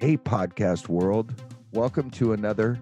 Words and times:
Hey, 0.00 0.16
podcast 0.16 0.88
world. 0.88 1.34
Welcome 1.72 2.10
to 2.12 2.32
another 2.32 2.80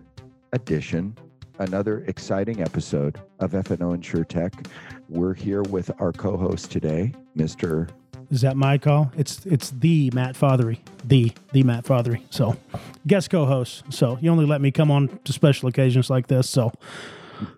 edition, 0.52 1.16
another 1.58 2.04
exciting 2.06 2.62
episode 2.62 3.20
of 3.40 3.50
FNO 3.50 3.98
InsureTech. 3.98 4.68
We're 5.08 5.34
here 5.34 5.62
with 5.62 5.90
our 6.00 6.12
co 6.12 6.36
host 6.36 6.70
today, 6.70 7.12
Mr. 7.36 7.90
Is 8.30 8.42
that 8.42 8.56
my 8.56 8.78
call? 8.78 9.10
It's 9.16 9.44
it's 9.46 9.70
the 9.70 10.12
Matt 10.14 10.36
Fothery, 10.36 10.78
the 11.02 11.32
the 11.52 11.64
Matt 11.64 11.82
Fothery. 11.82 12.22
So, 12.30 12.56
guest 13.04 13.30
co-host. 13.30 13.82
So 13.88 14.16
you 14.20 14.30
only 14.30 14.46
let 14.46 14.60
me 14.60 14.70
come 14.70 14.92
on 14.92 15.08
to 15.24 15.32
special 15.32 15.68
occasions 15.68 16.08
like 16.08 16.28
this. 16.28 16.48
So 16.48 16.70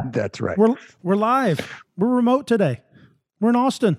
That's 0.06 0.40
right. 0.40 0.56
we're 0.56 0.74
we're 1.02 1.16
live. 1.16 1.84
We're 1.98 2.08
remote 2.08 2.46
today. 2.46 2.80
We're 3.40 3.50
in 3.50 3.56
Austin. 3.56 3.98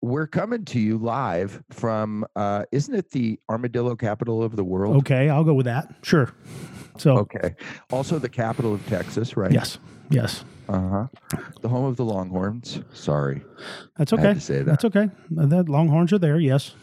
We're 0.00 0.26
coming 0.28 0.64
to 0.66 0.78
you 0.80 0.96
live 0.98 1.62
from, 1.70 2.24
uh, 2.36 2.64
isn't 2.70 2.94
it 2.94 3.10
the 3.10 3.40
armadillo 3.50 3.96
capital 3.96 4.42
of 4.44 4.54
the 4.54 4.62
world? 4.64 4.96
Okay, 4.98 5.28
I'll 5.28 5.44
go 5.44 5.54
with 5.54 5.66
that. 5.66 5.92
Sure. 6.02 6.32
So 6.98 7.18
Okay. 7.18 7.54
Also, 7.90 8.18
the 8.18 8.28
capital 8.28 8.74
of 8.74 8.86
Texas, 8.86 9.36
right? 9.36 9.50
yes, 9.52 9.78
yes, 10.10 10.44
Uh 10.68 11.06
huh. 11.32 11.38
The 11.62 11.68
home 11.68 11.84
of 11.86 11.96
the 11.96 12.04
Longhorns. 12.04 12.80
Sorry. 12.92 13.42
that's 13.96 14.12
I 14.12 14.16
had 14.20 14.26
okay. 14.26 14.34
to 14.34 14.40
say 14.40 14.56
that. 14.58 14.64
That's 14.66 14.84
okay. 14.84 15.10
The 15.30 15.64
Longhorns 15.64 16.12
are 16.12 16.18
there. 16.18 16.38
Yes. 16.38 16.74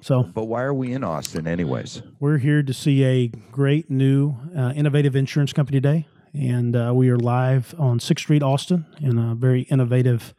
So 0.00 0.22
But 0.24 0.44
why 0.46 0.62
are 0.62 0.74
we 0.74 0.92
in 0.92 1.02
Austin, 1.04 1.46
anyways? 1.46 2.02
we're 2.20 2.38
here 2.38 2.62
to 2.62 2.72
see 2.74 3.04
a 3.04 3.28
great 3.52 3.88
new 3.90 4.34
uh, 4.56 4.72
innovative 4.76 5.16
insurance 5.16 5.52
company 5.52 5.78
today, 5.80 6.06
and 6.34 6.76
uh, 6.76 6.92
we 6.94 7.08
are 7.08 7.16
live 7.18 7.74
on 7.78 8.00
Sixth 8.00 8.24
Street, 8.24 8.42
Austin, 8.42 8.84
in 9.00 9.16
a 9.18 9.34
very 9.34 9.62
innovative 9.62 10.34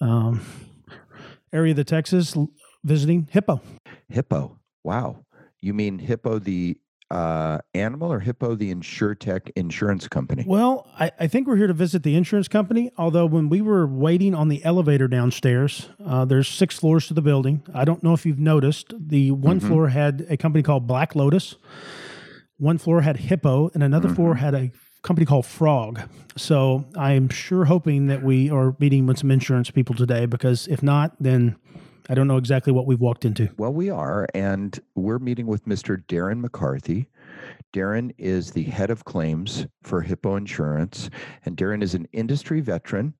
um, 0.00 0.40
area 1.52 1.72
of 1.72 1.76
the 1.76 1.84
Texas, 1.84 2.36
visiting 2.84 3.28
Hippo. 3.30 3.60
Hippo. 4.08 4.58
Wow. 4.84 5.24
You 5.60 5.74
mean 5.74 5.98
Hippo 5.98 6.38
the 6.38 6.76
uh, 7.10 7.58
animal 7.74 8.10
or 8.10 8.20
Hippo 8.20 8.54
the 8.54 8.74
InsureTech 8.74 9.50
insurance 9.54 10.08
company? 10.08 10.44
Well, 10.46 10.88
I, 10.98 11.12
I 11.20 11.26
think 11.26 11.46
we're 11.46 11.56
here 11.56 11.66
to 11.66 11.74
visit 11.74 12.02
the 12.02 12.16
insurance 12.16 12.48
company. 12.48 12.90
Although 12.96 13.26
when 13.26 13.48
we 13.50 13.60
were 13.60 13.86
waiting 13.86 14.34
on 14.34 14.48
the 14.48 14.64
elevator 14.64 15.08
downstairs, 15.08 15.90
uh, 16.04 16.24
there's 16.24 16.48
six 16.48 16.78
floors 16.78 17.06
to 17.08 17.14
the 17.14 17.20
building. 17.22 17.62
I 17.74 17.84
don't 17.84 18.02
know 18.02 18.14
if 18.14 18.24
you've 18.24 18.38
noticed. 18.38 18.94
The 18.98 19.30
one 19.30 19.60
Mhm. 19.60 19.66
floor 19.68 19.88
had 19.88 20.26
a 20.30 20.36
company 20.38 20.62
called 20.62 20.86
Black 20.86 21.14
Lotus. 21.14 21.56
One 22.56 22.78
floor 22.78 23.02
had 23.02 23.16
Hippo, 23.18 23.70
and 23.74 23.82
another 23.82 24.08
floor 24.08 24.36
had 24.36 24.54
a 24.54 24.70
company 25.02 25.26
called 25.26 25.46
Frog. 25.46 26.00
So 26.36 26.84
I'm 26.96 27.28
sure 27.28 27.64
hoping 27.64 28.06
that 28.06 28.22
we 28.22 28.50
are 28.50 28.74
meeting 28.78 29.06
with 29.06 29.18
some 29.18 29.30
insurance 29.30 29.70
people 29.70 29.94
today. 29.94 30.26
Because 30.26 30.66
if 30.68 30.82
not, 30.82 31.14
then 31.20 31.56
I 32.08 32.14
don't 32.14 32.26
know 32.26 32.36
exactly 32.36 32.72
what 32.72 32.86
we've 32.86 33.00
walked 33.00 33.24
into. 33.24 33.48
Well, 33.58 33.72
we 33.72 33.90
are, 33.90 34.26
and 34.34 34.78
we're 34.94 35.18
meeting 35.18 35.46
with 35.46 35.66
Mr. 35.66 36.04
Darren 36.06 36.40
McCarthy. 36.40 37.08
Darren 37.72 38.12
is 38.18 38.50
the 38.50 38.64
head 38.64 38.90
of 38.90 39.04
claims 39.04 39.66
for 39.82 40.02
Hippo 40.02 40.36
Insurance, 40.36 41.10
and 41.44 41.56
Darren 41.56 41.82
is 41.82 41.94
an 41.94 42.06
industry 42.12 42.60
veteran 42.60 43.14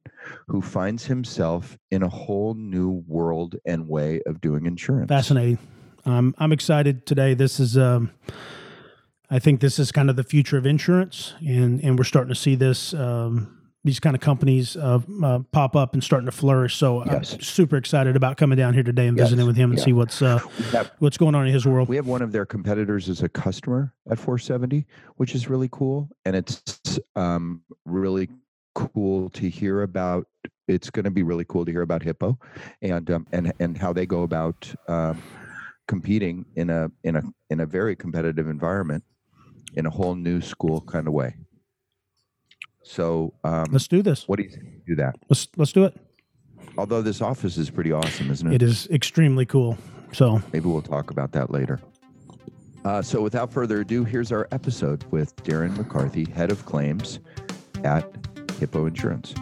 who 0.47 0.61
finds 0.61 1.07
himself 1.07 1.79
in 1.91 2.03
a 2.03 2.09
whole 2.09 2.55
new 2.55 3.03
world 3.07 3.57
and 3.65 3.89
way 3.89 4.21
of 4.27 4.41
doing 4.41 4.67
insurance. 4.67 5.09
Fascinating. 5.09 5.59
Um, 6.05 6.35
I'm 6.39 6.53
excited 6.53 7.07
today. 7.07 7.35
This 7.35 7.61
is, 7.61 7.79
um, 7.79 8.11
I 9.33 9.39
think 9.39 9.61
this 9.61 9.79
is 9.79 9.91
kind 9.91 10.11
of 10.11 10.17
the 10.17 10.25
future 10.25 10.59
of 10.59 10.67
insurance, 10.67 11.33
and 11.41 11.83
and 11.83 11.97
we're 11.99 12.05
starting 12.05 12.29
to 12.29 12.39
see 12.39 12.55
this. 12.55 12.93
Um, 12.93 13.59
these 13.85 13.99
kind 13.99 14.15
of 14.15 14.21
companies 14.23 14.77
uh, 14.77 15.01
uh, 15.25 15.41
pop 15.51 15.75
up 15.75 15.95
and 15.95 16.05
starting 16.05 16.27
to 16.27 16.31
flourish. 16.33 16.77
So 16.77 17.05
Yes. 17.05 17.33
I'm 17.33 17.41
super 17.41 17.77
excited 17.77 18.15
about 18.15 18.37
coming 18.37 18.57
down 18.57 18.75
here 18.75 18.85
today 18.85 19.09
and 19.09 19.19
Yes. 19.19 19.25
visiting 19.27 19.45
with 19.45 19.57
him 19.57 19.71
and 19.71 19.79
Yeah. 19.79 19.85
see 19.87 19.93
what's 19.93 20.23
uh, 20.23 20.39
have, 20.71 20.93
what's 21.01 21.17
going 21.19 21.35
on 21.35 21.49
in 21.49 21.53
his 21.53 21.67
world. 21.67 21.89
we 21.89 21.97
have 21.97 22.07
one 22.07 22.23
of 22.23 22.31
their 22.31 22.47
competitors 22.47 23.09
as 23.09 23.23
a 23.25 23.29
customer 23.29 23.93
at 24.09 24.21
470, 24.21 24.87
which 25.17 25.35
is 25.35 25.49
really 25.49 25.69
cool, 25.73 26.09
and 26.25 26.37
it's 26.37 27.01
um, 27.17 27.63
really 27.85 28.29
cool 28.77 29.31
to 29.31 29.49
hear 29.49 29.83
about. 29.83 30.29
It's 30.69 30.91
going 30.91 31.05
to 31.07 31.11
be 31.11 31.25
really 31.25 31.47
cool 31.49 31.65
to 31.65 31.73
hear 31.73 31.83
about 31.83 32.05
Hippo, 32.05 32.39
and 32.83 33.11
um, 33.11 33.27
and 33.33 33.53
and 33.59 33.77
how 33.77 33.93
they 33.93 34.07
go 34.07 34.23
about 34.23 34.73
um, 34.87 35.21
competing 35.89 36.45
in 36.55 36.71
a 36.71 36.89
in 37.03 37.17
a 37.17 37.23
in 37.51 37.59
a 37.61 37.67
very 37.67 37.97
competitive 37.97 38.49
environment, 38.49 39.03
in 39.75 39.87
a 39.87 39.91
whole 39.91 40.15
new 40.15 40.41
school 40.41 40.81
kind 40.83 41.07
of 41.07 41.13
way. 41.13 41.35
So, 42.85 43.35
um, 43.45 43.67
Let's 43.71 43.89
do 43.89 44.03
this. 44.03 44.27
what 44.29 44.37
do 44.39 44.43
you 44.45 44.51
think? 44.51 44.85
Do 44.87 44.97
that. 44.97 45.17
Let's 45.29 45.47
let's 45.57 45.73
do 45.73 45.85
it. 45.85 45.97
Although 46.77 47.03
this 47.03 47.21
office 47.21 47.57
is 47.59 47.71
pretty 47.71 47.93
awesome, 47.93 48.31
isn't 48.31 48.47
it? 48.53 48.55
It 48.55 48.63
is 48.63 48.89
extremely 48.89 49.47
cool. 49.47 49.79
So 50.13 50.43
Maybe 50.53 50.67
we'll 50.69 50.83
talk 50.83 51.11
about 51.11 51.33
that 51.33 51.51
later. 51.51 51.81
Uh, 52.85 53.01
so, 53.01 53.21
without 53.23 53.53
further 53.53 53.81
ado, 53.83 54.03
here's 54.05 54.33
our 54.33 54.49
episode 54.51 55.05
with 55.13 55.37
Darren 55.45 55.77
McCarthy, 55.77 56.25
head 56.33 56.51
of 56.51 56.67
claims 56.67 57.21
at 57.85 58.05
Hippo 58.59 58.87
Insurance. 58.87 59.35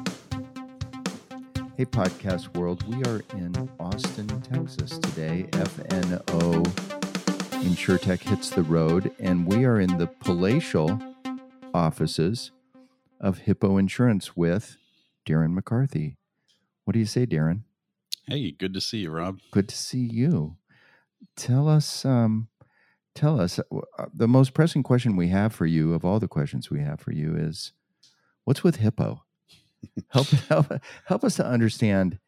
Hey, 1.79 1.87
podcast 1.87 2.55
world. 2.59 2.83
We 2.95 3.03
are 3.11 3.23
in 3.33 3.55
Austin, 3.81 4.27
Texas 4.43 4.99
today. 4.99 5.47
FNO 5.53 7.00
InsureTech 7.61 8.21
hits 8.23 8.49
the 8.49 8.63
road, 8.63 9.13
and 9.19 9.47
we 9.47 9.67
are 9.67 9.79
in 9.79 9.99
the 9.99 10.07
palatial 10.07 10.99
offices 11.75 12.53
of 13.21 13.39
Hippo 13.39 13.77
Insurance 13.77 14.35
with 14.35 14.79
Darren 15.27 15.53
McCarthy. 15.53 16.17
What 16.85 16.95
do 16.95 16.99
you 16.99 17.07
say, 17.07 17.27
Darren? 17.27 17.65
Hey, 18.27 18.53
good 18.53 18.73
to 18.73 18.81
see 18.81 18.99
you, 18.99 19.11
Rob. 19.11 19.41
Good 19.51 19.69
to 19.69 19.77
see 19.77 19.99
you. 19.99 20.57
Tell 21.37 21.69
us, 21.69 22.05
um, 22.07 22.49
tell 23.15 23.39
us 23.39 23.59
uh, 23.59 24.07
the 24.15 24.29
most 24.29 24.55
pressing 24.55 24.83
question 24.83 25.15
we 25.15 25.29
have 25.29 25.53
for 25.53 25.67
you 25.67 25.93
of 25.93 26.03
all 26.03 26.19
the 26.19 26.29
questions 26.29 26.71
we 26.71 26.81
have 26.81 26.99
for 26.99 27.13
you 27.13 27.37
is, 27.37 27.73
what's 28.45 28.65
with 28.65 28.77
Hippo? 28.77 29.25
help, 30.09 30.27
help, 30.49 30.67
help 31.05 31.25
us 31.25 31.37
to 31.37 31.45
understand 31.45 32.19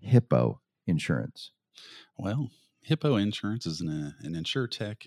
Hippo 0.00 0.60
insurance. 0.86 1.52
Well, 2.18 2.50
Hippo 2.90 3.14
Insurance 3.14 3.66
is 3.66 3.80
an, 3.80 3.88
uh, 3.88 4.26
an 4.26 4.34
InsureTech 4.34 5.06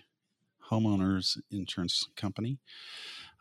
homeowners 0.71 1.37
insurance 1.51 2.07
company. 2.15 2.57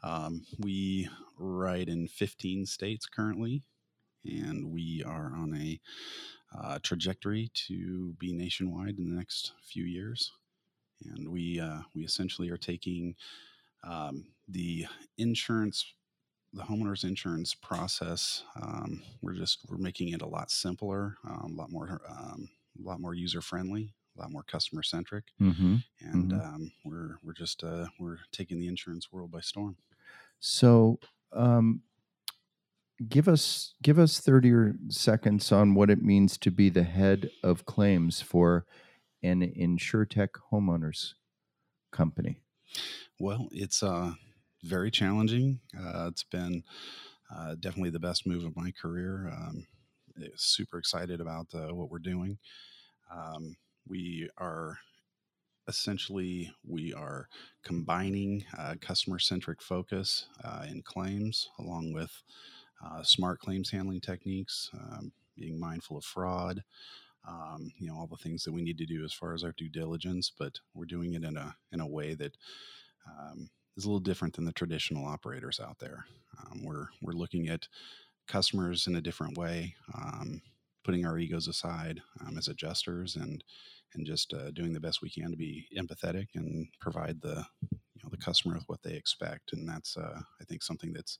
Um, 0.03 0.45
we 0.59 1.09
write 1.39 1.89
in 1.89 2.09
15 2.09 2.67
states 2.67 3.07
currently, 3.07 3.63
and 4.25 4.73
we 4.73 5.05
are 5.07 5.33
on 5.37 5.57
a 5.57 5.81
uh, 6.59 6.81
trajectory 6.83 7.53
to 7.69 8.15
be 8.19 8.33
nationwide 8.33 8.99
in 8.99 9.09
the 9.09 9.15
next 9.15 9.53
few 9.63 9.85
years. 9.85 10.33
And 11.05 11.29
we 11.29 11.61
uh, 11.61 11.83
we 11.95 12.03
essentially 12.03 12.51
are 12.51 12.57
taking 12.57 13.15
um, 13.85 14.25
the 14.49 14.87
insurance 15.19 15.85
the 16.53 16.65
homeowners 16.65 17.05
insurance 17.05 17.55
process 17.55 18.43
um, 18.61 19.05
we're 19.23 19.35
just 19.35 19.61
we're 19.69 19.79
making 19.79 20.09
it 20.09 20.21
a 20.21 20.27
lot 20.27 20.51
simpler 20.51 21.17
um, 21.31 21.55
a 21.57 21.61
lot 21.61 21.71
more 21.71 22.03
um, 22.11 22.49
a 22.79 22.83
lot 22.83 23.01
more 23.01 23.15
user 23.15 23.41
friendly 23.41 23.95
a 24.17 24.21
lot 24.21 24.31
more 24.31 24.43
customer 24.45 24.83
centric 24.83 25.33
Mm-hmm. 25.41 25.77
and 26.01 26.33
Mhm. 26.33 26.43
um, 26.45 26.73
we're 26.85 27.19
we're 27.23 27.35
just 27.35 27.65
uh, 27.65 27.89
we're 28.01 28.19
taking 28.33 28.61
the 28.61 28.69
insurance 28.69 29.13
world 29.13 29.31
by 29.31 29.41
storm 29.41 29.77
So, 30.41 31.01
um, 31.33 31.83
give 33.09 33.29
us 33.29 33.75
give 33.83 33.99
us 33.99 34.21
thirty 34.21 34.51
or 34.53 34.75
seconds 34.89 35.51
on 35.53 35.75
what 35.75 35.91
it 35.91 36.03
means 36.03 36.37
to 36.39 36.51
be 36.51 36.69
the 36.69 36.83
head 36.85 37.31
of 37.43 37.65
claims 37.65 38.21
for 38.21 38.67
an 39.23 39.41
InsureTech 39.43 40.31
homeowners 40.53 41.15
company. 41.93 42.43
well 43.19 43.49
it's 43.53 43.83
uh 43.83 44.13
very 44.65 44.91
challenging 44.91 45.61
uh, 45.77 46.07
it's 46.09 46.23
been 46.23 46.63
uh, 47.35 47.55
definitely 47.57 47.91
the 47.91 48.01
best 48.01 48.27
move 48.27 48.45
of 48.45 48.57
my 48.57 48.73
career 48.73 49.29
um, 49.31 49.67
eh, 50.23 50.29
super 50.37 50.79
excited 50.79 51.21
about 51.21 51.47
uh, 51.55 51.75
what 51.75 51.91
we're 51.91 51.99
doing 51.99 52.39
um, 53.13 53.57
we 53.87 54.29
are 54.39 54.79
essentially 55.69 56.53
we 56.67 56.93
are 56.93 57.29
combining 57.65 58.45
uh, 58.59 58.75
customer 58.81 59.19
centric 59.19 59.63
focus 59.63 60.27
uh, 60.45 60.65
in 60.69 60.83
claims 60.83 61.51
along 61.59 61.93
with 61.93 62.11
uh, 62.85 63.03
smart 63.03 63.39
claims 63.39 63.71
handling 63.71 64.01
techniques 64.01 64.71
um, 64.75 65.13
being 65.37 65.59
mindful 65.59 65.97
of 65.97 66.05
fraud 66.05 66.63
um, 67.29 67.71
you 67.79 67.87
know 67.87 67.97
all 67.97 68.09
the 68.09 68.17
things 68.17 68.43
that 68.43 68.53
we 68.53 68.63
need 68.63 68.79
to 68.79 68.87
do 68.87 69.05
as 69.05 69.13
far 69.13 69.35
as 69.35 69.45
our 69.45 69.55
due 69.57 69.69
diligence 69.69 70.33
but 70.37 70.59
we're 70.75 70.85
doing 70.85 71.15
it 71.15 71.23
in 71.23 71.37
a 71.37 71.55
in 71.71 71.81
a 71.81 71.87
way 71.87 72.15
that 72.15 72.37
um, 73.07 73.49
is 73.77 73.85
a 73.85 73.89
little 73.89 74.01
different 74.01 74.35
than 74.35 74.45
the 74.45 74.53
traditional 74.53 75.07
operators 75.07 75.61
out 75.61 75.79
there. 75.79 76.05
Um, 76.39 76.65
we're 76.65 76.87
we're 77.01 77.13
looking 77.13 77.49
at 77.49 77.69
customers 78.29 78.87
in 78.87 78.97
a 78.97 79.01
different 79.01 79.37
way 79.37 79.75
um, 79.95 80.41
putting 80.85 81.07
our 81.07 81.19
egos 81.19 81.49
aside 81.49 82.03
um, 82.21 82.39
as 82.39 82.49
adjusters 82.49 83.17
and 83.17 83.45
and 83.95 84.07
just 84.07 84.33
uh, 84.35 84.51
doing 84.53 84.73
the 84.73 84.81
best 84.81 85.03
we 85.03 85.11
can 85.11 85.31
to 85.31 85.37
be 85.37 85.69
empathetic 85.77 86.29
and 86.35 86.69
provide 86.81 87.21
the 87.21 87.45
you 87.71 88.01
know 88.03 88.11
the 88.11 88.17
customer 88.17 88.55
with 88.55 88.69
what 88.69 88.83
they 88.83 88.95
expect 88.95 89.53
and 89.53 89.69
that's 89.69 89.97
uh, 89.97 90.21
i 90.41 90.45
think 90.45 90.63
something 90.63 90.93
that's 90.93 91.19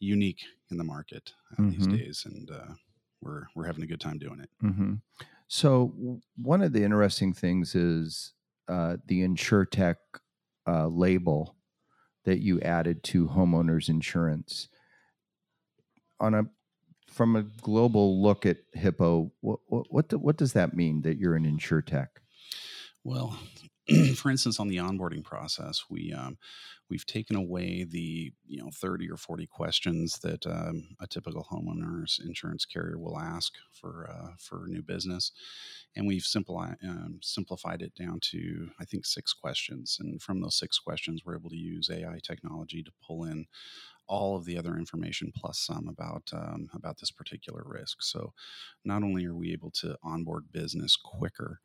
unique 0.00 0.44
in 0.70 0.76
the 0.78 0.84
market 0.84 1.32
uh, 1.52 1.62
these 1.68 1.86
Mhm. 1.86 1.88
days 1.88 2.24
and 2.26 2.50
uh, 2.50 2.74
we're 3.20 3.44
we're 3.54 3.66
having 3.66 3.84
a 3.84 3.88
good 3.88 4.00
time 4.00 4.18
doing 4.18 4.40
it 4.40 4.50
Mm-hmm. 4.62 4.94
So 5.48 6.20
one 6.36 6.62
of 6.62 6.72
the 6.72 6.84
interesting 6.84 7.32
things 7.32 7.74
is 7.74 8.34
uh, 8.68 8.98
the 9.06 9.22
InsureTech 9.22 9.96
uh, 10.66 10.88
label 10.88 11.56
that 12.24 12.40
you 12.40 12.60
added 12.62 13.04
to 13.04 13.28
homeowners 13.28 13.88
insurance. 13.88 14.68
On 16.20 16.34
a 16.34 16.44
from 17.08 17.36
a 17.36 17.42
global 17.42 18.22
look 18.22 18.46
at 18.46 18.58
Hippo, 18.74 19.32
what 19.40 19.60
what 19.66 19.86
what, 19.90 20.08
do, 20.08 20.18
what 20.18 20.36
does 20.36 20.52
that 20.52 20.74
mean 20.74 21.02
that 21.02 21.18
you're 21.18 21.34
an 21.34 21.44
insure 21.44 21.82
tech? 21.82 22.20
Well, 23.04 23.38
for 24.16 24.30
instance, 24.30 24.60
on 24.60 24.68
the 24.68 24.76
onboarding 24.76 25.24
process, 25.24 25.84
we 25.88 26.12
um, 26.12 26.36
we've 26.90 27.06
taken 27.06 27.36
away 27.36 27.84
the 27.84 28.32
you 28.46 28.62
know 28.62 28.70
30 28.72 29.10
or 29.10 29.16
40 29.16 29.46
questions 29.46 30.18
that 30.18 30.46
um, 30.46 30.88
a 31.00 31.06
typical 31.06 31.46
homeowner's 31.50 32.20
insurance 32.24 32.66
carrier 32.66 32.98
will 32.98 33.18
ask 33.18 33.54
for 33.72 34.10
uh, 34.10 34.32
for 34.38 34.64
new 34.66 34.82
business, 34.82 35.32
and 35.96 36.06
we've 36.06 36.22
simplified 36.22 36.76
um, 36.84 37.18
simplified 37.22 37.80
it 37.80 37.94
down 37.94 38.20
to 38.20 38.70
I 38.78 38.84
think 38.84 39.06
six 39.06 39.32
questions. 39.32 39.96
And 40.00 40.20
from 40.20 40.40
those 40.40 40.58
six 40.58 40.78
questions, 40.78 41.22
we're 41.24 41.36
able 41.36 41.50
to 41.50 41.56
use 41.56 41.90
AI 41.90 42.18
technology 42.22 42.82
to 42.82 42.92
pull 43.02 43.24
in 43.24 43.46
all 44.06 44.36
of 44.36 44.44
the 44.44 44.58
other 44.58 44.76
information 44.76 45.32
plus 45.34 45.58
some 45.58 45.88
about 45.88 46.30
um, 46.32 46.68
about 46.74 46.98
this 46.98 47.10
particular 47.10 47.62
risk. 47.64 48.02
So, 48.02 48.32
not 48.84 49.02
only 49.02 49.24
are 49.24 49.34
we 49.34 49.52
able 49.52 49.70
to 49.80 49.96
onboard 50.02 50.52
business 50.52 50.96
quicker 50.96 51.60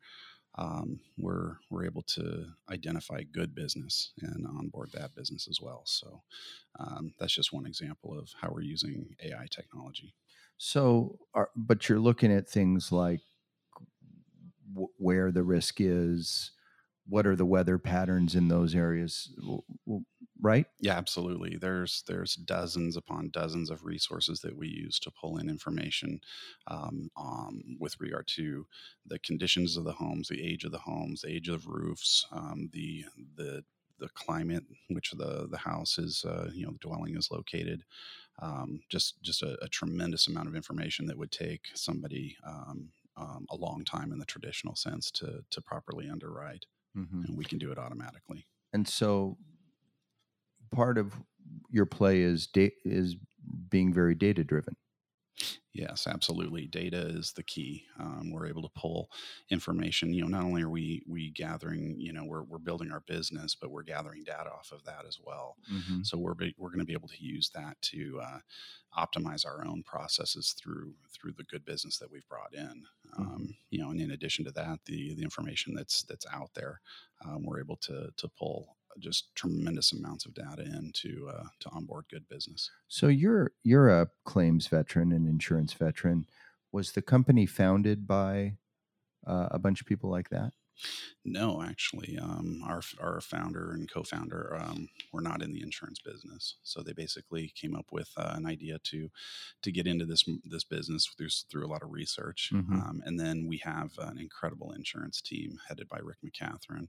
um, 0.56 1.00
we're 1.18 1.56
we're 1.70 1.84
able 1.84 2.02
to 2.02 2.46
identify 2.70 3.22
good 3.32 3.54
business 3.54 4.12
and 4.22 4.46
onboard 4.46 4.90
that 4.92 5.14
business 5.14 5.48
as 5.48 5.60
well. 5.60 5.82
So 5.84 6.22
um, 6.78 7.12
that's 7.18 7.34
just 7.34 7.52
one 7.52 7.66
example 7.66 8.18
of 8.18 8.30
how 8.40 8.50
we're 8.52 8.62
using 8.62 9.16
AI 9.22 9.46
technology. 9.50 10.14
So, 10.56 11.18
are, 11.34 11.50
but 11.56 11.88
you're 11.88 11.98
looking 11.98 12.32
at 12.32 12.48
things 12.48 12.92
like 12.92 13.20
w- 14.72 14.88
where 14.98 15.32
the 15.32 15.42
risk 15.42 15.80
is, 15.80 16.52
what 17.06 17.26
are 17.26 17.36
the 17.36 17.44
weather 17.44 17.78
patterns 17.78 18.34
in 18.34 18.48
those 18.48 18.74
areas, 18.74 19.32
right? 20.40 20.66
Yeah, 20.80 20.94
absolutely. 20.94 21.56
There's 21.56 22.02
there's 22.06 22.34
dozens 22.34 22.96
upon 22.96 23.30
dozens 23.30 23.70
of 23.70 23.84
resources 23.84 24.40
that 24.40 24.56
we 24.56 24.68
use 24.68 24.98
to 25.00 25.10
pull 25.10 25.38
in 25.38 25.48
information 25.48 26.20
um, 26.66 27.10
um, 27.16 27.76
with 27.78 28.00
regard 28.00 28.26
to 28.36 28.66
the 29.06 29.18
conditions 29.18 29.76
of 29.76 29.84
the 29.84 29.92
homes, 29.92 30.28
the 30.28 30.42
age 30.42 30.64
of 30.64 30.72
the 30.72 30.78
homes, 30.78 31.22
the 31.22 31.32
age 31.32 31.48
of 31.48 31.66
roofs, 31.66 32.26
um, 32.32 32.70
the 32.72 33.04
the 33.36 33.64
the 33.98 34.08
climate 34.10 34.64
which 34.88 35.10
the 35.12 35.46
the 35.50 35.58
house 35.58 35.98
is, 35.98 36.24
uh, 36.24 36.50
you 36.52 36.64
know, 36.64 36.72
the 36.72 36.78
dwelling 36.78 37.16
is 37.16 37.30
located. 37.30 37.84
Um, 38.40 38.80
just 38.88 39.22
just 39.22 39.42
a, 39.42 39.56
a, 39.62 39.68
tremendous 39.68 40.26
amount 40.26 40.48
of 40.48 40.56
information 40.56 41.06
that 41.06 41.16
would 41.16 41.30
take 41.30 41.66
somebody 41.74 42.36
um, 42.44 42.88
um, 43.16 43.46
a 43.50 43.56
long 43.56 43.84
time 43.84 44.10
in 44.10 44.18
the 44.18 44.24
traditional 44.24 44.74
sense 44.74 45.10
to 45.12 45.44
to 45.50 45.60
properly 45.60 46.08
underwrite, 46.10 46.66
mm-hmm. 46.96 47.24
and 47.24 47.36
we 47.36 47.44
can 47.44 47.58
do 47.58 47.72
it 47.72 47.78
automatically. 47.78 48.46
And 48.72 48.88
so 48.88 49.36
part 50.72 50.98
of 50.98 51.12
your 51.70 51.86
play 51.86 52.20
is 52.20 52.46
da- 52.46 52.74
is 52.84 53.16
being 53.68 53.92
very 53.92 54.14
data 54.14 54.44
driven. 54.44 54.76
Yes, 55.72 56.06
absolutely. 56.06 56.68
Data 56.68 56.98
is 56.98 57.32
the 57.32 57.42
key. 57.42 57.84
Um, 57.98 58.30
we're 58.30 58.46
able 58.46 58.62
to 58.62 58.68
pull 58.76 59.10
information. 59.50 60.14
You 60.14 60.22
know, 60.22 60.28
not 60.28 60.44
only 60.44 60.62
are 60.62 60.68
we 60.68 61.02
we 61.08 61.30
gathering, 61.30 61.96
you 61.98 62.12
know, 62.12 62.24
we're 62.24 62.44
we're 62.44 62.58
building 62.58 62.92
our 62.92 63.00
business, 63.00 63.56
but 63.56 63.72
we're 63.72 63.82
gathering 63.82 64.22
data 64.22 64.50
off 64.50 64.70
of 64.70 64.84
that 64.84 65.04
as 65.06 65.18
well. 65.20 65.56
Mm-hmm. 65.72 66.02
So 66.04 66.16
we're 66.16 66.34
be, 66.34 66.54
we're 66.56 66.68
going 66.68 66.78
to 66.78 66.84
be 66.84 66.92
able 66.92 67.08
to 67.08 67.20
use 67.20 67.50
that 67.56 67.76
to 67.82 68.20
uh, 68.22 68.38
optimize 68.96 69.44
our 69.44 69.66
own 69.66 69.82
processes 69.82 70.54
through 70.56 70.94
through 71.12 71.32
the 71.32 71.44
good 71.44 71.64
business 71.64 71.98
that 71.98 72.10
we've 72.10 72.28
brought 72.28 72.54
in. 72.54 72.84
Um, 73.16 73.54
you 73.70 73.78
know, 73.78 73.90
and 73.90 74.00
in 74.00 74.10
addition 74.12 74.44
to 74.46 74.50
that, 74.52 74.78
the 74.86 75.14
the 75.14 75.22
information 75.22 75.74
that's 75.74 76.02
that's 76.02 76.26
out 76.32 76.50
there, 76.54 76.80
um, 77.24 77.44
we're 77.44 77.60
able 77.60 77.76
to 77.76 78.10
to 78.16 78.28
pull 78.38 78.76
just 78.98 79.34
tremendous 79.34 79.92
amounts 79.92 80.24
of 80.24 80.34
data 80.34 80.62
in 80.62 80.92
to 80.94 81.30
uh, 81.32 81.44
to 81.60 81.68
onboard 81.70 82.06
good 82.10 82.28
business. 82.28 82.70
So 82.88 83.08
you're 83.08 83.52
you're 83.62 83.88
a 83.88 84.08
claims 84.24 84.66
veteran 84.66 85.12
and 85.12 85.28
insurance 85.28 85.72
veteran. 85.72 86.26
Was 86.72 86.92
the 86.92 87.02
company 87.02 87.46
founded 87.46 88.06
by 88.06 88.56
uh, 89.26 89.48
a 89.50 89.58
bunch 89.58 89.80
of 89.80 89.86
people 89.86 90.10
like 90.10 90.30
that? 90.30 90.52
No, 91.24 91.62
actually, 91.62 92.18
um, 92.18 92.62
our 92.66 92.82
our 93.00 93.20
founder 93.20 93.72
and 93.72 93.90
co-founder 93.90 94.58
um, 94.60 94.88
were 95.12 95.20
not 95.20 95.42
in 95.42 95.52
the 95.52 95.62
insurance 95.62 96.00
business, 96.00 96.56
so 96.62 96.82
they 96.82 96.92
basically 96.92 97.52
came 97.54 97.74
up 97.74 97.86
with 97.92 98.10
uh, 98.16 98.34
an 98.34 98.46
idea 98.46 98.78
to 98.84 99.08
to 99.62 99.72
get 99.72 99.86
into 99.86 100.04
this 100.04 100.24
this 100.44 100.64
business 100.64 101.06
through 101.06 101.28
through 101.50 101.66
a 101.66 101.70
lot 101.72 101.82
of 101.82 101.92
research, 101.92 102.50
mm-hmm. 102.52 102.74
um, 102.74 103.02
and 103.06 103.18
then 103.18 103.46
we 103.46 103.58
have 103.58 103.92
an 103.98 104.18
incredible 104.18 104.72
insurance 104.72 105.20
team 105.20 105.58
headed 105.68 105.88
by 105.88 105.98
Rick 106.02 106.18
McCathron, 106.24 106.88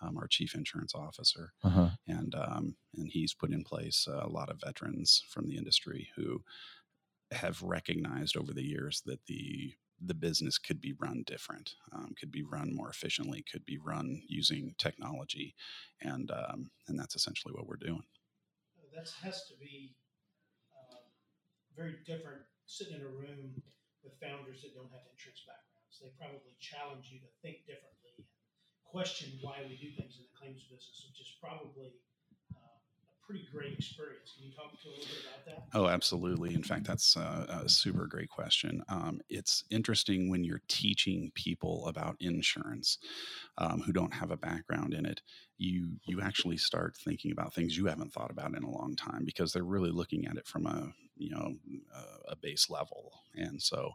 um, 0.00 0.16
our 0.16 0.26
chief 0.26 0.54
insurance 0.54 0.94
officer, 0.94 1.52
uh-huh. 1.62 1.90
and 2.08 2.34
um, 2.34 2.76
and 2.96 3.08
he's 3.10 3.34
put 3.34 3.52
in 3.52 3.62
place 3.62 4.08
a 4.10 4.28
lot 4.28 4.50
of 4.50 4.60
veterans 4.60 5.22
from 5.28 5.46
the 5.46 5.56
industry 5.56 6.08
who 6.16 6.42
have 7.32 7.62
recognized 7.62 8.36
over 8.36 8.52
the 8.52 8.64
years 8.64 9.02
that 9.06 9.24
the 9.26 9.74
the 10.00 10.14
business 10.14 10.58
could 10.58 10.80
be 10.80 10.94
run 10.98 11.24
different, 11.26 11.74
um, 11.92 12.14
could 12.18 12.30
be 12.30 12.42
run 12.42 12.74
more 12.74 12.90
efficiently, 12.90 13.44
could 13.50 13.64
be 13.64 13.78
run 13.78 14.22
using 14.28 14.74
technology, 14.78 15.54
and 16.00 16.30
um, 16.30 16.70
and 16.88 16.98
that's 16.98 17.16
essentially 17.16 17.54
what 17.54 17.66
we're 17.66 17.76
doing. 17.76 18.04
That 18.94 19.10
has 19.22 19.46
to 19.48 19.54
be 19.60 19.94
uh, 20.72 21.04
very 21.76 21.96
different 22.06 22.42
sitting 22.66 22.96
in 22.96 23.02
a 23.02 23.08
room 23.08 23.62
with 24.02 24.16
founders 24.20 24.62
that 24.62 24.74
don't 24.74 24.90
have 24.92 25.04
insurance 25.12 25.44
backgrounds. 25.44 26.00
They 26.00 26.12
probably 26.16 26.56
challenge 26.60 27.08
you 27.12 27.20
to 27.20 27.30
think 27.40 27.64
differently 27.64 28.12
and 28.16 28.26
question 28.84 29.36
why 29.40 29.64
we 29.68 29.76
do 29.76 29.92
things 29.96 30.16
in 30.16 30.24
the 30.28 30.34
claims 30.36 30.64
business, 30.68 31.04
which 31.08 31.20
is 31.20 31.36
probably 31.40 31.92
pretty 33.26 33.44
great 33.52 33.72
experience. 33.72 34.34
Can 34.36 34.46
you 34.46 34.52
talk 34.52 34.80
to 34.82 34.88
a 34.88 34.90
little 34.90 35.06
bit 35.06 35.20
about 35.20 35.44
that? 35.46 35.78
Oh, 35.78 35.88
absolutely. 35.88 36.54
In 36.54 36.62
fact, 36.62 36.86
that's 36.86 37.16
a, 37.16 37.62
a 37.64 37.68
super 37.68 38.06
great 38.06 38.28
question. 38.28 38.82
Um, 38.88 39.20
it's 39.28 39.64
interesting 39.70 40.30
when 40.30 40.44
you're 40.44 40.62
teaching 40.68 41.30
people 41.34 41.86
about 41.86 42.16
insurance 42.20 42.98
um, 43.58 43.80
who 43.82 43.92
don't 43.92 44.14
have 44.14 44.30
a 44.30 44.36
background 44.36 44.94
in 44.94 45.06
it. 45.06 45.22
You 45.58 45.96
you 46.04 46.20
actually 46.20 46.58
start 46.58 46.96
thinking 46.96 47.32
about 47.32 47.54
things 47.54 47.76
you 47.76 47.86
haven't 47.86 48.12
thought 48.12 48.30
about 48.30 48.54
in 48.54 48.62
a 48.62 48.70
long 48.70 48.94
time 48.96 49.24
because 49.24 49.52
they're 49.52 49.64
really 49.64 49.90
looking 49.90 50.26
at 50.26 50.36
it 50.36 50.46
from 50.46 50.66
a 50.66 50.92
you 51.16 51.30
know 51.30 51.54
a, 51.94 52.32
a 52.32 52.36
base 52.36 52.68
level. 52.70 53.12
And 53.34 53.60
so 53.60 53.92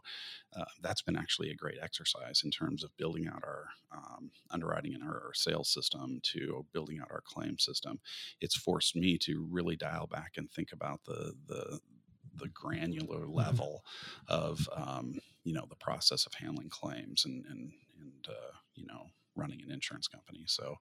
uh, 0.56 0.64
that's 0.80 1.02
been 1.02 1.16
actually 1.16 1.50
a 1.50 1.56
great 1.56 1.78
exercise 1.82 2.42
in 2.44 2.50
terms 2.50 2.84
of 2.84 2.96
building 2.96 3.26
out 3.26 3.42
our 3.44 3.66
um, 3.92 4.30
underwriting 4.50 4.94
and 4.94 5.02
our, 5.02 5.22
our, 5.26 5.34
sales 5.34 5.72
system 5.72 6.20
to 6.22 6.64
building 6.72 7.00
out 7.00 7.10
our 7.10 7.22
claim 7.24 7.58
system. 7.58 8.00
It's 8.40 8.56
forced 8.56 8.94
me 8.94 9.18
to 9.18 9.46
really 9.50 9.76
dial 9.76 10.06
back 10.06 10.32
and 10.36 10.50
think 10.50 10.72
about 10.72 11.00
the 11.04 11.34
the 11.46 11.80
the 12.36 12.48
granular 12.48 13.20
mm-hmm. 13.20 13.32
level 13.32 13.84
of 14.28 14.68
um, 14.74 15.18
you 15.44 15.52
know 15.52 15.66
the 15.68 15.76
process 15.76 16.26
of 16.26 16.34
handling 16.34 16.68
claims 16.68 17.24
and 17.24 17.44
and 17.46 17.72
and 18.00 18.26
uh, 18.28 18.56
you 18.74 18.86
know 18.86 19.06
running 19.34 19.62
an 19.62 19.70
insurance 19.70 20.08
company. 20.08 20.44
So 20.46 20.76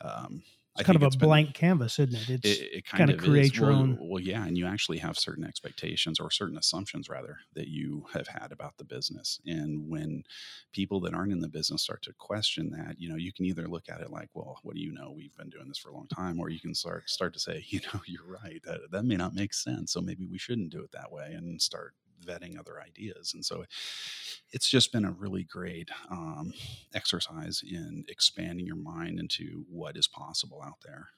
um, 0.00 0.42
it's 0.78 0.86
kind 0.86 1.02
of 1.02 1.02
a 1.02 1.16
blank 1.16 1.48
been, 1.48 1.52
canvas, 1.54 1.98
isn't 1.98 2.14
it? 2.14 2.30
It's 2.44 2.60
it, 2.60 2.68
it 2.72 2.86
kind, 2.86 3.10
of, 3.10 3.18
create 3.18 3.56
your 3.56 3.68
well, 3.68 3.78
own. 3.78 3.98
Well, 4.00 4.20
yeah, 4.22 4.44
and 4.44 4.56
you 4.56 4.66
actually 4.66 4.98
have 4.98 5.18
certain 5.18 5.44
expectations 5.44 6.20
or 6.20 6.30
certain 6.30 6.56
assumptions, 6.56 7.08
rather, 7.08 7.38
that 7.54 7.68
you 7.68 8.06
have 8.12 8.28
had 8.28 8.52
about 8.52 8.76
the 8.78 8.84
business. 8.84 9.40
And 9.46 9.88
when 9.88 10.24
people 10.72 11.00
that 11.00 11.14
aren't 11.14 11.32
in 11.32 11.40
the 11.40 11.48
business 11.48 11.82
start 11.82 12.02
to 12.02 12.12
question 12.18 12.70
that, 12.70 12.96
you 12.98 13.08
know, 13.08 13.16
you 13.16 13.32
can 13.32 13.44
either 13.44 13.66
look 13.66 13.88
at 13.88 14.00
it 14.00 14.10
like, 14.10 14.30
well, 14.34 14.58
what 14.62 14.74
do 14.74 14.80
you 14.80 14.92
know? 14.92 15.12
We've 15.14 15.36
been 15.36 15.50
doing 15.50 15.68
this 15.68 15.78
for 15.78 15.90
a 15.90 15.94
long 15.94 16.08
time, 16.08 16.38
or 16.38 16.48
you 16.48 16.60
can 16.60 16.74
start 16.74 17.10
start 17.10 17.32
to 17.34 17.40
say, 17.40 17.64
you 17.68 17.80
know, 17.92 18.00
you're 18.06 18.26
right. 18.26 18.60
That, 18.64 18.90
that 18.90 19.04
may 19.04 19.16
not 19.16 19.34
make 19.34 19.54
sense, 19.54 19.92
so 19.92 20.00
maybe 20.00 20.26
we 20.26 20.38
shouldn't 20.38 20.70
do 20.70 20.82
it 20.82 20.92
that 20.92 21.12
way, 21.12 21.32
and 21.34 21.60
start 21.60 21.94
vetting 22.24 22.58
other 22.58 22.80
ideas. 22.80 23.32
And 23.34 23.44
so 23.44 23.64
it's 24.52 24.68
just 24.68 24.92
been 24.92 25.04
a 25.04 25.12
really 25.12 25.44
great 25.44 25.90
um, 26.10 26.52
exercise 26.94 27.62
in 27.68 28.04
expanding 28.08 28.66
your 28.66 28.76
mind 28.76 29.18
into 29.18 29.64
what 29.68 29.96
is 29.96 30.08
possible 30.08 30.62
out 30.64 30.78
there. 30.84 31.08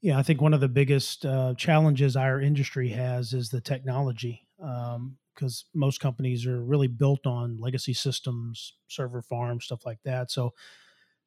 Yeah, 0.00 0.18
I 0.18 0.22
think 0.22 0.42
one 0.42 0.52
of 0.52 0.60
the 0.60 0.68
biggest 0.68 1.24
uh, 1.24 1.54
challenges 1.56 2.14
our 2.14 2.40
industry 2.40 2.90
has 2.90 3.32
is 3.32 3.48
the 3.48 3.60
technology. 3.60 4.46
because 4.58 5.64
um, 5.64 5.80
most 5.80 5.98
companies 5.98 6.46
are 6.46 6.62
really 6.62 6.88
built 6.88 7.26
on 7.26 7.58
legacy 7.58 7.94
systems, 7.94 8.74
server 8.86 9.22
farms, 9.22 9.64
stuff 9.64 9.86
like 9.86 10.02
that. 10.04 10.30
So, 10.30 10.52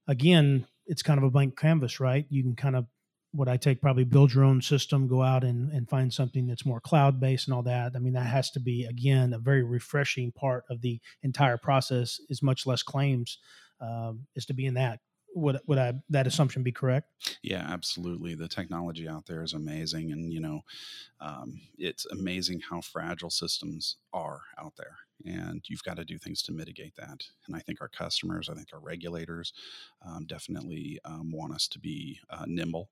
again, 0.08 0.68
it's 0.86 1.02
kind 1.02 1.18
of 1.18 1.24
a 1.24 1.32
blank 1.32 1.58
canvas, 1.58 2.00
right? 2.00 2.28
You 2.30 2.44
can 2.44 2.56
kind 2.56 2.76
of 2.76 2.86
what 3.38 3.48
I 3.48 3.56
take 3.56 3.82
probably 3.82 4.04
build 4.04 4.34
your 4.34 4.44
own 4.44 4.62
system, 4.62 5.08
go 5.08 5.22
out 5.22 5.44
and, 5.44 5.72
and 5.72 5.88
find 5.88 6.12
something 6.12 6.48
that's 6.48 6.66
more 6.66 6.82
cloud 6.82 7.20
based 7.20 7.48
and 7.48 7.54
all 7.54 7.62
that. 7.64 7.94
I 7.96 8.00
mean, 8.00 8.14
that 8.14 8.26
has 8.26 8.50
to 8.52 8.60
be, 8.60 8.86
again, 8.86 9.34
a 9.34 9.38
very 9.38 9.64
refreshing 9.64 10.32
part 10.32 10.64
of 10.72 10.82
the 10.82 11.00
entire 11.22 11.58
process 11.58 12.20
is 12.30 12.42
much 12.42 12.66
less 12.66 12.82
claims 12.82 13.38
um, 13.80 14.26
is 14.36 14.48
to 14.48 14.54
be 14.54 14.66
in 14.66 14.74
that. 14.74 15.02
Would, 15.36 15.60
would 15.68 15.78
I, 15.78 15.94
that 16.10 16.26
assumption 16.26 16.64
be 16.64 16.72
correct? 16.72 17.38
Yeah, 17.44 17.64
absolutely. 17.70 18.34
The 18.34 18.48
technology 18.48 19.08
out 19.08 19.28
there 19.28 19.44
is 19.44 19.54
amazing. 19.54 20.12
And, 20.12 20.34
you 20.34 20.40
know, 20.40 20.62
um, 21.22 21.62
it's 21.78 22.08
amazing 22.08 22.62
how 22.68 22.82
fragile 22.82 23.30
systems 23.30 23.98
are 24.14 24.42
out 24.60 24.74
there 24.78 24.98
and 25.26 25.64
you've 25.68 25.84
got 25.84 25.98
to 25.98 26.06
do 26.06 26.18
things 26.18 26.42
to 26.44 26.52
mitigate 26.52 26.96
that. 26.96 27.24
And 27.46 27.56
I 27.56 27.60
think 27.60 27.82
our 27.82 27.88
customers, 27.88 28.50
I 28.50 28.56
think 28.56 28.70
our 28.74 28.80
regulators, 28.80 29.54
um, 30.04 30.26
definitely 30.26 31.00
um, 31.06 31.32
want 31.32 31.54
us 31.54 31.68
to 31.70 31.80
be 31.80 32.20
uh, 32.32 32.46
nimble 32.48 32.90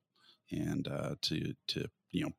and 0.52 0.88
uh, 0.88 1.16
to 1.24 1.54
to 1.68 1.88
you 2.12 2.25
know 2.25 2.32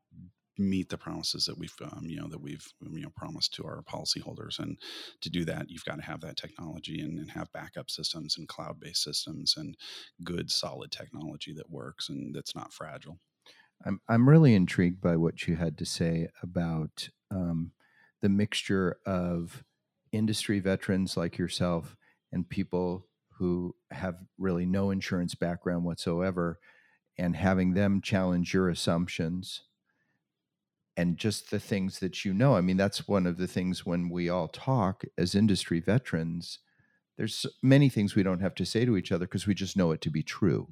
meet 0.58 0.88
the 0.88 0.96
promises 0.96 1.44
that 1.44 1.58
we've 1.58 1.74
um, 1.82 2.04
you 2.06 2.18
know 2.18 2.28
that 2.28 2.40
we've 2.40 2.66
you 2.80 3.02
know 3.02 3.12
promised 3.16 3.54
to 3.54 3.64
our 3.64 3.82
policyholders. 3.82 4.58
And 4.58 4.78
to 5.20 5.30
do 5.30 5.44
that 5.44 5.70
you've 5.70 5.84
got 5.84 5.96
to 5.96 6.02
have 6.04 6.20
that 6.22 6.36
technology 6.36 7.00
and, 7.00 7.18
and 7.18 7.30
have 7.30 7.52
backup 7.52 7.90
systems 7.90 8.36
and 8.38 8.48
cloud-based 8.48 9.02
systems 9.02 9.54
and 9.56 9.76
good 10.24 10.50
solid 10.50 10.90
technology 10.90 11.52
that 11.54 11.70
works 11.70 12.08
and 12.08 12.34
that's 12.34 12.54
not 12.54 12.72
fragile. 12.72 13.18
I'm 13.84 14.00
I'm 14.08 14.28
really 14.28 14.54
intrigued 14.54 15.00
by 15.00 15.16
what 15.16 15.46
you 15.46 15.56
had 15.56 15.76
to 15.78 15.84
say 15.84 16.28
about 16.42 17.10
um, 17.30 17.72
the 18.22 18.28
mixture 18.28 18.96
of 19.04 19.62
industry 20.12 20.60
veterans 20.60 21.16
like 21.16 21.36
yourself 21.36 21.96
and 22.32 22.48
people 22.48 23.06
who 23.38 23.74
have 23.90 24.16
really 24.38 24.64
no 24.64 24.90
insurance 24.90 25.34
background 25.34 25.84
whatsoever, 25.84 26.58
and 27.18 27.36
having 27.36 27.74
them 27.74 28.00
challenge 28.00 28.52
your 28.52 28.68
assumptions 28.68 29.62
and 30.96 31.18
just 31.18 31.50
the 31.50 31.60
things 31.60 31.98
that 31.98 32.24
you 32.24 32.32
know. 32.32 32.56
I 32.56 32.60
mean, 32.60 32.76
that's 32.76 33.06
one 33.06 33.26
of 33.26 33.36
the 33.36 33.46
things 33.46 33.84
when 33.84 34.08
we 34.08 34.28
all 34.28 34.48
talk 34.48 35.04
as 35.18 35.34
industry 35.34 35.80
veterans. 35.80 36.58
There's 37.16 37.46
many 37.62 37.88
things 37.88 38.14
we 38.14 38.22
don't 38.22 38.40
have 38.40 38.54
to 38.56 38.66
say 38.66 38.84
to 38.84 38.96
each 38.96 39.12
other 39.12 39.26
because 39.26 39.46
we 39.46 39.54
just 39.54 39.76
know 39.76 39.92
it 39.92 40.00
to 40.02 40.10
be 40.10 40.22
true. 40.22 40.68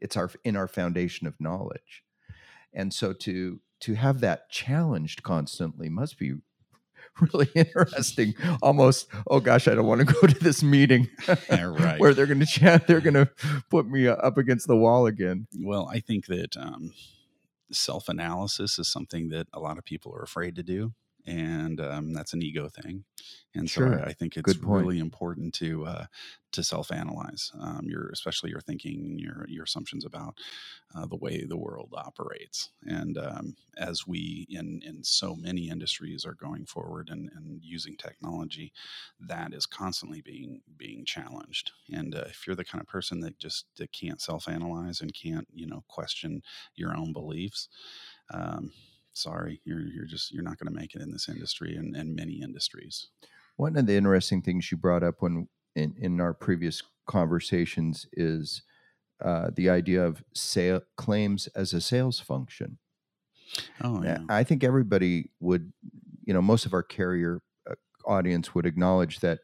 It's 0.00 0.16
our 0.16 0.30
in 0.44 0.56
our 0.56 0.68
foundation 0.68 1.26
of 1.26 1.40
knowledge 1.40 2.04
and 2.74 2.92
so 2.92 3.12
to 3.12 3.60
to 3.80 3.94
have 3.94 4.20
that 4.20 4.50
challenged 4.50 5.22
constantly 5.22 5.88
must 5.88 6.18
be 6.18 6.34
really 7.32 7.50
interesting. 7.54 8.34
Almost 8.62 9.08
oh 9.28 9.40
gosh 9.40 9.68
i 9.68 9.74
don't 9.74 9.86
want 9.86 10.00
to 10.00 10.12
go 10.12 10.26
to 10.26 10.38
this 10.38 10.62
meeting 10.62 11.08
right. 11.50 11.96
where 12.00 12.14
they're 12.14 12.26
going 12.26 12.40
to 12.40 12.46
chat 12.46 12.86
they're 12.86 13.00
going 13.00 13.14
to 13.14 13.30
put 13.70 13.86
me 13.86 14.08
uh, 14.08 14.14
up 14.14 14.38
against 14.38 14.66
the 14.66 14.76
wall 14.76 15.06
again. 15.06 15.46
Well 15.58 15.88
i 15.92 16.00
think 16.00 16.26
that 16.26 16.56
um, 16.56 16.92
self-analysis 17.70 18.78
is 18.78 18.88
something 18.88 19.28
that 19.28 19.46
a 19.52 19.60
lot 19.60 19.78
of 19.78 19.84
people 19.84 20.14
are 20.14 20.22
afraid 20.22 20.56
to 20.56 20.62
do 20.62 20.92
and 21.26 21.80
um, 21.80 22.12
that's 22.12 22.32
an 22.32 22.42
ego 22.42 22.68
thing. 22.68 23.04
And 23.54 23.70
sure. 23.70 23.98
so 23.98 24.04
I, 24.04 24.08
I 24.08 24.12
think 24.12 24.36
it's 24.36 24.56
really 24.56 24.98
important 24.98 25.54
to 25.54 25.86
uh, 25.86 26.06
to 26.52 26.62
self 26.62 26.92
analyze 26.92 27.50
um, 27.60 27.82
your, 27.84 28.08
especially 28.10 28.50
your 28.50 28.60
thinking, 28.60 29.16
your 29.18 29.46
your 29.48 29.64
assumptions 29.64 30.04
about 30.04 30.38
uh, 30.94 31.06
the 31.06 31.16
way 31.16 31.44
the 31.44 31.56
world 31.56 31.92
operates. 31.96 32.70
And 32.84 33.16
um, 33.16 33.56
as 33.76 34.06
we 34.06 34.46
in 34.50 34.82
in 34.84 35.02
so 35.02 35.34
many 35.34 35.70
industries 35.70 36.24
are 36.24 36.34
going 36.34 36.66
forward 36.66 37.08
and, 37.10 37.30
and 37.34 37.60
using 37.62 37.96
technology, 37.96 38.72
that 39.20 39.54
is 39.54 39.66
constantly 39.66 40.20
being 40.20 40.60
being 40.76 41.04
challenged. 41.04 41.72
And 41.92 42.14
uh, 42.14 42.24
if 42.26 42.46
you're 42.46 42.56
the 42.56 42.64
kind 42.64 42.82
of 42.82 42.88
person 42.88 43.20
that 43.20 43.38
just 43.38 43.66
that 43.76 43.92
can't 43.92 44.20
self 44.20 44.48
analyze 44.48 45.00
and 45.00 45.14
can't 45.14 45.48
you 45.54 45.66
know 45.66 45.84
question 45.88 46.42
your 46.74 46.96
own 46.96 47.12
beliefs. 47.12 47.68
Um, 48.32 48.72
sorry, 49.14 49.60
you're 49.64 49.80
you're 49.80 50.06
just 50.06 50.32
you're 50.32 50.42
not 50.42 50.58
going 50.58 50.72
to 50.72 50.78
make 50.78 50.94
it 50.94 51.02
in 51.02 51.10
this 51.10 51.28
industry 51.28 51.76
and, 51.76 51.96
and 51.96 52.14
many 52.14 52.42
industries. 52.42 53.08
One 53.56 53.76
of 53.76 53.86
the 53.86 53.96
interesting 53.96 54.42
things 54.42 54.70
you 54.70 54.76
brought 54.76 55.02
up 55.02 55.16
when 55.20 55.48
in, 55.76 55.94
in 55.98 56.20
our 56.20 56.34
previous 56.34 56.82
conversations 57.06 58.06
is 58.12 58.62
uh, 59.24 59.50
the 59.54 59.70
idea 59.70 60.04
of 60.04 60.22
sale 60.34 60.82
claims 60.96 61.46
as 61.48 61.72
a 61.72 61.80
sales 61.80 62.20
function. 62.20 62.78
Oh, 63.82 64.02
yeah. 64.02 64.18
I 64.28 64.42
think 64.42 64.64
everybody 64.64 65.30
would, 65.40 65.72
you 66.24 66.34
know, 66.34 66.42
most 66.42 66.66
of 66.66 66.74
our 66.74 66.82
carrier 66.82 67.40
uh, 67.70 67.74
audience 68.04 68.54
would 68.54 68.66
acknowledge 68.66 69.20
that 69.20 69.40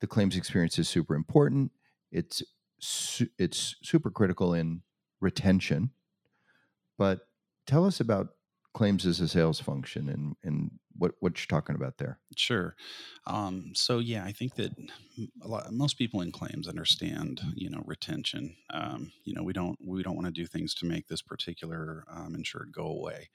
the 0.00 0.06
claims 0.06 0.36
experience 0.36 0.78
is 0.78 0.88
super 0.88 1.14
important. 1.14 1.72
It's 2.12 2.42
su- 2.78 3.30
it's 3.38 3.76
super 3.82 4.10
critical 4.10 4.54
in 4.54 4.82
retention. 5.20 5.90
But 6.96 7.20
tell 7.66 7.84
us 7.84 8.00
about 8.00 8.28
claims 8.74 9.06
as 9.06 9.20
a 9.20 9.28
sales 9.28 9.60
function 9.60 10.08
and 10.08 10.36
and 10.44 10.70
what 10.96 11.12
what 11.20 11.38
you're 11.38 11.58
talking 11.58 11.76
about 11.76 11.98
there. 11.98 12.18
Sure. 12.36 12.74
Um, 13.26 13.72
so 13.74 13.98
yeah 13.98 14.24
i 14.24 14.32
think 14.32 14.54
that 14.56 14.72
lot 15.44 15.72
most 15.72 15.98
people 15.98 16.20
in 16.20 16.32
claims 16.32 16.68
understand 16.68 17.40
you 17.54 17.70
know 17.70 17.82
retention. 17.84 18.56
Um, 18.70 19.12
you 19.24 19.34
know 19.34 19.42
we 19.42 19.52
don't 19.52 19.78
we 19.84 20.02
don't 20.02 20.16
want 20.16 20.26
to 20.26 20.32
do 20.32 20.46
things 20.46 20.74
to 20.74 20.86
make 20.86 21.08
this 21.08 21.22
particular 21.22 22.04
um, 22.10 22.34
insured 22.34 22.72
go 22.72 22.86
away. 22.86 23.30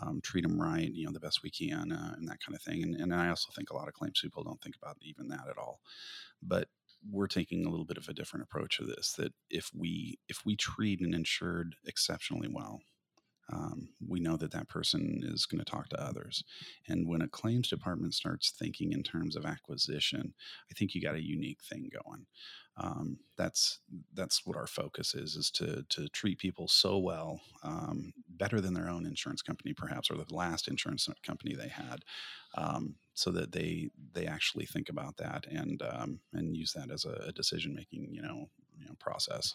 Um, 0.00 0.20
treat 0.22 0.42
them 0.42 0.60
right 0.60 0.90
you 0.92 1.04
know 1.04 1.12
the 1.12 1.20
best 1.20 1.42
we 1.42 1.50
can 1.50 1.90
uh, 1.92 2.14
and 2.16 2.28
that 2.28 2.38
kind 2.44 2.54
of 2.54 2.62
thing 2.62 2.84
and, 2.84 2.94
and 2.94 3.12
i 3.12 3.28
also 3.28 3.50
think 3.56 3.70
a 3.70 3.74
lot 3.74 3.88
of 3.88 3.94
claims 3.94 4.20
people 4.22 4.44
don't 4.44 4.60
think 4.62 4.76
about 4.80 4.96
even 5.02 5.28
that 5.28 5.48
at 5.50 5.58
all. 5.58 5.80
But 6.42 6.68
we're 7.08 7.26
taking 7.26 7.64
a 7.64 7.70
little 7.70 7.84
bit 7.84 7.96
of 7.96 8.08
a 8.08 8.12
different 8.12 8.44
approach 8.44 8.76
to 8.76 8.84
this 8.84 9.14
that 9.18 9.32
if 9.48 9.70
we 9.74 10.18
if 10.28 10.44
we 10.44 10.56
treat 10.56 11.00
an 11.00 11.14
insured 11.14 11.76
exceptionally 11.86 12.48
well 12.48 12.80
um, 13.52 13.88
we 14.06 14.20
know 14.20 14.36
that 14.36 14.52
that 14.52 14.68
person 14.68 15.20
is 15.24 15.46
going 15.46 15.62
to 15.62 15.70
talk 15.70 15.88
to 15.88 16.02
others. 16.02 16.44
And 16.88 17.08
when 17.08 17.22
a 17.22 17.28
claims 17.28 17.68
department 17.68 18.14
starts 18.14 18.50
thinking 18.50 18.92
in 18.92 19.02
terms 19.02 19.36
of 19.36 19.44
acquisition, 19.44 20.34
I 20.70 20.74
think 20.74 20.94
you 20.94 21.02
got 21.02 21.14
a 21.14 21.22
unique 21.22 21.62
thing 21.62 21.90
going. 22.04 22.26
Um, 22.76 23.18
that's 23.36 23.80
that's 24.14 24.46
what 24.46 24.56
our 24.56 24.66
focus 24.66 25.14
is: 25.14 25.34
is 25.34 25.50
to 25.52 25.84
to 25.90 26.08
treat 26.08 26.38
people 26.38 26.68
so 26.68 26.98
well, 26.98 27.40
um, 27.62 28.12
better 28.28 28.60
than 28.60 28.72
their 28.72 28.88
own 28.88 29.04
insurance 29.04 29.42
company, 29.42 29.74
perhaps, 29.74 30.10
or 30.10 30.16
the 30.16 30.34
last 30.34 30.68
insurance 30.68 31.08
company 31.22 31.54
they 31.54 31.68
had, 31.68 32.04
um, 32.56 32.94
so 33.12 33.30
that 33.32 33.52
they 33.52 33.90
they 34.12 34.26
actually 34.26 34.66
think 34.66 34.88
about 34.88 35.16
that 35.18 35.46
and 35.50 35.82
um, 35.82 36.20
and 36.32 36.56
use 36.56 36.72
that 36.72 36.90
as 36.90 37.04
a, 37.04 37.24
a 37.26 37.32
decision 37.32 37.74
making 37.74 38.08
you 38.12 38.22
know 38.22 38.48
you 38.78 38.86
know 38.86 38.94
process. 38.98 39.54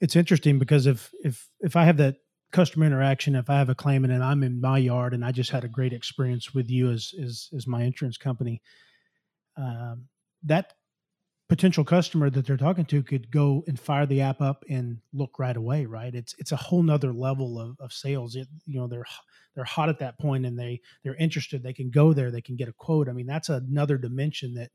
It's 0.00 0.14
interesting 0.14 0.58
because 0.58 0.86
if 0.86 1.12
if 1.24 1.48
if 1.60 1.74
I 1.74 1.84
have 1.84 1.96
that 1.96 2.16
customer 2.56 2.86
interaction 2.86 3.34
if 3.34 3.50
i 3.50 3.58
have 3.58 3.68
a 3.68 3.74
claimant 3.74 4.12
and 4.12 4.24
i'm 4.24 4.42
in 4.42 4.60
my 4.60 4.78
yard 4.78 5.12
and 5.12 5.22
i 5.22 5.30
just 5.30 5.50
had 5.50 5.62
a 5.62 5.68
great 5.68 5.92
experience 5.92 6.54
with 6.54 6.70
you 6.70 6.90
as 6.90 7.12
as, 7.22 7.50
as 7.54 7.66
my 7.66 7.82
insurance 7.82 8.16
company 8.16 8.62
um, 9.58 10.06
that 10.42 10.72
potential 11.48 11.84
customer 11.84 12.28
that 12.28 12.46
they're 12.46 12.56
talking 12.56 12.84
to 12.86 13.02
could 13.02 13.30
go 13.30 13.62
and 13.66 13.78
fire 13.78 14.06
the 14.06 14.20
app 14.20 14.40
up 14.40 14.64
and 14.68 14.98
look 15.12 15.38
right 15.38 15.56
away 15.56 15.86
right? 15.86 16.14
It's 16.14 16.34
it's 16.38 16.52
a 16.52 16.56
whole 16.56 16.82
nother 16.82 17.12
level 17.12 17.60
of, 17.60 17.76
of 17.78 17.92
sales. 17.92 18.34
It, 18.34 18.48
you 18.64 18.80
know 18.80 18.88
they're 18.88 19.04
they're 19.54 19.64
hot 19.64 19.88
at 19.88 20.00
that 20.00 20.18
point 20.18 20.46
and 20.46 20.58
they 20.58 20.80
they're 21.04 21.14
interested. 21.14 21.62
They 21.62 21.72
can 21.72 21.90
go 21.90 22.12
there. 22.12 22.30
They 22.30 22.40
can 22.40 22.56
get 22.56 22.68
a 22.68 22.72
quote. 22.72 23.08
I 23.08 23.12
mean 23.12 23.26
that's 23.26 23.48
another 23.48 23.96
dimension 23.96 24.54
that 24.54 24.70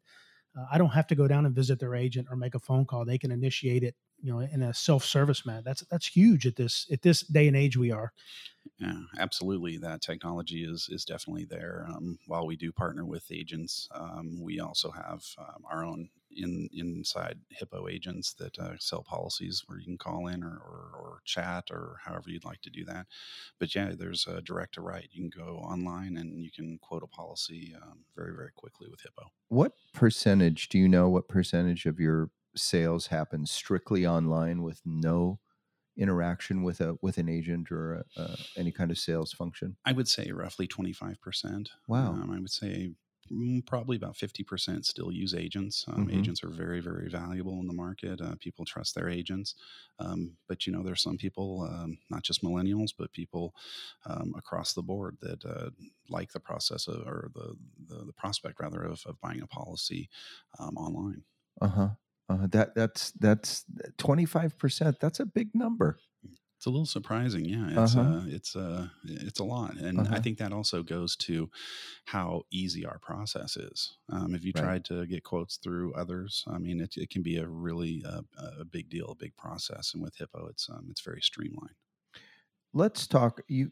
uh, 0.58 0.66
I 0.72 0.78
don't 0.78 0.90
have 0.90 1.08
to 1.08 1.16
go 1.16 1.28
down 1.28 1.46
and 1.46 1.56
visit 1.56 1.80
their 1.80 1.96
agent 1.96 2.28
or 2.30 2.36
make 2.36 2.56
a 2.56 2.60
phone 2.60 2.86
call. 2.86 3.06
They 3.06 3.18
can 3.18 3.32
initiate 3.32 3.84
it, 3.84 3.96
you 4.22 4.32
know, 4.32 4.40
in 4.40 4.62
a 4.62 4.74
self-service 4.74 5.46
manner. 5.46 5.62
That's 5.64 5.82
that's 5.90 6.08
huge 6.08 6.46
at 6.46 6.56
this 6.56 6.88
at 6.92 7.02
this 7.02 7.22
day 7.22 7.48
and 7.48 7.58
age 7.58 7.78
we 7.78 7.92
are. 7.92 8.12
Yeah, 8.80 9.02
absolutely. 9.18 9.78
That 9.78 10.02
technology 10.02 10.64
is 10.64 10.88
is 10.92 11.06
definitely 11.06 11.46
there. 11.46 11.88
Um, 11.90 12.20
while 12.28 12.46
we 12.46 12.56
do 12.56 12.72
partner 12.72 13.06
with 13.06 13.32
agents, 13.32 13.88
um, 13.94 14.42
we 14.42 14.60
also 14.60 14.92
have 14.92 15.24
um, 15.38 15.64
our 15.70 15.84
own 15.84 16.10
in 16.36 16.70
inside 16.74 17.40
Hippo 17.50 17.88
agents 17.88 18.34
that 18.34 18.58
uh, 18.60 18.74
sell 18.80 19.04
policies 19.04 19.64
where 19.66 19.80
you 19.80 19.86
can 19.86 19.98
call 19.98 20.28
in 20.28 20.44
or, 20.44 20.48
or, 20.48 20.92
or, 21.00 21.22
chat 21.24 21.66
or 21.70 21.98
however 22.04 22.30
you'd 22.30 22.46
like 22.46 22.62
to 22.62 22.70
do 22.70 22.84
that. 22.86 23.06
But 23.60 23.76
yeah, 23.76 23.92
there's 23.98 24.26
a 24.28 24.42
direct 24.42 24.74
to 24.76 24.82
write. 24.82 25.10
You 25.12 25.30
can 25.30 25.46
go 25.46 25.58
online 25.58 26.18
and 26.18 26.42
you 26.42 26.52
can 26.52 26.80
quote 26.82 27.04
a 27.04 27.08
policy 27.08 27.76
um, 27.82 28.00
very 28.16 28.36
very 28.36 28.52
quickly 28.56 28.88
with 28.90 29.02
Hippo. 29.02 29.32
What 29.50 29.74
percentage 29.94 30.70
do 30.70 30.78
you 30.78 30.88
know? 30.88 31.10
What 31.10 31.28
percentage 31.28 31.86
of 31.86 32.00
your 32.00 32.30
sales 32.56 33.08
happens 33.08 33.52
strictly 33.52 34.06
online 34.06 34.64
with 34.64 34.82
no 34.86 35.40
interaction 35.98 36.64
with 36.64 36.82
a 36.82 36.96
with 37.02 37.18
an 37.18 37.30
agent 37.30 37.72
or 37.72 37.94
a, 37.94 38.22
a, 38.22 38.38
any 38.58 38.72
kind 38.72 38.92
of 38.92 38.98
sales 38.98 39.34
function? 39.34 39.78
I 39.86 39.92
would 39.92 40.08
say 40.08 40.32
roughly 40.32 40.68
twenty 40.68 40.94
five 40.94 41.22
percent. 41.22 41.70
Wow. 41.88 42.14
Um, 42.14 42.32
I 42.32 42.40
would 42.40 42.52
say 42.52 42.92
probably 43.66 43.96
about 43.98 44.16
50% 44.16 44.86
still 44.86 45.12
use 45.12 45.34
agents. 45.34 45.86
Um, 45.88 46.08
mm-hmm. 46.08 46.20
Agents 46.20 46.44
are 46.44 46.50
very, 46.50 46.80
very 46.80 47.10
valuable 47.10 47.60
in 47.60 47.68
the 47.68 47.74
market. 47.74 48.22
Uh, 48.22 48.36
people 48.40 48.66
trust 48.66 48.96
their 48.96 49.10
agents. 49.10 49.56
Um, 50.00 50.34
but, 50.48 50.66
you 50.66 50.74
know, 50.74 50.84
there's 50.84 51.02
some 51.02 51.18
people, 51.18 51.68
um, 51.72 51.98
not 52.10 52.24
just 52.24 52.44
millennials, 52.44 52.92
but 52.98 53.12
people 53.12 53.54
um, 54.06 54.34
across 54.38 54.74
the 54.74 54.82
board 54.82 55.18
that 55.22 55.44
uh, 55.46 55.70
like 56.10 56.32
the 56.32 56.40
process 56.40 56.88
of, 56.88 57.08
or 57.08 57.32
the, 57.34 57.56
the, 57.88 58.06
the, 58.06 58.14
prospect 58.14 58.60
rather 58.60 58.84
of, 58.84 59.04
of 59.06 59.20
buying 59.22 59.42
a 59.42 59.48
policy 59.48 60.10
um, 60.60 60.78
online. 60.78 61.24
Uh-huh. 61.62 61.90
Uh, 62.30 62.48
that 62.48 62.74
that's 62.76 63.12
that's 63.12 63.66
25%. 63.98 65.00
That's 65.00 65.20
a 65.20 65.26
big 65.26 65.50
number. 65.54 65.98
It's 66.62 66.68
a 66.68 66.70
little 66.70 66.86
surprising, 66.86 67.44
yeah. 67.46 67.70
It's 67.70 67.96
uh-huh. 67.96 68.18
uh, 68.18 68.24
it's 68.28 68.56
uh, 68.56 68.88
it's 69.04 69.40
a 69.40 69.44
lot, 69.44 69.78
and 69.78 70.00
uh-huh. 70.00 70.14
I 70.14 70.20
think 70.20 70.38
that 70.38 70.54
also 70.54 70.84
goes 70.84 71.16
to 71.16 71.50
how 72.06 72.44
easy 72.52 72.86
our 72.86 73.00
process 73.00 73.58
is. 73.58 73.98
Um, 74.12 74.36
if 74.36 74.46
you 74.46 74.52
right. 74.54 74.64
tried 74.64 74.86
to 74.86 75.08
get 75.08 75.24
quotes 75.24 75.58
through 75.58 75.96
others, 75.96 76.46
I 76.48 76.60
mean, 76.60 76.80
it, 76.80 76.98
it 76.98 77.10
can 77.10 77.24
be 77.24 77.38
a 77.38 77.48
really 77.48 78.04
uh, 78.08 78.22
a 78.60 78.64
big 78.64 78.92
deal, 78.92 79.10
a 79.10 79.16
big 79.16 79.36
process. 79.38 79.96
And 79.96 80.04
with 80.04 80.16
Hippo, 80.18 80.50
it's 80.52 80.70
um, 80.70 80.86
it's 80.92 81.02
very 81.02 81.22
streamlined. 81.22 81.74
Let's 82.76 83.08
talk. 83.08 83.42
You 83.48 83.72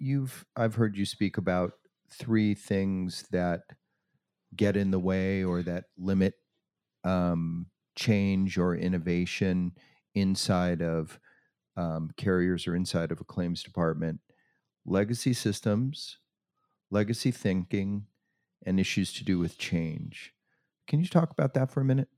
you've 0.00 0.44
I've 0.56 0.74
heard 0.74 0.96
you 0.96 1.06
speak 1.06 1.38
about 1.38 1.74
three 2.12 2.54
things 2.56 3.24
that 3.30 3.60
get 4.56 4.76
in 4.76 4.90
the 4.90 4.98
way 4.98 5.44
or 5.44 5.62
that 5.62 5.84
limit 5.96 6.34
um, 7.04 7.66
change 7.94 8.58
or 8.58 8.74
innovation 8.74 9.74
inside 10.16 10.82
of 10.82 11.20
um, 11.80 12.10
carriers 12.16 12.66
are 12.66 12.76
inside 12.76 13.10
of 13.10 13.20
a 13.20 13.24
claims 13.24 13.62
department, 13.62 14.20
legacy 14.84 15.32
systems, 15.32 16.18
legacy 16.90 17.30
thinking, 17.30 18.06
and 18.66 18.78
issues 18.78 19.14
to 19.14 19.24
do 19.24 19.38
with 19.38 19.56
change. 19.56 20.34
Can 20.86 21.00
you 21.00 21.08
talk 21.08 21.30
about 21.30 21.54
that 21.54 21.70
for 21.70 21.80
a 21.80 21.84
minute? 21.84 22.08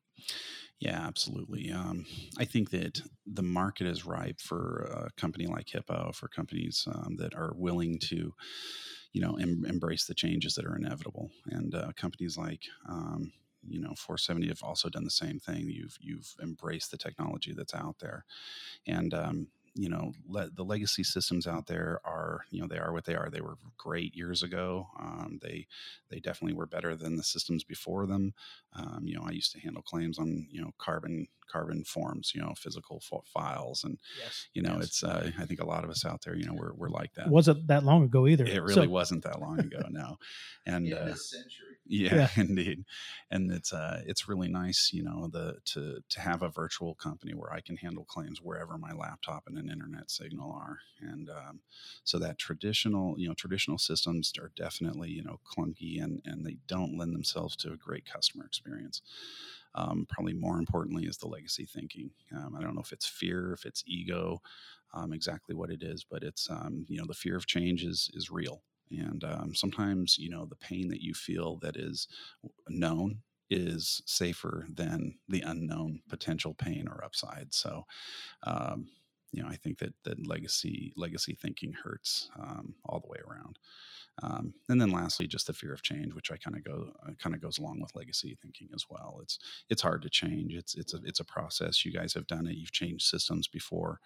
Yeah, 0.80 1.00
absolutely. 1.06 1.70
Um, 1.70 2.06
I 2.38 2.44
think 2.44 2.70
that 2.70 3.00
the 3.24 3.42
market 3.42 3.86
is 3.86 4.04
ripe 4.04 4.40
for 4.40 5.06
a 5.06 5.20
company 5.20 5.46
like 5.46 5.68
Hippo, 5.68 6.10
for 6.12 6.26
companies 6.26 6.88
um, 6.92 7.16
that 7.18 7.34
are 7.36 7.52
willing 7.54 8.00
to, 8.00 8.34
you 9.12 9.20
know, 9.20 9.36
em- 9.36 9.64
embrace 9.64 10.06
the 10.06 10.14
changes 10.14 10.54
that 10.54 10.64
are 10.64 10.76
inevitable. 10.76 11.30
And 11.46 11.72
uh, 11.72 11.92
companies 11.96 12.36
like, 12.36 12.64
um, 12.88 13.32
you 13.68 13.80
know, 13.80 13.94
470 13.96 14.48
have 14.48 14.62
also 14.62 14.88
done 14.88 15.04
the 15.04 15.10
same 15.10 15.38
thing. 15.38 15.68
You've 15.68 15.96
you've 16.00 16.34
embraced 16.42 16.90
the 16.90 16.96
technology 16.96 17.52
that's 17.52 17.74
out 17.74 17.96
there, 18.00 18.24
and 18.86 19.14
um, 19.14 19.48
you 19.74 19.88
know 19.88 20.12
le- 20.26 20.50
the 20.50 20.64
legacy 20.64 21.02
systems 21.02 21.46
out 21.46 21.66
there 21.66 22.00
are 22.04 22.40
you 22.50 22.60
know 22.60 22.66
they 22.66 22.78
are 22.78 22.92
what 22.92 23.04
they 23.04 23.14
are. 23.14 23.30
They 23.30 23.40
were 23.40 23.56
great 23.78 24.14
years 24.14 24.42
ago. 24.42 24.88
Um, 24.98 25.38
they 25.40 25.66
they 26.10 26.20
definitely 26.20 26.56
were 26.56 26.66
better 26.66 26.94
than 26.94 27.16
the 27.16 27.22
systems 27.22 27.64
before 27.64 28.06
them. 28.06 28.34
Um, 28.74 29.02
you 29.04 29.14
know 29.14 29.24
i 29.26 29.30
used 29.30 29.52
to 29.52 29.60
handle 29.60 29.82
claims 29.82 30.18
on 30.18 30.46
you 30.50 30.60
know 30.60 30.70
carbon 30.78 31.26
carbon 31.50 31.84
forms 31.84 32.32
you 32.34 32.40
know 32.40 32.52
physical 32.56 33.02
files. 33.24 33.84
And 33.84 33.98
yes. 34.18 34.48
you 34.52 34.62
know 34.62 34.76
yes. 34.76 34.84
it's 34.84 35.04
uh, 35.04 35.30
i 35.38 35.44
think 35.44 35.60
a 35.60 35.66
lot 35.66 35.84
of 35.84 35.90
us 35.90 36.04
out 36.04 36.22
there 36.22 36.36
you 36.36 36.46
know 36.46 36.54
we're, 36.54 36.74
we're 36.74 36.88
like 36.88 37.14
that. 37.14 37.28
Wasn't 37.28 37.66
that 37.68 37.84
long 37.84 38.04
ago 38.04 38.26
either. 38.26 38.44
It 38.44 38.62
really 38.62 38.86
so- 38.86 38.88
wasn't 38.88 39.24
that 39.24 39.40
long 39.40 39.60
ago 39.60 39.82
no. 39.90 40.18
And 40.66 40.86
in 40.86 40.92
uh, 40.92 41.06
this 41.06 41.30
century 41.30 41.71
yeah, 41.86 42.14
yeah, 42.14 42.28
indeed. 42.36 42.84
And 43.30 43.50
it's 43.50 43.72
uh 43.72 44.02
it's 44.06 44.28
really 44.28 44.48
nice, 44.48 44.90
you 44.92 45.02
know, 45.02 45.28
the 45.32 45.56
to 45.66 46.00
to 46.08 46.20
have 46.20 46.42
a 46.42 46.48
virtual 46.48 46.94
company 46.94 47.32
where 47.34 47.52
I 47.52 47.60
can 47.60 47.76
handle 47.76 48.04
claims 48.04 48.40
wherever 48.40 48.78
my 48.78 48.92
laptop 48.92 49.44
and 49.46 49.58
an 49.58 49.68
internet 49.70 50.10
signal 50.10 50.52
are. 50.52 50.78
And 51.00 51.28
um, 51.28 51.60
so 52.04 52.18
that 52.18 52.38
traditional, 52.38 53.18
you 53.18 53.28
know, 53.28 53.34
traditional 53.34 53.78
systems 53.78 54.32
are 54.40 54.52
definitely, 54.56 55.10
you 55.10 55.22
know, 55.24 55.40
clunky 55.44 56.02
and 56.02 56.22
and 56.24 56.46
they 56.46 56.58
don't 56.68 56.96
lend 56.96 57.14
themselves 57.14 57.56
to 57.56 57.72
a 57.72 57.76
great 57.76 58.06
customer 58.06 58.44
experience. 58.46 59.02
Um, 59.74 60.06
probably 60.08 60.34
more 60.34 60.58
importantly 60.58 61.04
is 61.06 61.16
the 61.16 61.28
legacy 61.28 61.64
thinking. 61.64 62.10
Um, 62.36 62.54
I 62.56 62.60
don't 62.62 62.74
know 62.74 62.82
if 62.82 62.92
it's 62.92 63.06
fear, 63.06 63.52
if 63.54 63.64
it's 63.64 63.82
ego, 63.86 64.42
um, 64.94 65.12
exactly 65.12 65.54
what 65.54 65.70
it 65.70 65.82
is, 65.82 66.04
but 66.08 66.22
it's 66.22 66.48
um, 66.50 66.84
you 66.88 66.98
know 66.98 67.06
the 67.06 67.14
fear 67.14 67.36
of 67.36 67.46
change 67.46 67.82
is 67.84 68.10
is 68.14 68.30
real, 68.30 68.62
and 68.90 69.24
um, 69.24 69.54
sometimes, 69.54 70.18
you 70.18 70.30
know, 70.30 70.46
the 70.46 70.56
pain 70.56 70.88
that 70.88 71.02
you 71.02 71.14
feel 71.14 71.56
that 71.58 71.76
is 71.76 72.08
known 72.68 73.18
is 73.50 74.02
safer 74.06 74.66
than 74.72 75.14
the 75.28 75.42
unknown 75.42 76.00
potential 76.08 76.54
pain 76.54 76.88
or 76.88 77.04
upside. 77.04 77.52
So, 77.54 77.84
um, 78.44 78.88
you 79.32 79.42
know, 79.42 79.48
I 79.48 79.56
think 79.56 79.78
that 79.78 79.94
that 80.04 80.26
legacy 80.26 80.92
legacy 80.96 81.34
thinking 81.34 81.72
hurts 81.72 82.30
um, 82.38 82.74
all 82.84 83.00
the 83.00 83.08
way 83.08 83.18
around. 83.26 83.58
Um, 84.22 84.52
and 84.68 84.80
then 84.80 84.90
lastly, 84.90 85.26
just 85.26 85.46
the 85.46 85.52
fear 85.52 85.72
of 85.72 85.82
change, 85.82 86.14
which 86.14 86.30
I 86.30 86.36
kind 86.36 86.56
of 86.56 86.64
go 86.64 86.92
uh, 87.06 87.12
kind 87.18 87.34
of 87.34 87.40
goes 87.40 87.58
along 87.58 87.80
with 87.80 87.94
legacy 87.94 88.36
thinking 88.42 88.68
as 88.74 88.84
well. 88.90 89.20
It's 89.22 89.38
it's 89.70 89.82
hard 89.82 90.02
to 90.02 90.10
change. 90.10 90.54
It's 90.54 90.74
it's 90.74 90.92
a 90.92 90.98
it's 91.04 91.20
a 91.20 91.24
process. 91.24 91.84
You 91.84 91.92
guys 91.92 92.12
have 92.14 92.26
done 92.26 92.46
it. 92.46 92.56
You've 92.56 92.72
changed 92.72 93.06
systems 93.06 93.48
before. 93.48 94.00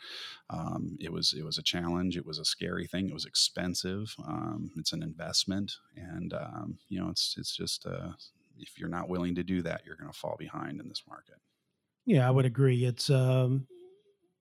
Um, 0.49 0.97
it 1.01 1.13
was 1.13 1.35
it 1.37 1.45
was 1.45 1.59
a 1.59 1.63
challenge. 1.63 2.17
It 2.17 2.27
was 2.27 2.39
a 2.39 2.45
scary 2.45 2.87
thing. 2.87 3.09
It 3.09 3.15
was 3.15 3.27
expensive. 3.27 4.15
Um, 4.27 4.71
it's 4.77 4.93
an 4.93 5.03
investment, 5.03 5.73
and 5.97 6.33
um, 6.35 6.79
you 6.89 7.01
know 7.01 7.11
it's 7.11 7.35
it's 7.37 7.57
just 7.57 7.85
uh, 7.87 8.13
if 8.59 8.79
you're 8.79 8.89
not 8.89 9.09
willing 9.09 9.35
to 9.35 9.43
do 9.43 9.63
that, 9.63 9.83
you're 9.85 9.97
going 9.97 10.13
to 10.13 10.19
fall 10.19 10.37
behind 10.39 10.81
in 10.81 10.89
this 10.89 11.03
market. 11.09 11.37
Yeah, 12.05 12.27
I 12.27 12.31
would 12.31 12.47
agree. 12.47 12.85
It's 12.85 13.11
um, 13.11 13.67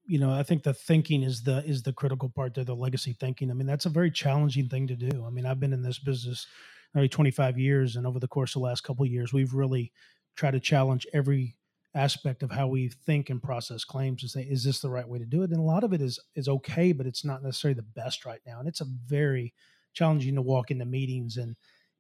you 0.08 0.20
know, 0.20 0.32
I 0.32 0.44
think 0.44 0.64
the 0.64 0.74
thinking 0.74 1.24
is 1.24 1.44
the 1.44 1.64
is 1.66 1.84
the 1.84 1.94
critical 1.94 2.30
part 2.30 2.54
there, 2.54 2.64
the 2.64 2.76
legacy 2.76 3.16
thinking. 3.20 3.50
I 3.50 3.54
mean, 3.54 3.68
that's 3.68 3.86
a 3.86 3.90
very 3.90 4.12
challenging 4.12 4.70
thing 4.70 4.88
to 4.88 4.96
do. 4.96 5.26
I 5.26 5.30
mean, 5.30 5.46
I've 5.46 5.60
been 5.60 5.74
in 5.74 5.84
this 5.84 6.00
business 6.00 6.48
nearly 6.94 7.10
25 7.10 7.58
years, 7.60 7.96
and 7.96 8.06
over 8.08 8.20
the 8.20 8.28
course 8.28 8.56
of 8.56 8.62
the 8.62 8.68
last 8.68 8.84
couple 8.84 9.06
years, 9.06 9.34
we've 9.34 9.54
really 9.54 9.92
tried 10.36 10.52
to 10.52 10.60
challenge 10.60 11.08
every 11.14 11.56
aspect 11.96 12.44
of 12.44 12.52
how 12.52 12.68
we 12.68 12.90
think 12.90 13.30
and 13.30 13.42
process 13.42 13.86
claims 13.86 14.22
and 14.22 14.30
say, 14.30 14.42
is 14.42 14.64
this 14.64 14.82
the 14.82 14.90
right 14.90 15.08
way 15.08 15.18
to 15.18 15.26
do 15.26 15.44
it? 15.44 15.52
And 15.52 15.60
a 15.60 15.64
lot 15.64 15.84
of 15.84 15.94
it 15.94 16.02
is 16.02 16.20
is 16.36 16.48
okay, 16.48 16.92
but 16.92 17.08
it's 17.08 17.26
not 17.26 17.44
necessarily 17.44 17.76
the 17.76 17.82
best 17.82 18.26
right 18.26 18.42
now. 18.46 18.60
And 18.60 18.68
it's 18.68 18.82
a 18.82 18.88
very 19.08 19.54
challenging 19.94 20.36
to 20.36 20.42
walk 20.42 20.72
into 20.72 20.86
meetings 20.86 21.38
and 21.38 21.56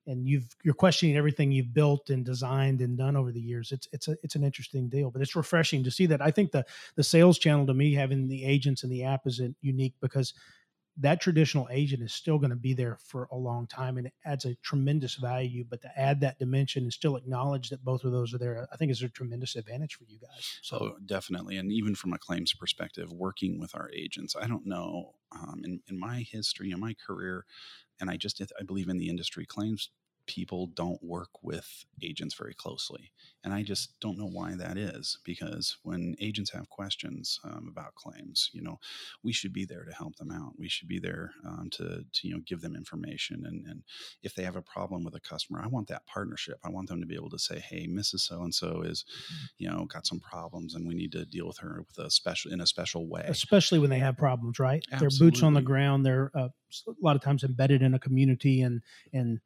and 0.07 0.27
you've 0.27 0.55
you're 0.63 0.73
questioning 0.73 1.17
everything 1.17 1.51
you've 1.51 1.73
built 1.73 2.09
and 2.09 2.25
designed 2.25 2.81
and 2.81 2.97
done 2.97 3.15
over 3.15 3.31
the 3.31 3.41
years. 3.41 3.71
It's 3.71 3.87
it's 3.91 4.07
a 4.07 4.17
it's 4.23 4.35
an 4.35 4.43
interesting 4.43 4.89
deal, 4.89 5.11
but 5.11 5.21
it's 5.21 5.35
refreshing 5.35 5.83
to 5.83 5.91
see 5.91 6.05
that. 6.07 6.21
I 6.21 6.31
think 6.31 6.51
the 6.51 6.65
the 6.95 7.03
sales 7.03 7.39
channel 7.39 7.65
to 7.67 7.73
me 7.73 7.93
having 7.93 8.27
the 8.27 8.45
agents 8.45 8.83
and 8.83 8.91
the 8.91 9.03
app 9.03 9.25
is 9.25 9.39
uh, 9.41 9.49
unique 9.61 9.95
because 10.01 10.33
that 10.97 11.19
traditional 11.19 11.67
agent 11.71 12.01
is 12.01 12.13
still 12.13 12.37
going 12.37 12.51
to 12.51 12.55
be 12.55 12.73
there 12.73 12.97
for 13.03 13.27
a 13.31 13.35
long 13.35 13.67
time 13.67 13.97
and 13.97 14.07
it 14.07 14.13
adds 14.25 14.45
a 14.45 14.55
tremendous 14.55 15.15
value. 15.15 15.65
But 15.67 15.81
to 15.81 15.89
add 15.99 16.21
that 16.21 16.39
dimension 16.39 16.83
and 16.83 16.93
still 16.93 17.17
acknowledge 17.17 17.69
that 17.69 17.83
both 17.83 18.03
of 18.03 18.11
those 18.11 18.33
are 18.33 18.37
there, 18.37 18.67
I 18.71 18.77
think 18.77 18.91
is 18.91 19.01
a 19.01 19.09
tremendous 19.09 19.55
advantage 19.55 19.95
for 19.95 20.05
you 20.05 20.19
guys. 20.19 20.59
So 20.61 20.77
oh, 20.77 20.95
definitely, 21.05 21.57
and 21.57 21.71
even 21.71 21.95
from 21.95 22.13
a 22.13 22.17
claims 22.17 22.53
perspective, 22.53 23.11
working 23.11 23.59
with 23.59 23.75
our 23.75 23.89
agents, 23.93 24.35
I 24.39 24.47
don't 24.47 24.65
know 24.65 25.15
um, 25.31 25.61
in 25.65 25.81
in 25.89 25.99
my 25.99 26.21
history 26.21 26.71
in 26.71 26.79
my 26.79 26.95
career, 27.05 27.45
and 27.99 28.09
I 28.09 28.17
just 28.17 28.41
I 28.59 28.63
believe 28.63 28.87
in 28.87 28.97
the 28.97 29.09
industry 29.09 29.45
claims 29.45 29.89
people 30.27 30.67
don't 30.67 31.03
work 31.03 31.29
with 31.41 31.85
agents 32.01 32.35
very 32.35 32.53
closely. 32.53 33.11
And 33.43 33.53
I 33.53 33.61
just 33.61 33.99
don't 33.99 34.17
know 34.17 34.27
why 34.27 34.55
that 34.55 34.77
is 34.77 35.19
because 35.23 35.77
when 35.83 36.15
agents 36.19 36.51
have 36.51 36.69
questions 36.69 37.39
um, 37.43 37.67
about 37.69 37.93
claims, 37.95 38.49
you 38.53 38.61
know, 38.61 38.79
we 39.23 39.31
should 39.31 39.53
be 39.53 39.65
there 39.65 39.83
to 39.85 39.93
help 39.93 40.15
them 40.15 40.31
out. 40.31 40.53
We 40.57 40.67
should 40.67 40.87
be 40.87 40.99
there 40.99 41.33
um, 41.45 41.69
to, 41.73 42.03
to, 42.11 42.27
you 42.27 42.33
know, 42.33 42.41
give 42.45 42.61
them 42.61 42.75
information. 42.75 43.43
And, 43.45 43.65
and 43.67 43.83
if 44.23 44.33
they 44.33 44.43
have 44.43 44.55
a 44.55 44.61
problem 44.61 45.03
with 45.03 45.15
a 45.15 45.19
customer, 45.19 45.61
I 45.63 45.67
want 45.67 45.87
that 45.89 46.07
partnership. 46.07 46.57
I 46.63 46.69
want 46.69 46.89
them 46.89 47.01
to 47.01 47.05
be 47.05 47.15
able 47.15 47.29
to 47.29 47.39
say, 47.39 47.59
hey, 47.59 47.87
Mrs. 47.87 48.21
So 48.21 48.41
and 48.41 48.53
so 48.53 48.81
is, 48.81 49.03
mm-hmm. 49.03 49.45
you 49.59 49.69
know, 49.69 49.85
got 49.85 50.07
some 50.07 50.19
problems 50.19 50.73
and 50.73 50.87
we 50.87 50.95
need 50.95 51.11
to 51.11 51.25
deal 51.25 51.47
with 51.47 51.59
her 51.59 51.83
with 51.87 52.03
a 52.03 52.09
special, 52.09 52.51
in 52.51 52.61
a 52.61 52.67
special 52.67 53.07
way. 53.07 53.25
Especially 53.27 53.77
when 53.77 53.91
they 53.91 53.99
have 53.99 54.17
problems, 54.17 54.59
right? 54.59 54.83
Absolutely. 54.91 55.17
They're 55.17 55.27
boots 55.27 55.43
on 55.43 55.53
the 55.53 55.61
ground. 55.61 56.05
They're 56.05 56.31
uh, 56.33 56.49
a 56.87 56.91
lot 57.01 57.15
of 57.15 57.21
times 57.21 57.43
embedded 57.43 57.81
in 57.83 57.93
a 57.93 57.99
community 57.99 58.61
and, 58.61 58.81
and, 59.13 59.39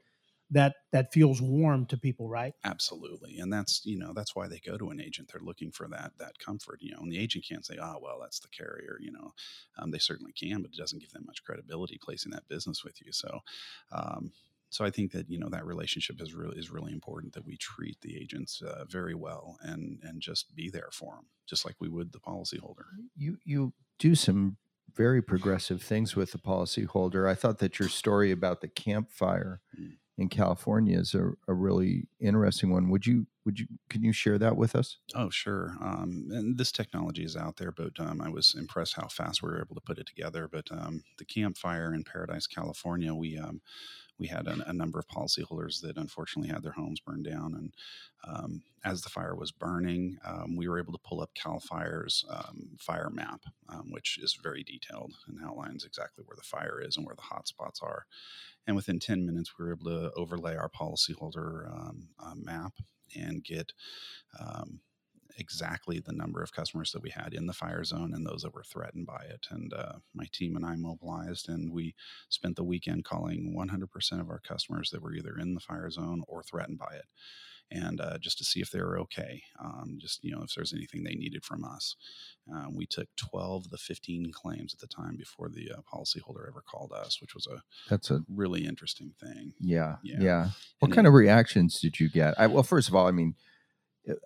that 0.51 0.75
that 0.91 1.13
feels 1.13 1.41
warm 1.41 1.85
to 1.85 1.97
people 1.97 2.27
right 2.27 2.53
absolutely 2.63 3.37
and 3.39 3.51
that's 3.51 3.81
you 3.85 3.97
know 3.97 4.13
that's 4.13 4.35
why 4.35 4.47
they 4.47 4.59
go 4.59 4.77
to 4.77 4.89
an 4.89 5.01
agent 5.01 5.29
they're 5.31 5.41
looking 5.45 5.71
for 5.71 5.87
that 5.87 6.11
that 6.17 6.39
comfort 6.39 6.79
you 6.81 6.91
know 6.91 6.99
and 6.99 7.11
the 7.11 7.19
agent 7.19 7.45
can't 7.47 7.65
say 7.65 7.77
oh 7.81 7.97
well 8.01 8.19
that's 8.21 8.39
the 8.39 8.47
carrier 8.49 8.97
you 8.99 9.11
know 9.11 9.31
um, 9.77 9.91
they 9.91 9.99
certainly 9.99 10.33
can 10.33 10.61
but 10.61 10.71
it 10.71 10.77
doesn't 10.77 10.99
give 10.99 11.11
them 11.11 11.23
much 11.25 11.43
credibility 11.43 11.99
placing 12.01 12.31
that 12.31 12.47
business 12.47 12.83
with 12.83 12.95
you 13.05 13.11
so 13.11 13.39
um, 13.91 14.31
so 14.71 14.85
I 14.85 14.91
think 14.91 15.11
that 15.13 15.29
you 15.29 15.39
know 15.39 15.49
that 15.49 15.65
relationship 15.65 16.21
is 16.21 16.33
really 16.33 16.57
is 16.57 16.69
really 16.69 16.93
important 16.93 17.33
that 17.33 17.45
we 17.45 17.57
treat 17.57 17.99
the 18.01 18.15
agents 18.15 18.61
uh, 18.61 18.85
very 18.85 19.15
well 19.15 19.57
and 19.61 19.99
and 20.03 20.21
just 20.21 20.55
be 20.55 20.69
there 20.69 20.89
for 20.91 21.15
them 21.15 21.25
just 21.47 21.65
like 21.65 21.75
we 21.79 21.89
would 21.89 22.11
the 22.11 22.19
policyholder. 22.19 22.85
You 23.17 23.37
you 23.43 23.73
do 23.97 24.15
some 24.15 24.57
very 24.95 25.21
progressive 25.21 25.81
things 25.81 26.15
with 26.15 26.31
the 26.31 26.37
policyholder. 26.37 27.29
I 27.29 27.35
thought 27.35 27.59
that 27.59 27.79
your 27.79 27.89
story 27.89 28.31
about 28.31 28.61
the 28.61 28.67
Camp 28.67 29.11
Fire 29.11 29.61
mm 29.79 29.93
in 30.19 30.27
California 30.27 30.99
is 30.99 31.13
a, 31.13 31.31
a 31.47 31.53
really 31.53 32.07
interesting 32.19 32.71
one. 32.71 32.89
Would 32.89 33.07
you 33.07 33.25
would 33.45 33.57
you 33.57 33.67
can 33.89 34.03
you 34.03 34.11
share 34.11 34.37
that 34.37 34.57
with 34.57 34.75
us? 34.75 34.97
Oh, 35.15 35.29
sure. 35.29 35.77
Um, 35.81 36.27
and 36.31 36.57
this 36.57 36.73
technology 36.73 37.23
is 37.23 37.37
out 37.37 37.55
there, 37.55 37.71
but 37.71 37.97
um, 37.99 38.21
I 38.21 38.29
was 38.29 38.53
impressed 38.57 38.95
how 38.95 39.07
fast 39.07 39.41
we 39.41 39.49
were 39.49 39.61
able 39.61 39.75
to 39.75 39.81
put 39.81 39.97
it 39.97 40.07
together. 40.07 40.49
But 40.51 40.69
um, 40.71 41.03
the 41.17 41.25
Camp 41.25 41.57
Fire 41.57 41.93
in 41.93 42.03
Paradise, 42.03 42.47
California, 42.47 43.13
we 43.15 43.37
um, 43.37 43.61
we 44.19 44.27
had 44.27 44.47
a, 44.47 44.69
a, 44.69 44.73
number 44.73 44.99
of 44.99 45.07
policyholders 45.07 45.79
that 45.81 45.95
unfortunately 45.95 46.51
had 46.51 46.61
their 46.61 46.73
homes 46.73 46.99
burned 46.99 47.23
down. 47.23 47.55
And 47.55 47.73
um, 48.27 48.63
as 48.83 49.01
the 49.01 49.09
fire 49.09 49.33
was 49.33 49.51
burning, 49.51 50.17
um, 50.25 50.57
we 50.57 50.67
were 50.67 50.77
able 50.77 50.91
to 50.91 50.99
pull 50.99 51.21
up 51.21 51.33
Cal 51.33 51.61
Fire's 51.61 52.25
um, 52.29 52.71
fire 52.77 53.09
map, 53.09 53.41
um, 53.69 53.91
which 53.91 54.19
is 54.21 54.37
very 54.43 54.63
detailed 54.63 55.13
and 55.27 55.39
outlines 55.43 55.85
exactly 55.85 56.25
where 56.27 56.35
the 56.35 56.43
fire 56.43 56.81
is 56.81 56.97
and 56.97 57.05
where 57.05 57.15
the 57.15 57.21
hot 57.21 57.47
spots 57.47 57.79
are. 57.81 58.05
And 58.69 58.75
within 58.75 58.99
10 58.99 59.25
minutes, 59.25 59.57
we 59.57 59.65
were 59.65 59.71
able 59.71 59.85
to 59.85 60.11
overlay 60.15 60.55
our 60.55 60.69
policyholder 60.69 61.75
um, 61.75 62.09
uh, 62.23 62.35
map 62.35 62.73
and 63.15 63.43
get 63.43 63.73
um, 64.39 64.81
exactly 65.39 65.99
the 65.99 66.13
number 66.13 66.43
of 66.43 66.53
customers 66.53 66.91
that 66.91 67.01
we 67.01 67.09
had 67.09 67.33
in 67.33 67.47
the 67.47 67.53
fire 67.53 67.83
zone 67.83 68.13
and 68.13 68.27
those 68.27 68.43
that 68.43 68.53
were 68.53 68.61
threatened 68.61 69.07
by 69.07 69.23
it. 69.27 69.47
And 69.49 69.73
uh, 69.73 69.93
my 70.13 70.25
team 70.31 70.55
and 70.55 70.63
I 70.63 70.75
mobilized, 70.75 71.49
and 71.49 71.73
we 71.73 71.95
spent 72.29 72.57
the 72.57 72.63
weekend 72.63 73.05
calling 73.05 73.55
100% 73.57 74.21
of 74.21 74.29
our 74.29 74.39
customers 74.39 74.91
that 74.91 75.01
were 75.01 75.15
either 75.15 75.35
in 75.39 75.55
the 75.55 75.59
fire 75.59 75.89
zone 75.89 76.21
or 76.27 76.43
threatened 76.43 76.77
by 76.77 76.93
it. 76.93 77.05
And 77.71 78.01
uh, 78.01 78.17
just 78.19 78.37
to 78.39 78.43
see 78.43 78.61
if 78.61 78.71
they 78.71 78.79
were 78.79 78.99
okay, 79.01 79.43
um, 79.63 79.97
just 79.99 80.23
you 80.23 80.31
know 80.31 80.41
if 80.41 80.55
there's 80.55 80.73
anything 80.73 81.03
they 81.03 81.15
needed 81.15 81.45
from 81.45 81.63
us. 81.63 81.95
Uh, 82.51 82.65
we 82.73 82.87
took 82.87 83.07
12 83.15 83.65
of 83.65 83.69
the 83.69 83.77
15 83.77 84.31
claims 84.31 84.73
at 84.73 84.79
the 84.79 84.87
time 84.87 85.15
before 85.15 85.49
the 85.49 85.71
uh, 85.71 85.81
policyholder 85.81 86.47
ever 86.47 86.63
called 86.67 86.91
us, 86.91 87.21
which 87.21 87.35
was 87.35 87.45
a 87.45 87.61
that's 87.87 88.09
a 88.09 88.23
really 88.27 88.65
interesting 88.65 89.13
thing. 89.19 89.53
Yeah, 89.59 89.97
yeah. 90.03 90.17
yeah. 90.19 90.49
What 90.79 90.87
and 90.87 90.95
kind 90.95 91.05
it, 91.05 91.09
of 91.09 91.13
reactions 91.13 91.79
did 91.79 91.99
you 91.99 92.09
get? 92.09 92.33
I, 92.39 92.47
well, 92.47 92.63
first 92.63 92.89
of 92.89 92.95
all, 92.95 93.07
I 93.07 93.11
mean, 93.11 93.35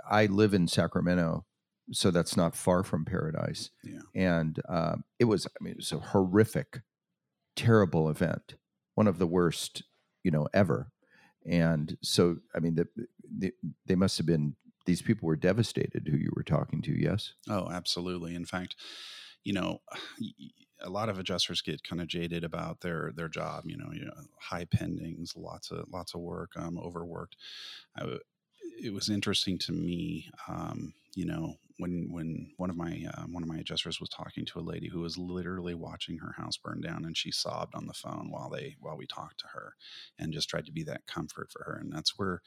I 0.09 0.25
live 0.27 0.53
in 0.53 0.67
Sacramento, 0.67 1.45
so 1.91 2.11
that's 2.11 2.37
not 2.37 2.55
far 2.55 2.83
from 2.83 3.05
paradise. 3.05 3.69
Yeah. 3.83 3.99
And 4.15 4.59
uh, 4.69 4.97
it 5.19 5.25
was, 5.25 5.45
I 5.47 5.63
mean, 5.63 5.71
it 5.71 5.77
was 5.77 5.91
a 5.91 5.99
horrific, 5.99 6.81
terrible 7.55 8.09
event, 8.09 8.55
one 8.95 9.07
of 9.07 9.19
the 9.19 9.27
worst, 9.27 9.83
you 10.23 10.31
know, 10.31 10.47
ever. 10.53 10.91
And 11.45 11.97
so, 12.01 12.37
I 12.55 12.59
mean, 12.59 12.75
the, 12.75 12.87
the, 13.37 13.53
they 13.85 13.95
must 13.95 14.17
have 14.17 14.27
been, 14.27 14.55
these 14.85 15.01
people 15.01 15.27
were 15.27 15.35
devastated 15.35 16.07
who 16.07 16.17
you 16.17 16.31
were 16.35 16.43
talking 16.43 16.81
to, 16.83 16.91
yes? 16.91 17.33
Oh, 17.49 17.69
absolutely. 17.71 18.35
In 18.35 18.45
fact, 18.45 18.75
you 19.43 19.53
know, 19.53 19.81
a 20.81 20.89
lot 20.89 21.07
of 21.07 21.17
adjusters 21.17 21.61
get 21.61 21.83
kind 21.83 22.01
of 22.01 22.07
jaded 22.07 22.43
about 22.43 22.81
their 22.81 23.13
their 23.15 23.29
job. 23.29 23.63
You 23.65 23.77
know, 23.77 23.91
you 23.93 24.05
know, 24.05 24.11
high 24.37 24.65
pendings, 24.65 25.37
lots 25.37 25.71
of 25.71 25.85
lots 25.89 26.13
of 26.13 26.19
work, 26.19 26.51
um, 26.57 26.77
overworked. 26.77 27.37
I, 27.97 28.17
it 28.81 28.93
was 28.93 29.09
interesting 29.09 29.57
to 29.59 29.71
me, 29.71 30.29
um, 30.47 30.93
you 31.15 31.25
know, 31.25 31.55
when 31.77 32.07
when 32.11 32.51
one 32.57 32.69
of 32.69 32.77
my 32.77 33.03
uh, 33.13 33.23
one 33.23 33.43
of 33.43 33.49
my 33.49 33.57
adjusters 33.57 33.99
was 33.99 34.09
talking 34.09 34.45
to 34.45 34.59
a 34.59 34.61
lady 34.61 34.87
who 34.87 35.01
was 35.01 35.17
literally 35.17 35.73
watching 35.73 36.17
her 36.19 36.33
house 36.37 36.57
burn 36.57 36.81
down, 36.81 37.05
and 37.05 37.17
she 37.17 37.31
sobbed 37.31 37.75
on 37.75 37.87
the 37.87 37.93
phone 37.93 38.29
while 38.29 38.49
they 38.49 38.75
while 38.79 38.97
we 38.97 39.07
talked 39.07 39.39
to 39.39 39.47
her, 39.53 39.75
and 40.19 40.33
just 40.33 40.49
tried 40.49 40.65
to 40.65 40.71
be 40.71 40.83
that 40.83 41.07
comfort 41.07 41.51
for 41.51 41.63
her. 41.65 41.77
And 41.79 41.91
that's 41.91 42.17
where 42.17 42.41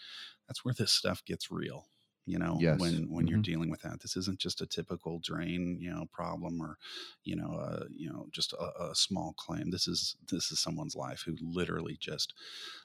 that's 0.47 0.65
where 0.65 0.75
this 0.75 0.93
stuff 0.93 1.25
gets 1.25 1.51
real 1.51 1.87
you 2.27 2.39
know 2.39 2.59
yes. 2.61 2.79
when 2.79 3.09
when 3.09 3.25
mm-hmm. 3.25 3.29
you're 3.29 3.43
dealing 3.43 3.71
with 3.71 3.81
that 3.83 4.01
this 4.01 4.17
isn't 4.17 4.39
just 4.39 4.61
a 4.61 4.67
typical 4.67 5.21
drain 5.23 5.79
you 5.81 5.91
know 5.91 6.07
problem 6.13 6.61
or 6.61 6.77
you 7.25 7.37
know 7.37 7.55
uh, 7.55 7.85
you 7.89 8.11
know 8.11 8.27
just 8.33 8.53
a, 8.53 8.85
a, 8.91 8.95
small 8.95 9.33
claim 9.39 9.71
this 9.71 9.87
is 9.87 10.17
this 10.31 10.51
is 10.51 10.61
someone's 10.61 10.97
life 10.97 11.23
who 11.25 11.37
literally 11.41 11.97
just 12.01 12.35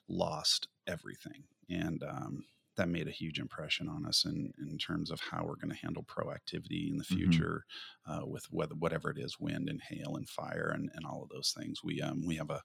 lost 0.07 0.67
everything 0.87 1.43
and 1.69 2.03
um, 2.03 2.45
that 2.81 2.89
made 2.89 3.07
a 3.07 3.11
huge 3.11 3.37
impression 3.37 3.87
on 3.87 4.07
us 4.07 4.25
in, 4.25 4.51
in 4.57 4.75
terms 4.75 5.11
of 5.11 5.21
how 5.21 5.43
we're 5.45 5.55
going 5.55 5.69
to 5.69 5.85
handle 5.85 6.03
proactivity 6.03 6.89
in 6.89 6.97
the 6.97 7.03
mm-hmm. 7.03 7.15
future 7.15 7.63
mm-hmm. 8.09 8.23
uh, 8.23 8.25
with 8.25 8.43
whether, 8.49 8.73
whatever 8.73 9.11
it 9.11 9.19
is, 9.19 9.39
wind 9.39 9.69
and 9.69 9.81
hail 9.87 10.15
and 10.15 10.27
fire 10.27 10.71
and, 10.73 10.89
and 10.95 11.05
all 11.05 11.21
of 11.21 11.29
those 11.29 11.53
things. 11.55 11.83
We 11.83 12.01
um, 12.01 12.25
we 12.25 12.37
have 12.37 12.49
a 12.49 12.63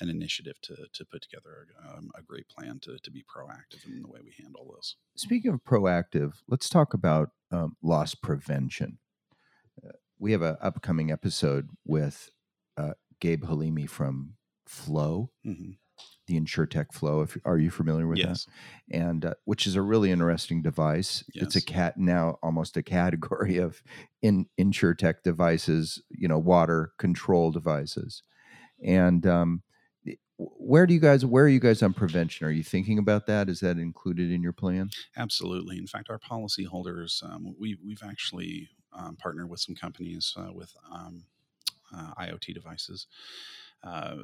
an 0.00 0.08
initiative 0.08 0.54
to, 0.62 0.76
to 0.90 1.04
put 1.04 1.20
together 1.20 1.66
um, 1.86 2.10
a 2.18 2.22
great 2.22 2.48
plan 2.48 2.78
to, 2.84 2.96
to 3.02 3.10
be 3.10 3.22
proactive 3.22 3.84
in 3.86 4.00
the 4.00 4.08
way 4.08 4.20
we 4.24 4.32
handle 4.42 4.72
those. 4.72 4.96
Speaking 5.16 5.52
of 5.52 5.62
proactive, 5.64 6.36
let's 6.48 6.70
talk 6.70 6.94
about 6.94 7.28
um, 7.50 7.76
loss 7.82 8.14
prevention. 8.14 8.98
Uh, 9.84 9.92
we 10.18 10.32
have 10.32 10.42
an 10.42 10.56
upcoming 10.62 11.12
episode 11.12 11.68
with 11.84 12.30
uh, 12.78 12.94
Gabe 13.20 13.44
Halimi 13.44 13.88
from 13.88 14.36
Flo. 14.66 15.30
Mm-hmm 15.46 15.72
the 16.28 16.38
InsureTech 16.38 16.92
Flo. 16.92 17.22
If 17.22 17.36
are 17.44 17.58
you 17.58 17.70
familiar 17.70 18.06
with 18.06 18.18
yes. 18.18 18.46
that? 18.46 18.96
And 18.96 19.24
uh, 19.24 19.34
which 19.44 19.66
is 19.66 19.74
a 19.74 19.82
really 19.82 20.12
interesting 20.12 20.62
device. 20.62 21.24
Yes. 21.34 21.46
It's 21.46 21.56
a 21.56 21.62
cat 21.62 21.98
now 21.98 22.38
almost 22.42 22.76
a 22.76 22.82
category 22.82 23.56
of 23.56 23.82
in 24.22 24.46
InsureTech 24.60 25.22
devices. 25.24 26.00
You 26.10 26.28
know, 26.28 26.38
water 26.38 26.92
control 26.98 27.50
devices. 27.50 28.22
And 28.84 29.26
um, 29.26 29.62
where 30.36 30.86
do 30.86 30.94
you 30.94 31.00
guys 31.00 31.24
where 31.24 31.44
are 31.44 31.48
you 31.48 31.60
guys 31.60 31.82
on 31.82 31.92
prevention? 31.92 32.46
Are 32.46 32.50
you 32.50 32.62
thinking 32.62 32.98
about 32.98 33.26
that? 33.26 33.48
Is 33.48 33.60
that 33.60 33.78
included 33.78 34.30
in 34.30 34.42
your 34.42 34.52
plan? 34.52 34.90
Absolutely. 35.16 35.78
In 35.78 35.86
fact, 35.86 36.10
our 36.10 36.18
policyholders, 36.18 37.24
um, 37.24 37.54
we 37.58 37.76
we've 37.84 38.02
actually 38.04 38.68
um, 38.92 39.16
partnered 39.16 39.50
with 39.50 39.60
some 39.60 39.74
companies 39.74 40.34
uh, 40.36 40.52
with 40.52 40.72
um, 40.92 41.24
uh, 41.94 42.12
IoT 42.20 42.54
devices 42.54 43.06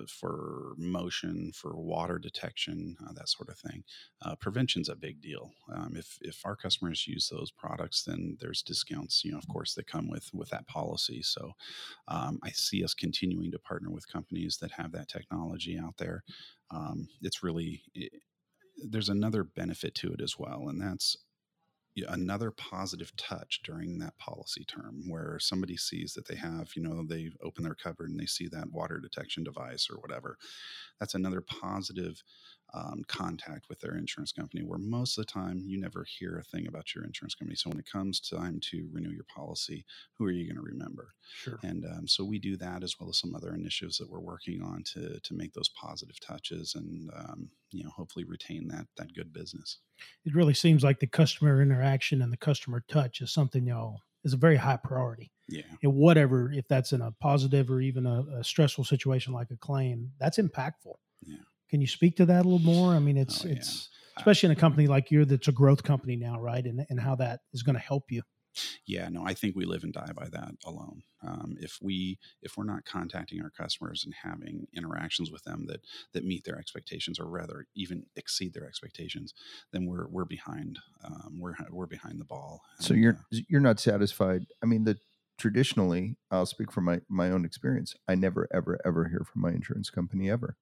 for 0.09 0.75
motion, 0.77 1.53
for 1.55 1.77
water 1.77 2.19
detection, 2.19 2.97
uh, 3.07 3.13
that 3.13 3.29
sort 3.29 3.49
of 3.49 3.59
thing. 3.59 3.85
Uh, 4.23 4.35
prevention's 4.37 4.89
a 4.89 4.97
big 4.97 5.21
deal. 5.21 5.53
Um, 5.73 5.95
if 5.97 6.19
if 6.21 6.41
our 6.45 6.57
customers 6.57 7.07
use 7.07 7.29
those 7.29 7.51
products, 7.51 8.03
then 8.05 8.37
there's 8.41 8.63
discounts, 8.63 9.25
you 9.25 9.33
know, 9.33 9.39
of 9.39 9.49
course, 9.49 9.75
that 9.75 9.87
come 9.87 10.09
with 10.09 10.31
with 10.33 10.51
that 10.51 10.67
policy. 10.67 11.23
So 11.23 11.53
um, 12.09 12.39
I 12.43 12.51
see 12.51 12.85
us 12.85 12.95
continuing 12.95 13.51
to 13.53 13.59
partner 13.59 13.91
with 13.91 14.13
companies 14.13 14.59
that 14.61 14.73
have 14.73 14.93
that 14.93 15.09
technology 15.09 15.79
out 15.79 15.97
there. 15.99 16.25
Um, 16.71 17.09
it's 17.23 17.43
really 17.43 17.83
it, 17.95 18.13
there's 18.89 19.09
another 19.09 19.45
benefit 19.45 19.95
to 19.97 20.13
it 20.13 20.21
as 20.21 20.37
well, 20.39 20.69
and 20.69 20.81
that's 20.81 21.17
another 22.09 22.51
positive 22.51 23.15
touch 23.17 23.61
during 23.63 23.99
that 23.99 24.17
policy 24.19 24.65
term 24.65 25.05
where 25.09 25.39
somebody 25.39 25.77
sees 25.77 26.15
that 26.15 26.27
they 26.27 26.37
have, 26.37 26.71
you 26.75 26.83
know, 26.83 27.05
they 27.07 27.31
open 27.43 27.65
their 27.65 27.75
cupboard 27.75 28.11
and 28.11 28.19
they 28.19 28.27
see 28.27 28.49
that 28.49 28.71
water 28.73 28.99
detection 28.99 29.45
device 29.45 29.89
or 29.91 29.99
whatever. 30.01 30.37
That's 30.99 31.15
another 31.15 31.41
positive 31.41 32.23
um, 32.75 33.03
contact 33.07 33.69
with 33.69 33.81
their 33.81 33.97
insurance 33.97 34.33
company 34.33 34.63
where 34.63 34.79
most 34.79 35.17
of 35.17 35.27
the 35.27 35.33
time 35.33 35.63
you 35.65 35.81
never 35.81 36.05
hear 36.05 36.39
a 36.39 36.43
thing 36.43 36.67
about 36.67 36.95
your 36.95 37.05
insurance 37.05 37.35
company. 37.35 37.57
So 37.57 37.71
when 37.71 37.79
it 37.79 37.91
comes 37.91 38.21
time 38.21 38.59
to 38.71 38.89
renew 38.93 39.11
your 39.11 39.27
policy, 39.35 39.85
who 40.19 40.25
are 40.27 40.33
you 40.33 40.47
going 40.47 40.57
to 40.57 40.73
remember? 40.73 41.15
Sure. 41.35 41.59
And 41.63 41.85
um, 41.85 42.09
so 42.09 42.25
we 42.25 42.39
do 42.39 42.57
that 42.57 42.83
as 42.83 42.97
well 42.99 43.09
as 43.09 43.19
some 43.19 43.35
other 43.35 43.55
initiatives 43.55 43.99
that 43.99 44.11
we're 44.11 44.21
working 44.21 44.63
on 44.63 44.83
to, 44.95 45.21
to 45.21 45.35
make 45.35 45.53
those 45.53 45.69
positive 45.71 46.19
touches 46.21 46.75
and, 46.75 47.11
um, 47.17 47.49
you 47.71 47.85
know, 47.85 47.91
hopefully 47.91 48.25
retain 48.25 48.69
that, 48.69 48.87
that 48.97 49.15
good 49.15 49.33
business. 49.33 49.79
It 50.25 50.35
really 50.35 50.55
seems 50.55 50.83
like 50.83 51.01
the 51.01 51.07
customer 51.07 51.63
interaction 51.63 52.23
and 52.23 52.33
the 52.33 52.37
customer 52.37 52.85
touch 52.89 53.21
is 53.21 53.33
something 53.33 53.67
y'all 53.67 54.01
is 54.25 54.33
a 54.33 54.39
very 54.39 54.57
high 54.57 54.79
priority. 54.83 55.31
Yeah. 55.49 55.63
And 55.83 55.95
whatever, 55.95 56.51
if 56.51 56.67
that's 56.67 56.93
in 56.93 57.03
a 57.03 57.13
positive 57.13 57.71
or 57.71 57.81
even 57.81 58.07
a, 58.07 58.25
a 58.39 58.45
stressful 58.45 58.85
situation 58.85 59.33
like 59.33 59.51
a 59.51 59.57
claim, 59.57 60.13
that's 60.19 60.39
impactful. 60.39 60.95
Yeah. 61.23 61.37
Can 61.71 61.81
you 61.81 61.87
speak 61.87 62.17
to 62.17 62.27
that 62.27 62.45
a 62.45 62.49
little 62.49 62.59
more? 62.59 62.95
I 62.95 62.99
mean, 62.99 63.17
it's 63.17 63.45
oh, 63.45 63.49
it's 63.49 63.89
especially 64.17 64.49
in 64.49 64.53
a 64.53 64.61
company 64.61 64.87
like 64.87 65.11
you 65.11 65.25
that's 65.25 65.49
a 65.49 65.53
growth 65.53 65.83
company 65.83 66.17
now, 66.17 66.41
right? 66.41 66.65
And 66.65 66.85
and 66.89 67.01
how 67.01 67.17
that 67.17 67.41
is 67.53 67.63
going 67.63 67.75
to 67.75 67.81
help 67.81 68.05
you. 68.11 68.23
Yeah, 68.87 69.09
no, 69.09 69.25
I 69.25 69.35
think 69.35 69.57
we 69.57 69.65
live 69.65 69.83
and 69.83 69.93
die 69.93 70.13
by 70.15 70.29
that 70.29 70.53
alone. 70.65 71.03
Um, 71.27 71.57
if 71.59 71.79
we 71.83 72.19
if 72.43 72.57
we're 72.57 72.65
not 72.65 72.85
contacting 72.85 73.43
our 73.43 73.51
customers 73.51 74.05
and 74.05 74.15
having 74.23 74.67
interactions 74.77 75.31
with 75.31 75.43
them 75.45 75.67
that 75.69 75.81
that 76.13 76.25
meet 76.25 76.45
their 76.45 76.59
expectations 76.59 77.19
or 77.19 77.27
rather 77.27 77.67
even 77.75 78.05
exceed 78.17 78.55
their 78.55 78.67
expectations, 78.67 79.35
then 79.73 79.87
we're 79.87 80.07
we're 80.09 80.25
behind. 80.25 80.79
Um, 81.05 81.39
we're 81.41 81.55
we're 81.71 81.87
behind 81.87 82.21
the 82.21 82.25
ball. 82.25 82.63
So 82.79 82.95
you're 82.95 83.19
uh, 83.33 83.39
you're 83.49 83.61
not 83.61 83.81
satisfied. 83.81 84.47
I 84.63 84.67
mean, 84.67 84.85
the 84.85 84.99
traditionally, 85.39 86.17
I'll 86.31 86.47
speak 86.47 86.71
from 86.71 86.85
my 86.85 87.01
my 87.09 87.31
own 87.31 87.45
experience. 87.45 87.95
I 88.07 88.15
never 88.15 88.47
ever 88.53 88.79
ever 88.85 89.09
hear 89.09 89.25
from 89.25 89.43
my 89.43 89.51
insurance 89.51 89.91
company 89.91 90.31
ever 90.31 90.57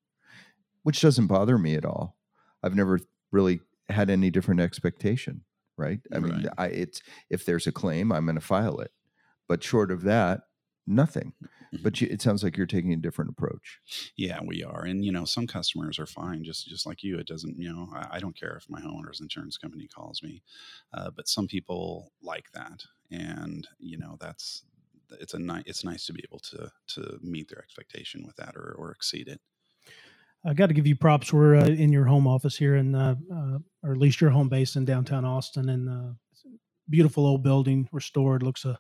which 0.83 1.01
doesn't 1.01 1.27
bother 1.27 1.59
me 1.59 1.75
at 1.75 1.85
all. 1.85 2.17
I've 2.63 2.75
never 2.75 3.01
really 3.31 3.61
had 3.89 4.11
any 4.11 4.31
different 4.31 4.61
expectation, 4.61 5.43
right? 5.77 6.01
I 6.13 6.19
right. 6.19 6.23
mean, 6.23 6.49
I 6.59 6.67
it's 6.67 7.03
if 7.31 7.45
there's 7.45 7.67
a 7.67 7.73
claim, 7.73 8.13
I'm 8.13 8.27
going 8.27 8.37
to 8.37 8.41
file 8.41 8.81
it, 8.81 8.93
but 9.49 9.63
short 9.63 9.91
of 9.91 10.03
that, 10.03 10.43
nothing. 10.87 11.35
Mm-hmm. 11.43 11.83
But 11.83 12.01
you, 12.01 12.09
it 12.11 12.21
sounds 12.21 12.45
like 12.45 12.57
you're 12.57 12.67
taking 12.67 12.93
a 12.93 12.97
different 12.97 13.31
approach. 13.31 13.81
Yeah, 14.17 14.41
we 14.45 14.63
are, 14.63 14.83
and 14.85 15.05
you 15.05 15.13
know, 15.13 15.25
some 15.25 15.47
customers 15.47 15.99
are 15.99 16.07
fine, 16.07 16.45
just 16.45 16.69
just 16.69 16.87
like 16.87 17.03
you. 17.03 17.19
It 17.19 17.27
doesn't, 17.27 17.59
you 17.59 17.73
know, 17.73 17.89
I, 17.95 18.17
I 18.17 18.19
don't 18.19 18.39
care 18.39 18.57
if 18.57 18.69
my 18.69 18.81
homeowner's 18.81 19.21
insurance 19.21 19.57
company 19.57 19.89
calls 19.89 20.23
me, 20.23 20.43
uh, 20.93 21.11
but 21.11 21.29
some 21.29 21.47
people 21.47 22.13
like 22.23 22.51
that, 22.53 22.85
and 23.11 23.67
you 23.79 23.99
know, 23.99 24.17
that's 24.21 24.65
it's 25.21 25.35
a 25.35 25.39
nice 25.39 25.63
it's 25.67 25.85
nice 25.85 26.07
to 26.07 26.13
be 26.13 26.25
able 26.29 26.41
to 26.41 26.71
to 26.89 27.19
meet 27.23 27.49
their 27.49 27.63
expectation 27.63 28.25
with 28.27 28.37
that 28.37 28.55
or 28.57 28.75
or 28.79 28.91
exceed 28.91 29.29
it. 29.29 29.41
I 30.45 30.55
got 30.55 30.67
to 30.67 30.75
give 30.75 30.87
you 30.87 30.97
props. 30.97 31.33
We're 31.33 31.57
uh, 31.57 31.67
in 31.67 31.93
your 31.93 32.05
home 32.05 32.27
office 32.27 32.57
here, 32.57 32.77
in, 32.77 32.95
uh, 32.95 33.15
uh, 33.33 33.59
or 33.85 33.93
at 33.93 33.99
least 33.99 34.21
your 34.21 34.31
home 34.31 34.49
base 34.49 34.75
in 34.75 34.85
downtown 34.85 35.25
Austin, 35.25 35.69
and 35.69 35.89
uh, 35.89 36.13
beautiful 36.91 37.27
old 37.27 37.45
building, 37.45 37.89
restored. 37.93 38.43
Looks 38.43 38.67
uh, 38.67 38.75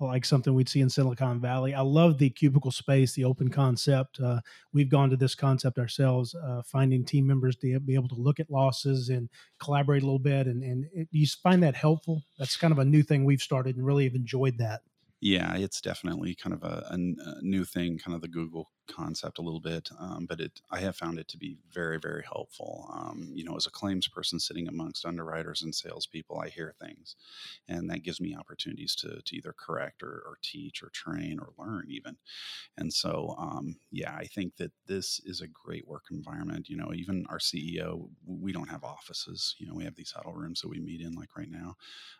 like 0.00 0.24
something 0.24 0.52
we'd 0.52 0.68
see 0.68 0.80
in 0.80 0.90
Silicon 0.90 1.40
Valley. 1.40 1.74
I 1.74 1.82
love 1.82 2.18
the 2.18 2.28
cubicle 2.28 2.72
space, 2.72 3.14
the 3.14 3.24
open 3.24 3.50
concept. 3.50 4.18
Uh, 4.18 4.40
we've 4.72 4.90
gone 4.90 5.08
to 5.10 5.16
this 5.16 5.36
concept 5.36 5.78
ourselves, 5.78 6.34
finding 6.66 7.04
team 7.04 7.26
members 7.26 7.56
to 7.56 7.78
be 7.78 7.94
able 7.94 8.08
to 8.08 8.16
look 8.16 8.40
at 8.40 8.50
losses 8.50 9.08
and 9.08 9.30
collaborate 9.60 10.02
a 10.02 10.06
little 10.06 10.18
bit. 10.18 10.48
And, 10.48 10.62
and 10.64 10.86
it, 10.92 11.08
you 11.12 11.26
find 11.40 11.62
that 11.62 11.76
helpful? 11.76 12.24
That's 12.36 12.56
kind 12.56 12.72
of 12.72 12.78
a 12.80 12.84
new 12.84 13.02
thing 13.04 13.24
we've 13.24 13.40
started 13.40 13.76
and 13.76 13.86
really 13.86 14.04
have 14.04 14.14
enjoyed 14.16 14.58
that. 14.58 14.80
Yeah, 15.20 15.56
it's 15.56 15.80
definitely 15.80 16.34
kind 16.34 16.52
of 16.52 16.62
a, 16.64 16.88
a 16.90 16.98
new 17.42 17.64
thing, 17.64 17.98
kind 17.98 18.14
of 18.14 18.20
the 18.20 18.28
Google 18.28 18.70
concept 18.86 19.38
a 19.38 19.42
little 19.42 19.60
bit, 19.60 19.90
um, 19.98 20.26
but 20.26 20.40
it 20.40 20.60
I 20.70 20.80
have 20.80 20.96
found 20.96 21.18
it 21.18 21.28
to 21.28 21.38
be 21.38 21.58
very 21.72 21.98
very 21.98 22.24
helpful. 22.24 22.90
Um, 22.92 23.30
you 23.34 23.44
know, 23.44 23.56
as 23.56 23.66
a 23.66 23.70
claims 23.70 24.08
person 24.08 24.40
sitting 24.40 24.68
amongst 24.68 25.06
underwriters 25.06 25.62
and 25.62 25.74
salespeople, 25.74 26.40
I 26.40 26.48
hear 26.48 26.74
things, 26.80 27.16
and 27.68 27.90
that 27.90 28.02
gives 28.02 28.20
me 28.20 28.36
opportunities 28.38 28.94
to 28.96 29.20
to 29.22 29.36
either 29.36 29.54
correct 29.56 30.02
or, 30.02 30.22
or 30.26 30.38
teach 30.42 30.82
or 30.82 30.90
train 30.90 31.38
or 31.40 31.52
learn 31.58 31.86
even. 31.88 32.16
And 32.76 32.92
so, 32.92 33.34
um, 33.38 33.76
yeah, 33.90 34.14
I 34.14 34.24
think 34.24 34.56
that 34.56 34.72
this 34.86 35.20
is 35.24 35.40
a 35.40 35.48
great 35.48 35.86
work 35.86 36.04
environment. 36.10 36.68
You 36.68 36.76
know, 36.76 36.92
even 36.94 37.26
our 37.28 37.38
CEO, 37.38 38.08
we 38.26 38.52
don't 38.52 38.70
have 38.70 38.84
offices. 38.84 39.54
You 39.58 39.66
know, 39.66 39.74
we 39.74 39.84
have 39.84 39.94
these 39.96 40.12
huddle 40.12 40.34
rooms 40.34 40.60
that 40.60 40.68
we 40.68 40.80
meet 40.80 41.00
in, 41.00 41.12
like 41.14 41.36
right 41.36 41.50
now, 41.50 41.74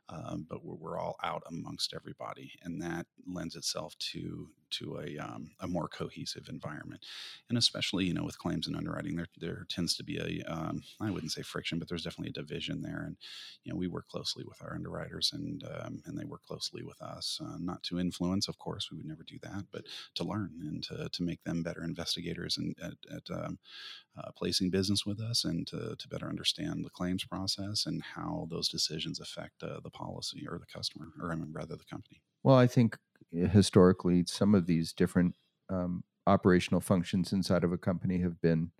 um, 0.08 0.46
but 0.48 0.64
we're, 0.64 0.76
we're 0.76 0.98
all 0.98 1.16
out 1.22 1.42
amongst 1.48 1.94
everybody, 1.94 2.52
and 2.62 2.80
that 2.82 3.06
lends 3.26 3.56
itself 3.56 3.96
to 3.98 4.48
to 4.70 4.98
a, 4.98 5.18
um, 5.18 5.50
a 5.60 5.66
more 5.66 5.88
cohesive 5.88 6.48
environment. 6.48 7.04
And 7.48 7.58
especially, 7.58 8.04
you 8.04 8.14
know, 8.14 8.24
with 8.24 8.38
claims 8.38 8.66
and 8.66 8.76
underwriting, 8.76 9.16
there, 9.16 9.26
there 9.38 9.66
tends 9.68 9.96
to 9.96 10.04
be 10.04 10.18
a 10.18 10.52
um, 10.52 10.82
I 11.00 11.10
wouldn't 11.10 11.32
say 11.32 11.42
friction, 11.42 11.78
but 11.78 11.88
there's 11.88 12.04
definitely 12.04 12.30
a 12.30 12.42
division 12.42 12.82
there. 12.82 13.02
And, 13.06 13.16
you 13.64 13.72
know, 13.72 13.78
we 13.78 13.88
work 13.88 14.08
closely 14.08 14.44
with 14.46 14.60
our 14.62 14.74
underwriters 14.74 15.32
and, 15.32 15.64
um, 15.64 16.02
and 16.06 16.18
they 16.18 16.24
work 16.24 16.42
closely 16.46 16.82
with 16.82 17.00
us, 17.00 17.40
uh, 17.42 17.56
not 17.58 17.82
to 17.84 18.00
influence, 18.00 18.48
of 18.48 18.58
course, 18.58 18.90
we 18.90 18.96
would 18.96 19.06
never 19.06 19.22
do 19.22 19.38
that, 19.42 19.64
but 19.72 19.84
to 20.14 20.24
learn 20.24 20.52
and 20.60 20.82
to, 20.84 21.08
to 21.10 21.22
make 21.22 21.42
them 21.44 21.62
better 21.62 21.82
investigators 21.84 22.56
and 22.56 22.74
at, 22.82 22.94
at 23.14 23.30
um, 23.30 23.58
uh, 24.18 24.30
placing 24.36 24.70
business 24.70 25.04
with 25.04 25.20
us 25.20 25.44
and 25.44 25.66
to, 25.66 25.94
to 25.96 26.08
better 26.08 26.28
understand 26.28 26.84
the 26.84 26.90
claims 26.90 27.24
process 27.24 27.86
and 27.86 28.02
how 28.02 28.46
those 28.50 28.68
decisions 28.68 29.20
affect 29.20 29.62
uh, 29.62 29.80
the 29.82 29.90
policy 29.90 30.46
or 30.48 30.58
the 30.58 30.66
customer, 30.66 31.08
or 31.20 31.32
I 31.32 31.36
mean, 31.36 31.52
rather 31.52 31.76
the 31.76 31.84
company. 31.84 32.22
Well, 32.42 32.56
I 32.56 32.66
think 32.66 32.98
historically, 33.32 34.24
some 34.26 34.54
of 34.54 34.66
these 34.66 34.92
different 34.92 35.34
um, 35.68 36.04
operational 36.26 36.80
functions 36.80 37.32
inside 37.32 37.64
of 37.64 37.72
a 37.72 37.78
company 37.78 38.18
have 38.18 38.40
been 38.40 38.70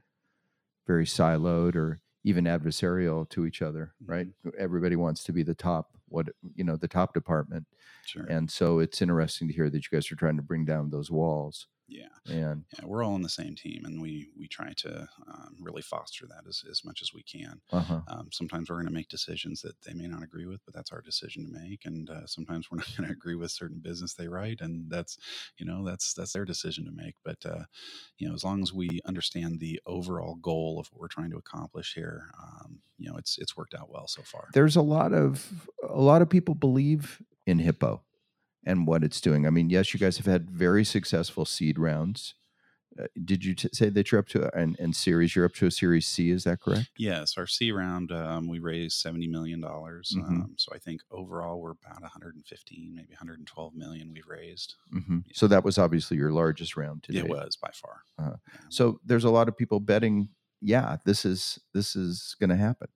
very 0.87 1.05
siloed 1.05 1.75
or 1.75 2.01
even 2.25 2.45
adversarial 2.45 3.29
to 3.31 3.47
each 3.47 3.63
other, 3.63 3.95
right? 4.05 4.29
Everybody 4.59 4.97
wants 4.97 5.23
to 5.25 5.33
be 5.33 5.43
the 5.43 5.55
top, 5.55 5.96
what 6.09 6.29
you 6.55 6.65
know, 6.65 6.77
the 6.77 6.89
top 6.89 7.15
department, 7.15 7.67
Sure. 8.05 8.25
and 8.29 8.51
so 8.51 8.79
it's 8.79 9.03
interesting 9.03 9.49
to 9.49 9.55
hear 9.55 9.71
that 9.71 9.79
you 9.85 9.91
guys 9.97 10.11
are 10.13 10.17
trying 10.17 10.37
to 10.37 10.43
bring 10.43 10.65
down 10.65 10.91
those 10.91 11.11
walls. 11.11 11.67
yeah. 11.89 12.09
And 12.29 12.65
Yeah. 12.79 12.85
We're 12.85 13.05
all 13.05 13.15
on 13.15 13.23
the 13.23 13.29
same 13.29 13.55
team 13.55 13.85
and 13.85 14.01
we, 14.03 14.31
we 14.37 14.49
try 14.49 14.73
to 14.79 15.09
um, 15.29 15.57
really 15.61 15.83
foster 15.83 16.27
that 16.27 16.45
as, 16.49 16.65
as 16.69 16.85
much 16.85 17.01
as 17.01 17.15
we 17.15 17.23
can. 17.23 17.61
uh 17.71 17.81
huh, 17.81 18.01
Um, 18.09 18.29
sometimes 18.33 18.69
we're 18.69 18.77
going 18.77 18.87
to 18.89 18.93
make 18.93 19.09
decisions 19.09 19.63
that 19.63 19.81
they 19.83 19.95
may 19.95 20.09
not 20.09 20.25
agree 20.25 20.47
with, 20.47 20.65
but 20.65 20.75
that's 20.75 20.91
our 20.91 21.01
decision 21.01 21.47
to 21.47 21.53
make. 21.53 21.85
And 21.85 22.11
uh, 22.11 22.27
sometimes 22.27 22.71
we're 22.71 22.79
not 22.83 22.97
going 22.97 23.07
to 23.09 23.13
agree 23.13 23.37
with 23.37 23.53
certain 23.53 23.79
business 23.79 24.15
they 24.15 24.27
write, 24.29 24.61
and 24.61 24.91
that's 24.91 25.17
you 25.59 25.65
know 25.67 25.85
that's 25.85 26.13
that's 26.15 26.33
their 26.33 26.45
decision 26.45 26.85
to 26.87 26.93
make. 26.93 27.15
But 27.25 27.47
uh, 27.47 27.65
you 28.19 28.29
know, 28.29 28.35
as 28.35 28.43
long 28.45 28.63
as 28.63 28.73
we 28.73 29.01
understand 29.05 29.61
the 29.61 29.81
overall 29.87 30.35
goal 30.37 30.81
of 30.81 30.89
what 30.89 31.01
we're 31.01 31.09
trying 31.09 31.31
to 31.31 31.39
accomplish 31.39 31.95
here, 31.95 32.31
um, 32.43 32.81
you 32.99 33.09
know, 33.09 33.17
it's 33.17 33.39
it's 33.39 33.57
worked 33.57 33.75
out 33.75 33.91
well 33.91 34.09
so 34.09 34.23
far. 34.23 34.49
there's 34.55 34.75
a 34.77 34.83
lot 34.83 35.13
of 35.13 35.69
a 35.97 36.01
lot 36.03 36.23
of 36.23 36.29
people 36.29 36.55
believe 36.55 37.23
in 37.47 37.59
Hippo 37.59 38.03
and 38.65 38.87
what 38.87 39.03
it's 39.05 39.21
doing. 39.21 39.47
I 39.47 39.51
mean, 39.51 39.71
yes, 39.71 39.95
you 39.95 40.01
guys 40.01 40.17
have 40.19 40.27
had 40.27 40.51
very 40.51 40.85
successful 40.85 41.45
seed 41.45 41.79
rounds. 41.79 42.35
Uh, 42.99 43.07
did 43.25 43.45
you 43.45 43.55
t- 43.55 43.69
say 43.75 43.91
that 43.91 44.11
you're 44.11 44.19
up 44.19 44.27
to 44.29 44.51
and, 44.57 44.75
and 44.81 44.97
series? 44.97 45.37
You're 45.37 45.45
up 45.45 45.53
to 45.57 45.67
a 45.67 45.71
Series 45.71 46.07
C, 46.07 46.31
is 46.31 46.45
that 46.45 46.61
correct? 46.63 46.89
Yes, 46.97 47.37
our 47.37 47.47
C 47.47 47.71
round 47.71 48.11
um, 48.11 48.49
we 48.49 48.59
raised 48.59 48.99
seventy 49.01 49.27
million 49.29 49.61
dollars. 49.61 50.15
Mhm. 50.17 50.27
Um, 50.27 50.55
so 50.57 50.73
I 50.75 50.79
think 50.79 51.03
overall 51.11 51.61
we're 51.61 51.73
about 51.73 52.01
one 52.01 52.11
hundred 52.11 52.37
and 52.37 52.47
fifteen, 52.47 52.95
maybe 52.95 53.09
one 53.11 53.19
hundred 53.19 53.39
and 53.39 53.47
twelve 53.47 53.75
million 53.75 54.13
we've 54.15 54.27
raised. 54.27 54.77
hmm 54.91 55.19
So 55.35 55.47
that 55.47 55.63
was 55.63 55.77
obviously 55.77 56.17
your 56.17 56.33
largest 56.33 56.75
round 56.77 57.03
today. 57.03 57.19
It 57.19 57.29
was 57.29 57.57
by 57.57 57.71
far. 57.75 58.01
Uh-huh. 58.19 58.37
Yeah. 58.55 58.61
So 58.71 58.99
there's 59.05 59.25
a 59.25 59.31
lot 59.31 59.49
of 59.49 59.57
people 59.59 59.79
betting. 59.81 60.29
Yeah, 60.61 60.97
this 61.05 61.25
is 61.25 61.59
this 61.75 61.95
is 61.95 62.35
going 62.41 62.51
to 62.51 62.57
happen. 62.57 62.89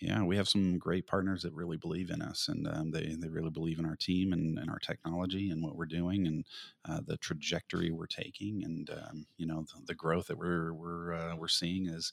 yeah, 0.00 0.22
we 0.22 0.36
have 0.36 0.48
some 0.48 0.78
great 0.78 1.06
partners 1.06 1.42
that 1.42 1.52
really 1.52 1.76
believe 1.76 2.10
in 2.10 2.22
us, 2.22 2.48
and 2.48 2.66
um, 2.68 2.90
they 2.92 3.16
they 3.18 3.28
really 3.28 3.50
believe 3.50 3.78
in 3.78 3.84
our 3.86 3.96
team 3.96 4.32
and, 4.32 4.58
and 4.58 4.70
our 4.70 4.78
technology 4.78 5.50
and 5.50 5.62
what 5.62 5.76
we're 5.76 5.86
doing 5.86 6.26
and 6.26 6.44
uh, 6.88 7.00
the 7.04 7.16
trajectory 7.16 7.90
we're 7.90 8.06
taking, 8.06 8.62
and 8.64 8.90
um, 8.90 9.26
you 9.36 9.46
know 9.46 9.62
the, 9.62 9.86
the 9.86 9.94
growth 9.94 10.28
that 10.28 10.38
we're 10.38 10.72
we're 10.72 11.12
uh, 11.14 11.36
we're 11.36 11.48
seeing 11.48 11.86
is 11.86 12.12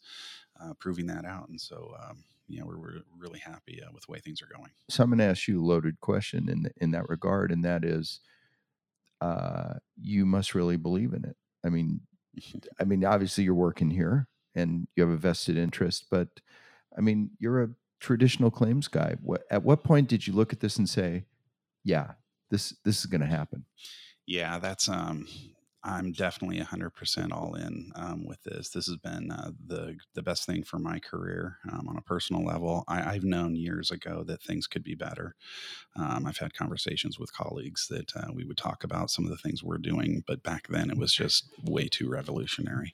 uh, 0.62 0.74
proving 0.80 1.08
that 1.08 1.26
out. 1.26 1.50
And 1.50 1.60
so, 1.60 1.94
um, 2.04 2.24
you 2.48 2.60
know, 2.60 2.66
we're, 2.66 2.80
we're 2.80 3.02
really 3.18 3.40
happy 3.40 3.82
uh, 3.84 3.92
with 3.94 4.06
the 4.06 4.12
way 4.12 4.20
things 4.20 4.42
are 4.42 4.56
going. 4.56 4.72
So 4.90 5.04
I'm 5.04 5.10
going 5.10 5.20
to 5.20 5.26
ask 5.26 5.48
you 5.48 5.62
a 5.62 5.66
loaded 5.66 6.00
question 6.00 6.50
in 6.50 6.70
in 6.78 6.92
that 6.92 7.10
regard, 7.10 7.52
and 7.52 7.64
that 7.66 7.84
is, 7.86 8.20
uh, 9.22 9.76
you 10.02 10.26
must 10.26 10.56
really 10.56 10.78
believe 10.78 11.14
in 11.14 11.26
it. 11.26 11.36
I 11.66 11.70
mean, 11.70 12.02
I 12.80 12.84
mean, 12.84 13.06
obviously 13.06 13.44
you're 13.44 13.54
working 13.54 13.90
here 13.90 14.28
and 14.58 14.88
you 14.96 15.04
have 15.04 15.13
a 15.13 15.17
vested 15.17 15.58
interest, 15.58 16.06
but 16.10 16.28
I 16.98 17.02
mean, 17.02 17.32
you're 17.39 17.63
a 17.63 17.70
traditional 18.00 18.52
claims 18.52 18.88
guy. 18.88 19.15
What, 19.22 19.43
at 19.52 19.63
what 19.63 19.84
point 19.84 20.10
did 20.10 20.26
you 20.28 20.34
look 20.34 20.52
at 20.52 20.60
this 20.60 20.78
and 20.78 20.89
say, 20.89 21.26
"Yeah, 21.84 22.13
this 22.50 22.76
this 22.84 23.00
is 23.00 23.06
going 23.06 23.22
to 23.22 23.28
happen"? 23.28 23.65
Yeah, 24.26 24.60
that's 24.60 24.89
um 24.89 25.28
I'm 25.88 26.12
definitely 26.12 26.60
100% 26.60 27.32
all 27.32 27.56
in 27.56 27.91
um, 27.95 28.26
with 28.26 28.43
this. 28.43 28.69
This 28.69 28.88
has 28.88 28.97
been 28.97 29.32
uh, 29.32 29.52
the 29.65 29.95
the 30.13 30.21
best 30.21 30.45
thing 30.45 30.63
for 30.63 30.78
my 30.78 31.00
career 31.00 31.58
um, 31.71 31.88
on 31.88 31.97
a 31.97 32.02
personal 32.02 32.43
level. 32.43 32.84
I, 32.88 33.13
I've 33.13 33.23
known 33.23 33.56
years 33.56 33.89
ago 33.89 34.23
that 34.28 34.41
things 34.41 34.67
could 34.67 34.84
be 34.84 34.95
better. 34.95 35.36
Um, 35.95 36.26
I've 36.26 36.39
had 36.39 36.54
conversations 36.54 37.17
with 37.17 37.34
colleagues 37.34 37.88
that 37.89 38.15
uh, 38.15 38.34
we 38.34 38.43
would 38.43 38.58
talk 38.58 38.84
about 38.84 39.10
some 39.10 39.26
of 39.26 39.32
the 39.32 39.38
things 39.38 39.63
we're 39.63 39.78
doing, 39.78 40.23
but 40.28 40.43
back 40.43 40.67
then 40.67 40.89
it 40.89 40.97
was 40.97 41.13
just 41.13 41.50
way 41.63 41.88
too 41.88 42.10
revolutionary. 42.10 42.93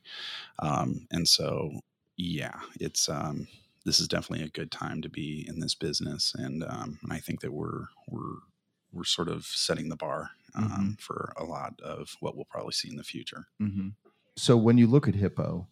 Um, 0.59 1.07
and 1.11 1.27
so, 1.27 1.71
yeah, 2.15 2.59
it's 2.79 3.09
um, 3.09 3.47
this 3.85 3.99
is 3.99 4.07
definitely 4.07 4.45
a 4.45 4.51
good 4.51 4.71
time 4.71 5.01
to 5.01 5.09
be 5.09 5.45
in 5.47 5.59
this 5.59 5.75
business, 5.75 6.33
and 6.37 6.63
um, 6.63 6.99
and 7.01 7.11
I 7.11 7.17
think 7.17 7.41
that 7.41 7.53
we're 7.53 7.87
we're 8.07 8.37
we're 8.93 9.03
sort 9.03 9.27
of 9.27 9.45
setting 9.45 9.89
the 9.89 9.95
bar 9.95 10.31
um, 10.55 10.97
for 10.99 11.33
a 11.37 11.43
lot 11.43 11.79
of 11.81 12.15
what 12.19 12.35
we'll 12.35 12.45
probably 12.45 12.73
see 12.73 12.89
in 12.89 12.97
the 12.97 13.03
future. 13.03 13.47
Mm-hmm. 13.61 13.89
So 14.35 14.55
when 14.57 14.77
you 14.77 14.87
look 14.87 15.07
at 15.07 15.15
Hippo, 15.15 15.67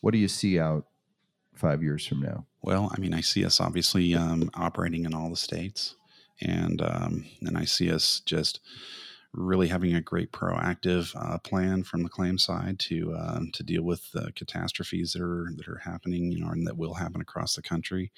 what 0.00 0.12
do 0.12 0.18
you 0.18 0.28
see 0.28 0.58
out 0.58 0.86
five 1.54 1.82
years 1.82 2.06
from 2.06 2.20
now? 2.20 2.46
Well, 2.62 2.90
I 2.94 3.00
mean, 3.00 3.14
I 3.14 3.20
see 3.20 3.44
us 3.44 3.60
obviously 3.60 4.14
um, 4.16 4.50
operating 4.54 5.04
in 5.04 5.14
all 5.14 5.30
the 5.30 5.36
states, 5.36 5.96
and 6.40 6.80
um, 6.82 7.26
and 7.42 7.56
I 7.56 7.64
see 7.64 7.90
us 7.90 8.20
just 8.24 8.60
really 9.32 9.68
having 9.68 9.94
a 9.94 10.00
great 10.00 10.32
proactive 10.32 11.14
uh, 11.16 11.38
plan 11.38 11.82
from 11.82 12.02
the 12.02 12.08
claim 12.08 12.36
side 12.36 12.78
to 12.78 13.14
um, 13.16 13.50
to 13.52 13.62
deal 13.62 13.82
with 13.82 14.10
the 14.12 14.32
catastrophes 14.34 15.12
that 15.12 15.22
are 15.22 15.52
that 15.56 15.68
are 15.68 15.78
happening, 15.84 16.32
you 16.32 16.40
know, 16.40 16.50
and 16.50 16.66
that 16.66 16.76
will 16.76 16.94
happen 16.94 17.20
across 17.20 17.54
the 17.54 17.62
country. 17.62 18.10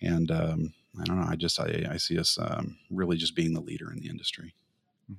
And 0.00 0.30
um, 0.30 0.74
I 1.00 1.04
don't 1.04 1.20
know, 1.20 1.28
I 1.28 1.36
just 1.36 1.60
I, 1.60 1.86
I 1.90 1.96
see 1.98 2.18
us 2.18 2.38
um, 2.40 2.78
really 2.90 3.16
just 3.16 3.36
being 3.36 3.54
the 3.54 3.60
leader 3.60 3.92
in 3.92 4.00
the 4.00 4.08
industry. 4.08 4.54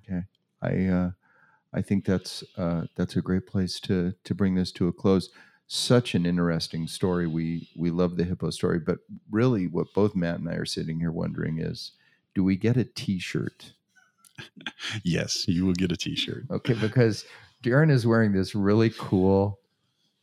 Okay, 0.03 0.23
I 0.61 0.85
uh, 0.85 1.11
I 1.73 1.81
think 1.81 2.05
that's 2.05 2.43
uh, 2.57 2.83
that's 2.95 3.15
a 3.15 3.21
great 3.21 3.47
place 3.47 3.79
to 3.81 4.13
to 4.23 4.35
bring 4.35 4.55
this 4.55 4.71
to 4.73 4.87
a 4.87 4.93
close. 4.93 5.29
Such 5.69 6.15
an 6.15 6.25
interesting 6.25 6.87
story. 6.87 7.27
We 7.27 7.69
we 7.75 7.89
love 7.89 8.17
the 8.17 8.23
hippo 8.23 8.49
story, 8.51 8.79
but 8.79 8.99
really, 9.29 9.67
what 9.67 9.93
both 9.93 10.15
Matt 10.15 10.39
and 10.39 10.49
I 10.49 10.53
are 10.53 10.65
sitting 10.65 10.99
here 10.99 11.11
wondering 11.11 11.59
is, 11.59 11.91
do 12.33 12.43
we 12.43 12.55
get 12.55 12.77
a 12.77 12.85
T-shirt? 12.85 13.73
Yes, 15.03 15.47
you 15.47 15.65
will 15.65 15.73
get 15.73 15.91
a 15.91 15.97
T-shirt. 15.97 16.45
Okay, 16.51 16.73
because 16.73 17.25
Darren 17.63 17.89
is 17.89 18.05
wearing 18.05 18.31
this 18.31 18.53
really 18.53 18.91
cool 18.91 19.59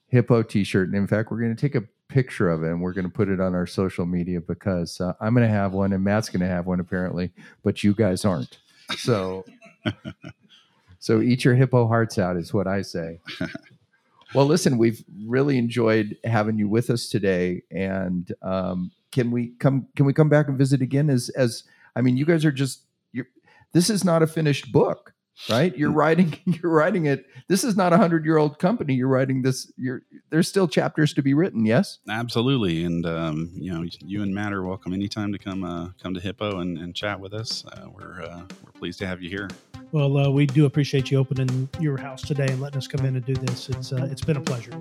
hippo 0.09 0.43
T-shirt, 0.43 0.89
and 0.89 0.97
in 0.97 1.07
fact, 1.07 1.31
we're 1.31 1.41
going 1.41 1.55
to 1.55 1.61
take 1.61 1.75
a 1.75 1.85
picture 2.09 2.49
of 2.49 2.63
it 2.63 2.69
and 2.69 2.81
we're 2.81 2.93
going 2.93 3.07
to 3.07 3.11
put 3.11 3.29
it 3.29 3.41
on 3.41 3.55
our 3.55 3.67
social 3.67 4.07
media 4.07 4.41
because 4.41 5.01
uh, 5.01 5.15
I'm 5.21 5.35
going 5.35 5.47
to 5.47 5.53
have 5.53 5.73
one 5.73 5.93
and 5.93 6.05
Matt's 6.05 6.29
going 6.29 6.41
to 6.41 6.47
have 6.47 6.67
one 6.67 6.79
apparently, 6.79 7.33
but 7.65 7.83
you 7.83 7.95
guys 7.95 8.25
aren't. 8.25 8.59
So, 8.97 9.45
so 11.01 11.21
eat 11.21 11.45
your 11.45 11.55
hippo 11.55 11.89
hearts 11.89 12.19
out 12.19 12.37
is 12.37 12.55
what 12.55 12.67
I 12.67 12.83
say. 12.83 13.19
Well, 14.35 14.47
listen, 14.47 14.79
we've 14.79 15.05
really 15.27 15.59
enjoyed 15.59 16.17
having 16.25 16.59
you 16.59 16.69
with 16.69 16.91
us 16.91 17.09
today, 17.09 17.63
and 17.71 18.31
um, 18.43 18.91
can 19.13 19.31
we 19.31 19.53
come? 19.61 19.87
Can 19.95 20.07
we 20.07 20.13
come 20.13 20.29
back 20.29 20.49
and 20.49 20.59
visit 20.59 20.83
again? 20.83 21.09
As 21.09 21.29
as 21.31 21.63
I 21.95 22.01
mean, 22.01 22.17
you 22.17 22.27
guys 22.27 22.45
are 22.45 22.53
just. 22.53 22.83
This 23.75 23.91
is 23.91 24.05
not 24.05 24.23
a 24.23 24.29
finished 24.29 24.71
book, 24.71 25.13
right? 25.51 25.77
You're 25.77 25.91
writing. 25.91 26.39
You're 26.47 26.71
writing 26.71 27.07
it. 27.07 27.27
This 27.49 27.65
is 27.65 27.77
not 27.77 27.93
a 27.93 27.97
hundred 27.97 28.25
year 28.25 28.37
old 28.37 28.61
company. 28.61 28.95
You're 28.95 29.09
writing 29.09 29.43
this. 29.43 29.71
You're 29.77 30.03
there's 30.31 30.47
still 30.47 30.69
chapters 30.69 31.13
to 31.15 31.23
be 31.23 31.35
written. 31.35 31.67
Yes. 31.67 31.99
Absolutely, 32.09 32.85
and 32.85 33.05
um, 33.05 33.51
you 33.53 33.75
know, 33.75 33.85
you 33.99 34.23
and 34.23 34.33
Matt 34.33 34.53
are 34.53 34.63
welcome 34.63 34.95
anytime 34.95 35.33
to 35.33 35.39
come 35.39 35.65
uh, 35.65 35.89
come 36.01 36.15
to 36.15 36.21
Hippo 36.21 36.61
and, 36.61 36.79
and 36.79 36.95
chat 36.95 37.19
with 37.19 37.35
us. 37.35 37.65
Uh, 37.67 37.89
we're 37.93 38.23
uh, 38.23 38.43
we're 38.65 38.71
pleased 38.79 39.01
to 39.01 39.09
have 39.09 39.21
you 39.21 39.29
here. 39.29 39.51
Well, 39.91 40.17
uh, 40.19 40.31
we 40.31 40.47
do 40.47 40.67
appreciate 40.67 41.11
you 41.11 41.19
opening 41.19 41.69
your 41.81 41.97
house 41.97 42.23
today 42.23 42.47
and 42.47 42.61
letting 42.61 42.79
us 42.79 42.87
come 42.87 43.05
in 43.05 43.17
and 43.17 43.27
do 43.27 43.35
this. 43.35 43.69
It's 43.71 43.93
uh, 43.93 44.07
it's 44.09 44.25
been 44.25 44.37
a 44.37 44.41
pleasure. 44.41 44.73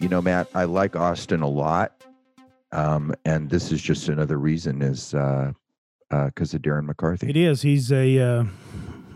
You 0.00 0.08
know, 0.08 0.22
Matt, 0.22 0.48
I 0.54 0.64
like 0.64 0.96
Austin 0.96 1.42
a 1.42 1.48
lot, 1.48 2.02
um, 2.72 3.14
and 3.26 3.50
this 3.50 3.70
is 3.70 3.82
just 3.82 4.08
another 4.08 4.38
reason 4.38 4.80
is 4.80 5.14
because 6.10 6.54
uh, 6.54 6.56
uh, 6.56 6.58
of 6.58 6.62
Darren 6.62 6.84
McCarthy. 6.84 7.30
It 7.30 7.36
is. 7.36 7.62
He's 7.62 7.92
a 7.92 8.18
uh, 8.18 8.44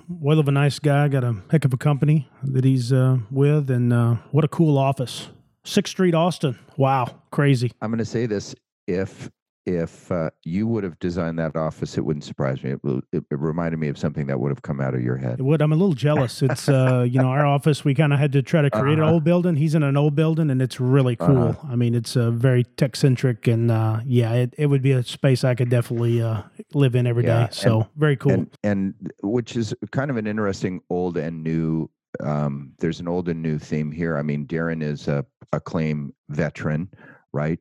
well 0.08 0.38
of 0.38 0.48
a 0.48 0.52
nice 0.52 0.78
guy. 0.78 1.08
Got 1.08 1.24
a 1.24 1.36
heck 1.50 1.64
of 1.64 1.72
a 1.72 1.76
company 1.76 2.28
that 2.42 2.64
he's 2.64 2.92
uh, 2.92 3.18
with, 3.30 3.70
and 3.70 3.92
uh, 3.92 4.16
what 4.30 4.44
a 4.44 4.48
cool 4.48 4.78
office. 4.78 5.28
Sixth 5.64 5.90
Street, 5.92 6.14
Austin. 6.14 6.58
Wow, 6.76 7.22
crazy. 7.30 7.72
I'm 7.80 7.90
going 7.90 7.98
to 7.98 8.04
say 8.04 8.26
this: 8.26 8.54
if 8.86 9.28
if 9.66 10.12
uh, 10.12 10.30
you 10.42 10.66
would 10.66 10.84
have 10.84 10.98
designed 10.98 11.38
that 11.38 11.56
office, 11.56 11.96
it 11.96 12.04
wouldn't 12.04 12.24
surprise 12.24 12.62
me. 12.62 12.72
It, 12.72 12.80
it, 13.12 13.24
it, 13.30 13.38
reminded 13.38 13.78
me 13.78 13.88
of 13.88 13.96
something 13.96 14.26
that 14.26 14.38
would 14.38 14.50
have 14.50 14.60
come 14.62 14.80
out 14.80 14.94
of 14.94 15.02
your 15.02 15.16
head. 15.16 15.40
It 15.40 15.42
would. 15.42 15.62
I'm 15.62 15.72
a 15.72 15.76
little 15.76 15.94
jealous. 15.94 16.42
It's 16.54 16.68
uh, 16.68 17.06
you 17.08 17.20
know 17.20 17.28
our 17.28 17.46
office. 17.46 17.84
We 17.84 17.94
kind 17.94 18.12
of 18.12 18.18
had 18.18 18.32
to 18.32 18.42
try 18.42 18.60
to 18.60 18.70
create 18.70 18.98
uh-huh. 18.98 19.06
an 19.06 19.14
old 19.14 19.24
building. 19.24 19.56
He's 19.56 19.74
in 19.74 19.82
an 19.82 19.96
old 19.96 20.14
building, 20.14 20.50
and 20.50 20.60
it's 20.60 20.78
really 20.78 21.16
cool. 21.16 21.48
Uh-huh. 21.48 21.68
I 21.68 21.76
mean, 21.76 21.94
it's 21.94 22.16
uh, 22.16 22.30
very 22.30 22.64
tech 22.64 22.96
centric, 22.96 23.46
and 23.46 23.70
uh, 23.70 24.00
yeah, 24.04 24.32
it, 24.34 24.54
it 24.58 24.66
would 24.66 24.82
be 24.82 24.92
a 24.92 25.02
space 25.02 25.42
I 25.42 25.54
could 25.54 25.70
definitely 25.70 26.20
uh, 26.20 26.42
live 26.74 26.94
in 26.94 27.06
every 27.06 27.24
yeah, 27.24 27.46
day. 27.46 27.52
So 27.52 27.80
and, 27.80 27.90
very 27.96 28.16
cool. 28.16 28.32
And, 28.32 28.50
and 28.62 28.94
which 29.22 29.56
is 29.56 29.74
kind 29.90 30.10
of 30.10 30.16
an 30.18 30.26
interesting 30.26 30.82
old 30.90 31.16
and 31.16 31.42
new 31.42 31.90
um, 32.22 32.72
there's 32.78 33.00
an 33.00 33.08
old 33.08 33.28
and 33.28 33.42
new 33.42 33.58
theme 33.58 33.90
here. 33.90 34.16
I 34.16 34.22
mean, 34.22 34.46
Darren 34.46 34.82
is 34.82 35.08
a, 35.08 35.24
a 35.52 35.60
claim 35.60 36.14
veteran, 36.28 36.88
right? 37.32 37.58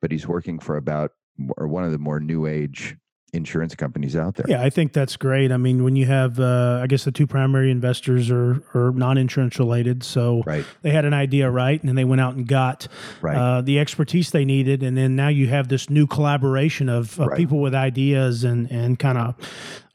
But 0.00 0.12
he's 0.12 0.28
working 0.28 0.58
for 0.58 0.76
about 0.76 1.12
or 1.56 1.68
one 1.68 1.84
of 1.84 1.92
the 1.92 1.98
more 1.98 2.20
new 2.20 2.46
age 2.46 2.96
insurance 3.32 3.74
companies 3.74 4.16
out 4.16 4.34
there. 4.36 4.46
Yeah, 4.48 4.62
I 4.62 4.70
think 4.70 4.92
that's 4.92 5.16
great. 5.16 5.52
I 5.52 5.56
mean, 5.56 5.84
when 5.84 5.94
you 5.94 6.06
have, 6.06 6.40
uh, 6.40 6.80
I 6.82 6.86
guess 6.86 7.04
the 7.04 7.12
two 7.12 7.26
primary 7.26 7.70
investors 7.70 8.30
are 8.30 8.62
are 8.74 8.92
non-insurance 8.92 9.58
related, 9.58 10.02
so 10.02 10.42
right. 10.46 10.64
they 10.82 10.90
had 10.90 11.04
an 11.04 11.12
idea, 11.12 11.50
right, 11.50 11.78
and 11.78 11.88
then 11.88 11.96
they 11.96 12.04
went 12.04 12.20
out 12.20 12.34
and 12.34 12.46
got 12.46 12.88
right. 13.20 13.36
uh, 13.36 13.60
the 13.60 13.78
expertise 13.78 14.30
they 14.30 14.44
needed, 14.44 14.82
and 14.82 14.96
then 14.96 15.14
now 15.14 15.28
you 15.28 15.48
have 15.48 15.68
this 15.68 15.90
new 15.90 16.06
collaboration 16.06 16.88
of, 16.88 17.18
of 17.20 17.28
right. 17.28 17.36
people 17.36 17.60
with 17.60 17.74
ideas 17.74 18.42
and 18.42 18.70
and 18.70 18.98
kind 18.98 19.18
of 19.18 19.34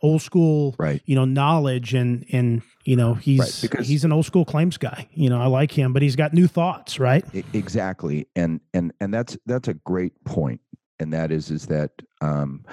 old 0.01 0.21
school, 0.21 0.75
right. 0.79 1.01
you 1.05 1.15
know, 1.15 1.25
knowledge 1.25 1.93
and 1.93 2.25
and 2.31 2.61
you 2.83 2.95
know 2.95 3.13
he's 3.13 3.61
he's 3.83 4.03
an 4.03 4.11
old 4.11 4.25
school 4.25 4.45
claims 4.45 4.77
guy. 4.77 5.07
You 5.13 5.29
know, 5.29 5.41
I 5.41 5.47
like 5.47 5.71
him, 5.71 5.93
but 5.93 6.01
he's 6.01 6.15
got 6.15 6.33
new 6.33 6.47
thoughts, 6.47 6.99
right? 6.99 7.25
Exactly, 7.53 8.27
and 8.35 8.61
and 8.73 8.93
and 8.99 9.13
that's 9.13 9.37
that's 9.45 9.67
a 9.67 9.73
great 9.73 10.23
point, 10.25 10.61
and 11.01 11.13
that 11.13 11.31
is 11.31 11.51
is 11.51 11.65
that. 11.67 11.91
Um, 12.21 12.65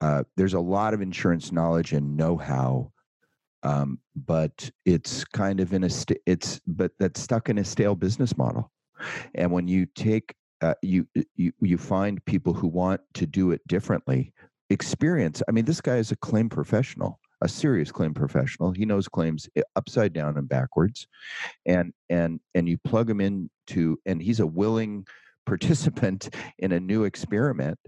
uh, 0.00 0.22
there's 0.36 0.52
a 0.52 0.60
lot 0.60 0.92
of 0.92 1.00
insurance 1.00 1.50
knowledge 1.50 1.92
and 1.92 2.14
know-how 2.14 2.92
um, 3.64 3.98
but 4.14 4.70
it's 4.84 5.24
kind 5.24 5.58
of 5.58 5.72
in 5.72 5.84
a 5.84 5.90
st- 5.90 6.20
it's 6.26 6.60
but 6.66 6.92
that's 6.98 7.20
stuck 7.20 7.48
in 7.48 7.58
a 7.58 7.64
stale 7.64 7.94
business 7.94 8.36
model 8.36 8.70
and 9.34 9.50
when 9.50 9.66
you 9.66 9.86
take 9.86 10.34
uh, 10.60 10.74
you 10.82 11.06
you 11.34 11.52
you 11.60 11.78
find 11.78 12.24
people 12.26 12.52
who 12.52 12.68
want 12.68 13.00
to 13.14 13.26
do 13.26 13.50
it 13.50 13.66
differently 13.66 14.32
experience 14.70 15.42
i 15.48 15.52
mean 15.52 15.64
this 15.64 15.80
guy 15.80 15.96
is 15.96 16.12
a 16.12 16.16
claim 16.16 16.48
professional 16.48 17.18
a 17.42 17.48
serious 17.48 17.90
claim 17.90 18.14
professional 18.14 18.70
he 18.70 18.84
knows 18.84 19.08
claims 19.08 19.48
eh, 19.56 19.62
upside 19.76 20.12
down 20.12 20.38
and 20.38 20.48
backwards 20.48 21.06
and 21.66 21.92
and 22.08 22.40
and 22.54 22.68
you 22.68 22.78
plug 22.78 23.10
him 23.10 23.20
into 23.20 23.98
and 24.06 24.22
he's 24.22 24.40
a 24.40 24.46
willing 24.46 25.04
participant 25.46 26.34
in 26.58 26.72
a 26.72 26.80
new 26.80 27.04
experiment 27.04 27.78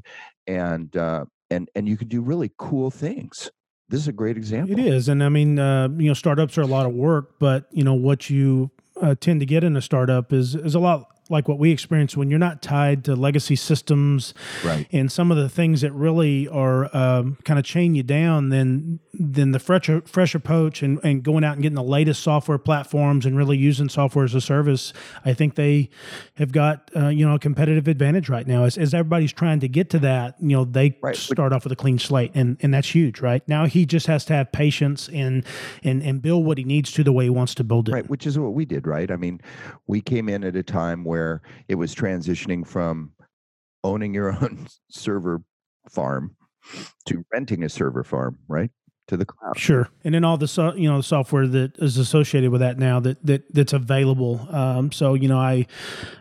and 0.46 0.96
uh, 0.96 1.24
and 1.50 1.68
and 1.74 1.88
you 1.88 1.96
can 1.96 2.08
do 2.08 2.20
really 2.20 2.50
cool 2.58 2.90
things. 2.90 3.50
This 3.88 4.00
is 4.00 4.08
a 4.08 4.12
great 4.12 4.36
example. 4.36 4.76
it 4.76 4.84
is 4.84 5.08
and 5.08 5.22
i 5.22 5.28
mean 5.28 5.60
uh, 5.60 5.88
you 5.96 6.08
know 6.08 6.14
startups 6.14 6.58
are 6.58 6.62
a 6.62 6.66
lot 6.66 6.86
of 6.86 6.92
work 6.92 7.38
but 7.38 7.66
you 7.70 7.84
know 7.84 7.94
what 7.94 8.28
you 8.28 8.70
uh, 9.00 9.14
tend 9.14 9.38
to 9.38 9.46
get 9.46 9.62
in 9.62 9.76
a 9.76 9.80
startup 9.80 10.32
is 10.32 10.56
is 10.56 10.74
a 10.74 10.80
lot 10.80 11.06
like 11.28 11.48
what 11.48 11.58
we 11.58 11.70
experience 11.70 12.16
when 12.16 12.30
you're 12.30 12.38
not 12.38 12.62
tied 12.62 13.04
to 13.04 13.16
legacy 13.16 13.56
systems 13.56 14.34
right. 14.64 14.86
and 14.92 15.10
some 15.10 15.30
of 15.30 15.36
the 15.36 15.48
things 15.48 15.80
that 15.80 15.92
really 15.92 16.48
are 16.48 16.94
um, 16.96 17.36
kind 17.44 17.58
of 17.58 17.64
chain 17.64 17.94
you 17.94 18.02
down, 18.02 18.50
then 18.50 19.00
then 19.12 19.52
the 19.52 19.58
fresh 19.58 19.88
fresh 20.04 20.34
approach 20.34 20.82
and, 20.82 21.00
and 21.02 21.22
going 21.22 21.42
out 21.42 21.54
and 21.54 21.62
getting 21.62 21.76
the 21.76 21.82
latest 21.82 22.22
software 22.22 22.58
platforms 22.58 23.24
and 23.24 23.36
really 23.36 23.56
using 23.56 23.88
software 23.88 24.24
as 24.24 24.34
a 24.34 24.40
service, 24.40 24.92
I 25.24 25.32
think 25.32 25.54
they 25.54 25.88
have 26.34 26.52
got 26.52 26.90
uh, 26.94 27.08
you 27.08 27.26
know 27.26 27.34
a 27.34 27.38
competitive 27.38 27.88
advantage 27.88 28.28
right 28.28 28.46
now. 28.46 28.64
As, 28.64 28.76
as 28.76 28.94
everybody's 28.94 29.32
trying 29.32 29.60
to 29.60 29.68
get 29.68 29.90
to 29.90 29.98
that, 30.00 30.36
you 30.40 30.56
know 30.56 30.64
they 30.64 30.96
right. 31.00 31.16
start 31.16 31.52
off 31.52 31.64
with 31.64 31.72
a 31.72 31.76
clean 31.76 31.98
slate, 31.98 32.32
and 32.34 32.56
and 32.60 32.72
that's 32.74 32.94
huge, 32.94 33.20
right? 33.20 33.46
Now 33.48 33.66
he 33.66 33.86
just 33.86 34.06
has 34.06 34.24
to 34.26 34.34
have 34.34 34.52
patience 34.52 35.08
and 35.08 35.44
and 35.82 36.02
and 36.02 36.22
build 36.22 36.44
what 36.44 36.58
he 36.58 36.64
needs 36.64 36.92
to 36.92 37.04
the 37.04 37.12
way 37.12 37.24
he 37.24 37.30
wants 37.30 37.54
to 37.56 37.64
build 37.64 37.88
it. 37.88 37.92
Right, 37.92 38.08
which 38.08 38.26
is 38.26 38.38
what 38.38 38.52
we 38.52 38.64
did, 38.64 38.86
right? 38.86 39.10
I 39.10 39.16
mean, 39.16 39.40
we 39.86 40.00
came 40.00 40.28
in 40.28 40.44
at 40.44 40.56
a 40.56 40.62
time 40.62 41.04
where 41.04 41.15
where 41.16 41.40
it 41.66 41.76
was 41.76 41.94
transitioning 41.94 42.66
from 42.66 43.12
owning 43.82 44.12
your 44.12 44.32
own 44.42 44.66
server 44.90 45.42
farm 45.88 46.36
to 47.06 47.24
renting 47.32 47.62
a 47.62 47.68
server 47.68 48.04
farm, 48.04 48.38
right? 48.48 48.70
To 49.08 49.16
the 49.16 49.24
cloud. 49.24 49.56
Sure, 49.56 49.88
and 50.02 50.16
then 50.16 50.24
all 50.24 50.36
the 50.36 50.48
so, 50.48 50.74
you 50.74 50.90
know 50.90 50.96
the 50.96 51.04
software 51.04 51.46
that 51.46 51.78
is 51.78 51.96
associated 51.96 52.50
with 52.50 52.60
that 52.60 52.76
now 52.76 52.98
that 52.98 53.24
that 53.24 53.44
that's 53.54 53.72
available. 53.72 54.48
Um, 54.50 54.90
so 54.90 55.14
you 55.14 55.28
know 55.28 55.38
I 55.38 55.66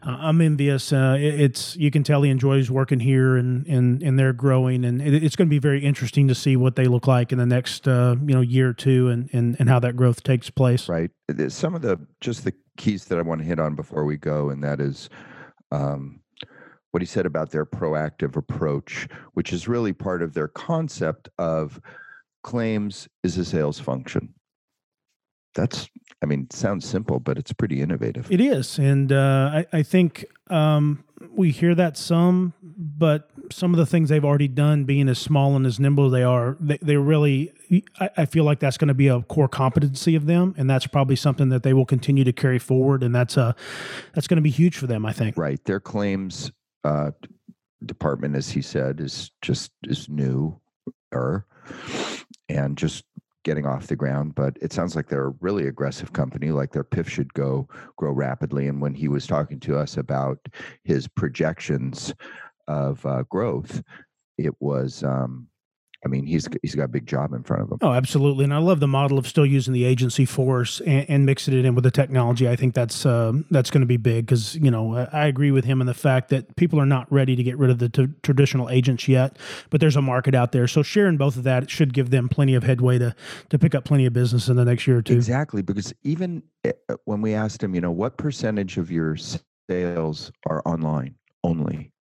I'm 0.03 0.39
envious. 0.39 0.93
Uh, 0.93 1.17
it, 1.19 1.41
it's 1.41 1.75
you 1.77 1.89
can 1.89 2.03
tell 2.03 2.21
he 2.21 2.29
enjoys 2.29 2.69
working 2.69 2.99
here 2.99 3.37
and 3.37 3.65
and 3.65 4.03
and 4.03 4.19
they're 4.19 4.33
growing, 4.33 4.85
and 4.85 5.01
it, 5.01 5.23
it's 5.23 5.35
going 5.35 5.47
to 5.47 5.49
be 5.49 5.57
very 5.57 5.83
interesting 5.83 6.27
to 6.27 6.35
see 6.35 6.55
what 6.55 6.75
they 6.75 6.85
look 6.85 7.07
like 7.07 7.31
in 7.31 7.39
the 7.39 7.45
next 7.47 7.87
uh, 7.87 8.15
you 8.23 8.35
know 8.35 8.41
year 8.41 8.69
or 8.69 8.73
two, 8.73 9.09
and 9.09 9.31
and 9.33 9.55
and 9.57 9.67
how 9.67 9.79
that 9.79 9.95
growth 9.95 10.21
takes 10.21 10.51
place. 10.51 10.87
Right. 10.87 11.09
Some 11.47 11.73
of 11.73 11.81
the 11.81 11.99
just 12.21 12.43
the 12.43 12.53
keys 12.77 13.05
that 13.05 13.17
I 13.17 13.21
want 13.21 13.41
to 13.41 13.47
hit 13.47 13.59
on 13.59 13.75
before 13.75 14.05
we 14.05 14.17
go, 14.17 14.49
and 14.49 14.63
that 14.63 14.81
is 14.81 15.09
um, 15.71 16.19
what 16.91 17.01
he 17.01 17.05
said 17.05 17.25
about 17.25 17.51
their 17.51 17.65
proactive 17.65 18.35
approach, 18.35 19.07
which 19.33 19.53
is 19.53 19.67
really 19.67 19.93
part 19.93 20.21
of 20.21 20.33
their 20.33 20.47
concept 20.47 21.29
of 21.37 21.79
claims 22.43 23.07
is 23.23 23.37
a 23.37 23.45
sales 23.45 23.79
function. 23.79 24.33
That's, 25.55 25.87
I 26.21 26.25
mean, 26.25 26.47
sounds 26.51 26.85
simple, 26.85 27.21
but 27.21 27.37
it's 27.37 27.53
pretty 27.53 27.81
innovative. 27.81 28.29
It 28.29 28.41
is, 28.41 28.77
and 28.77 29.11
uh, 29.11 29.51
I, 29.53 29.65
I 29.71 29.83
think 29.83 30.25
um, 30.49 31.04
we 31.31 31.51
hear 31.51 31.75
that 31.75 31.97
some, 31.97 32.53
but 32.61 33.29
some 33.51 33.73
of 33.73 33.77
the 33.77 33.85
things 33.85 34.09
they've 34.09 34.25
already 34.25 34.47
done, 34.47 34.83
being 34.83 35.07
as 35.07 35.19
small 35.19 35.55
and 35.55 35.65
as 35.65 35.79
nimble 35.79 36.07
as 36.07 36.11
they 36.11 36.23
are, 36.23 36.57
they, 36.59 36.77
they 36.81 36.97
really, 36.97 37.51
I, 37.99 38.09
I, 38.17 38.25
feel 38.25 38.43
like 38.43 38.59
that's 38.59 38.77
going 38.77 38.89
to 38.89 38.93
be 38.93 39.07
a 39.07 39.21
core 39.21 39.47
competency 39.47 40.15
of 40.15 40.25
them, 40.25 40.55
and 40.57 40.69
that's 40.69 40.87
probably 40.87 41.15
something 41.15 41.49
that 41.49 41.63
they 41.63 41.73
will 41.73 41.85
continue 41.85 42.23
to 42.23 42.33
carry 42.33 42.59
forward, 42.59 43.03
and 43.03 43.15
that's 43.15 43.37
a, 43.37 43.55
that's 44.13 44.27
going 44.27 44.37
to 44.37 44.41
be 44.41 44.49
huge 44.49 44.77
for 44.77 44.87
them, 44.87 45.05
I 45.05 45.13
think. 45.13 45.37
Right, 45.37 45.63
their 45.65 45.79
claims 45.79 46.51
uh, 46.83 47.11
department, 47.85 48.35
as 48.35 48.49
he 48.49 48.61
said, 48.61 48.99
is 48.99 49.31
just 49.41 49.71
is 49.83 50.09
new, 50.09 50.59
and 52.49 52.77
just 52.77 53.05
getting 53.45 53.65
off 53.65 53.87
the 53.87 53.95
ground, 53.95 54.35
but 54.35 54.57
it 54.59 54.73
sounds 54.73 54.95
like 54.95 55.07
they're 55.07 55.27
a 55.27 55.35
really 55.39 55.67
aggressive 55.67 56.11
company. 56.11 56.51
Like 56.51 56.71
their 56.71 56.83
PIF 56.83 57.07
should 57.07 57.33
go 57.33 57.69
grow 57.95 58.11
rapidly. 58.11 58.67
And 58.67 58.81
when 58.81 58.93
he 58.93 59.07
was 59.07 59.27
talking 59.27 59.59
to 59.61 59.77
us 59.77 59.95
about 59.95 60.39
his 60.83 61.07
projections 61.07 62.13
of 62.67 63.05
uh, 63.05 63.23
growth, 63.29 63.81
it 64.37 64.53
was 64.59 65.03
um, 65.03 65.47
I 66.05 66.07
mean, 66.07 66.27
he's 66.27 66.47
he's 66.61 66.75
got 66.75 66.83
a 66.83 66.87
big 66.87 67.07
job 67.07 67.33
in 67.33 67.41
front 67.41 67.63
of 67.63 67.71
him. 67.71 67.79
Oh, 67.81 67.91
absolutely, 67.91 68.43
and 68.43 68.53
I 68.53 68.59
love 68.59 68.79
the 68.79 68.87
model 68.87 69.17
of 69.17 69.27
still 69.27 69.45
using 69.45 69.73
the 69.73 69.85
agency 69.85 70.23
force 70.23 70.79
and, 70.81 71.09
and 71.09 71.25
mixing 71.25 71.57
it 71.57 71.65
in 71.65 71.73
with 71.73 71.83
the 71.83 71.89
technology. 71.89 72.47
I 72.47 72.55
think 72.55 72.75
that's 72.75 73.07
uh, 73.07 73.33
that's 73.49 73.71
going 73.71 73.81
to 73.81 73.87
be 73.87 73.97
big 73.97 74.27
because 74.27 74.55
you 74.55 74.69
know 74.69 74.95
I, 75.11 75.25
agree 75.25 75.49
with 75.49 75.65
him 75.65 75.81
in 75.81 75.87
the 75.87 75.95
fact 75.95 76.29
that 76.29 76.55
people 76.57 76.79
are 76.79 76.85
not 76.85 77.11
ready 77.11 77.35
to 77.35 77.41
get 77.41 77.57
rid 77.57 77.71
of 77.71 77.79
the 77.79 77.89
t- 77.89 78.07
traditional 78.21 78.69
agents 78.69 79.07
yet, 79.07 79.39
but 79.71 79.81
there's 79.81 79.95
a 79.95 80.01
market 80.01 80.35
out 80.35 80.51
there. 80.51 80.67
So 80.67 80.83
sharing 80.83 81.17
both 81.17 81.37
of 81.37 81.43
that 81.43 81.71
should 81.71 81.91
give 81.91 82.11
them 82.11 82.29
plenty 82.29 82.53
of 82.53 82.63
headway 82.63 82.99
to 82.99 83.15
to 83.49 83.57
pick 83.57 83.73
up 83.73 83.83
plenty 83.83 84.05
of 84.05 84.13
business 84.13 84.47
in 84.47 84.57
the 84.57 84.65
next 84.65 84.85
year 84.85 84.99
or 84.99 85.01
two. 85.01 85.15
Exactly, 85.15 85.63
because 85.63 85.91
even 86.03 86.43
eh, 86.63 86.73
uh, 86.87 86.97
when 87.05 87.19
we 87.19 87.33
asked 87.33 87.63
him, 87.63 87.73
you 87.73 87.81
know, 87.81 87.91
what 87.91 88.15
percentage 88.17 88.77
of 88.77 88.91
your 88.91 89.17
sales 89.67 90.31
are 90.47 90.61
online 90.67 91.15
only, 91.43 91.91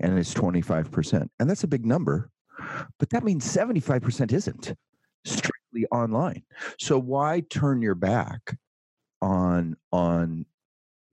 and 0.00 0.18
it's 0.18 0.32
twenty 0.32 0.62
five 0.62 0.90
percent, 0.90 1.30
and 1.38 1.50
that's 1.50 1.64
a 1.64 1.68
big 1.68 1.84
number 1.84 2.30
but 2.98 3.10
that 3.10 3.24
means 3.24 3.44
75% 3.46 4.32
isn't 4.32 4.74
strictly 5.24 5.86
online. 5.90 6.42
So 6.78 6.98
why 6.98 7.42
turn 7.50 7.82
your 7.82 7.94
back 7.94 8.56
on 9.22 9.76
on 9.92 10.46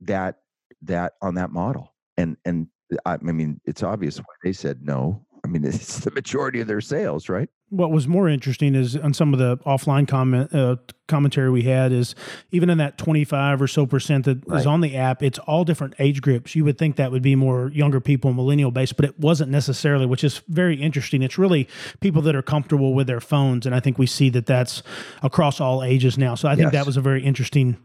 that 0.01 0.39
that 0.83 1.13
on 1.21 1.35
that 1.35 1.51
model? 1.51 1.93
And 2.17 2.37
and 2.45 2.67
I, 3.05 3.13
I 3.13 3.17
mean 3.17 3.59
it's 3.65 3.83
obvious 3.83 4.17
why 4.17 4.33
they 4.43 4.53
said 4.53 4.81
no. 4.83 5.25
I 5.43 5.47
mean 5.47 5.63
it's 5.65 5.99
the 5.99 6.11
majority 6.11 6.61
of 6.61 6.67
their 6.67 6.81
sales, 6.81 7.29
right? 7.29 7.49
What 7.71 7.89
was 7.89 8.05
more 8.05 8.27
interesting 8.27 8.75
is 8.75 8.97
on 8.97 9.13
some 9.13 9.33
of 9.33 9.39
the 9.39 9.57
offline 9.59 10.05
comment 10.05 10.53
uh, 10.53 10.75
commentary 11.07 11.49
we 11.49 11.63
had 11.63 11.91
is 11.91 12.15
even 12.51 12.69
in 12.69 12.77
that 12.77 12.97
25 12.97 13.61
or 13.61 13.67
so 13.67 13.85
percent 13.85 14.25
that 14.25 14.41
right. 14.47 14.59
is 14.59 14.65
on 14.65 14.81
the 14.81 14.95
app 14.95 15.23
it's 15.23 15.39
all 15.39 15.63
different 15.63 15.93
age 15.97 16.21
groups 16.21 16.53
you 16.55 16.63
would 16.63 16.77
think 16.77 16.97
that 16.97 17.11
would 17.11 17.21
be 17.21 17.35
more 17.35 17.69
younger 17.69 17.99
people 17.99 18.33
millennial 18.33 18.71
based 18.71 18.95
but 18.95 19.05
it 19.05 19.19
wasn't 19.19 19.49
necessarily 19.49 20.05
which 20.05 20.23
is 20.23 20.41
very 20.47 20.75
interesting 20.75 21.21
it's 21.21 21.37
really 21.37 21.67
people 22.01 22.21
that 22.21 22.35
are 22.35 22.41
comfortable 22.41 22.93
with 22.93 23.07
their 23.07 23.19
phones 23.19 23.65
and 23.65 23.73
i 23.73 23.79
think 23.79 23.97
we 23.97 24.05
see 24.05 24.29
that 24.29 24.45
that's 24.45 24.83
across 25.23 25.59
all 25.59 25.83
ages 25.83 26.17
now 26.17 26.35
so 26.35 26.47
i 26.47 26.55
think 26.55 26.67
yes. 26.67 26.73
that 26.73 26.85
was 26.85 26.97
a 26.97 27.01
very 27.01 27.23
interesting 27.23 27.77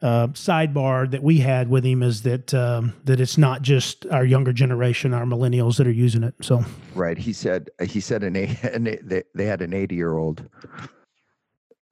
uh, 0.00 0.28
sidebar 0.28 1.10
that 1.10 1.22
we 1.22 1.38
had 1.38 1.68
with 1.68 1.84
him 1.84 2.02
is 2.02 2.22
that 2.22 2.54
um, 2.54 2.94
that 3.04 3.20
it's 3.20 3.36
not 3.36 3.62
just 3.62 4.06
our 4.06 4.24
younger 4.24 4.52
generation, 4.52 5.12
our 5.12 5.24
millennials 5.24 5.76
that 5.78 5.86
are 5.86 5.92
using 5.92 6.22
it. 6.22 6.34
So 6.40 6.64
right, 6.94 7.18
he 7.18 7.32
said 7.32 7.70
he 7.82 8.00
said 8.00 8.22
an, 8.22 8.36
an 8.36 8.86
they, 9.18 9.42
they 9.42 9.48
had 9.48 9.62
an 9.62 9.74
eighty 9.74 9.94
year 9.94 10.16
old 10.16 10.48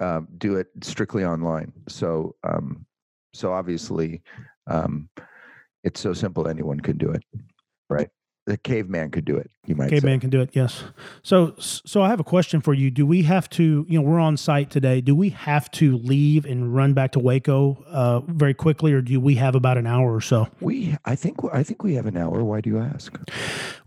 um, 0.00 0.28
do 0.38 0.56
it 0.56 0.68
strictly 0.82 1.24
online. 1.24 1.72
So 1.88 2.34
um, 2.44 2.86
so 3.34 3.52
obviously 3.52 4.22
um, 4.66 5.08
it's 5.84 6.00
so 6.00 6.12
simple 6.12 6.48
anyone 6.48 6.80
can 6.80 6.96
do 6.98 7.10
it, 7.10 7.22
right? 7.88 8.08
The 8.46 8.56
caveman 8.56 9.10
could 9.10 9.24
do 9.24 9.36
it. 9.36 9.50
You 9.66 9.74
might 9.74 9.90
Caveman 9.90 10.16
say. 10.16 10.20
can 10.20 10.30
do 10.30 10.40
it. 10.40 10.50
Yes. 10.52 10.84
So, 11.24 11.54
so 11.58 12.00
I 12.02 12.08
have 12.08 12.20
a 12.20 12.24
question 12.24 12.60
for 12.60 12.72
you. 12.72 12.92
Do 12.92 13.04
we 13.04 13.24
have 13.24 13.50
to? 13.50 13.84
You 13.88 13.98
know, 13.98 14.08
we're 14.08 14.20
on 14.20 14.36
site 14.36 14.70
today. 14.70 15.00
Do 15.00 15.16
we 15.16 15.30
have 15.30 15.68
to 15.72 15.98
leave 15.98 16.44
and 16.44 16.72
run 16.74 16.94
back 16.94 17.10
to 17.12 17.18
Waco 17.18 17.84
uh, 17.88 18.20
very 18.20 18.54
quickly, 18.54 18.92
or 18.92 19.02
do 19.02 19.20
we 19.20 19.34
have 19.34 19.56
about 19.56 19.76
an 19.76 19.86
hour 19.86 20.14
or 20.14 20.20
so? 20.20 20.48
We, 20.60 20.96
I 21.04 21.16
think, 21.16 21.38
I 21.52 21.64
think 21.64 21.82
we 21.82 21.94
have 21.94 22.06
an 22.06 22.16
hour. 22.16 22.44
Why 22.44 22.60
do 22.60 22.70
you 22.70 22.78
ask? 22.78 23.18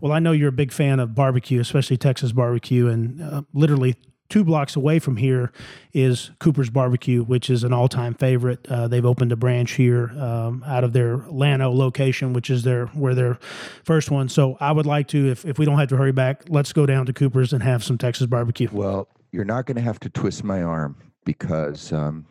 Well, 0.00 0.12
I 0.12 0.18
know 0.18 0.32
you're 0.32 0.50
a 0.50 0.52
big 0.52 0.72
fan 0.72 1.00
of 1.00 1.14
barbecue, 1.14 1.60
especially 1.60 1.96
Texas 1.96 2.32
barbecue, 2.32 2.88
and 2.88 3.22
uh, 3.22 3.42
literally 3.54 3.96
two 4.30 4.44
blocks 4.44 4.76
away 4.76 4.98
from 4.98 5.16
here 5.16 5.52
is 5.92 6.30
Cooper's 6.38 6.70
Barbecue, 6.70 7.22
which 7.22 7.50
is 7.50 7.64
an 7.64 7.72
all-time 7.72 8.14
favorite. 8.14 8.66
Uh, 8.68 8.88
they've 8.88 9.04
opened 9.04 9.32
a 9.32 9.36
branch 9.36 9.72
here 9.72 10.10
um, 10.18 10.64
out 10.66 10.84
of 10.84 10.92
their 10.94 11.18
Llano 11.28 11.70
location, 11.70 12.32
which 12.32 12.48
is 12.48 12.62
their 12.62 12.86
where 12.86 13.14
their 13.14 13.38
first 13.84 14.10
one. 14.10 14.28
So 14.28 14.56
I 14.60 14.72
would 14.72 14.86
like 14.86 15.08
to, 15.08 15.30
if 15.30 15.44
if 15.44 15.58
we 15.58 15.66
don't 15.66 15.78
have 15.78 15.88
to 15.88 15.96
hurry 15.96 16.12
back, 16.12 16.44
let's 16.48 16.72
go 16.72 16.86
down 16.86 17.04
to 17.06 17.12
Cooper's 17.12 17.52
and 17.52 17.62
have 17.62 17.84
some 17.84 17.98
Texas 17.98 18.26
barbecue. 18.26 18.68
Well, 18.72 19.08
you're 19.32 19.44
not 19.44 19.66
going 19.66 19.76
to 19.76 19.82
have 19.82 20.00
to 20.00 20.08
twist 20.08 20.44
my 20.44 20.62
arm 20.62 20.96
because 21.24 21.92
um, 21.92 22.24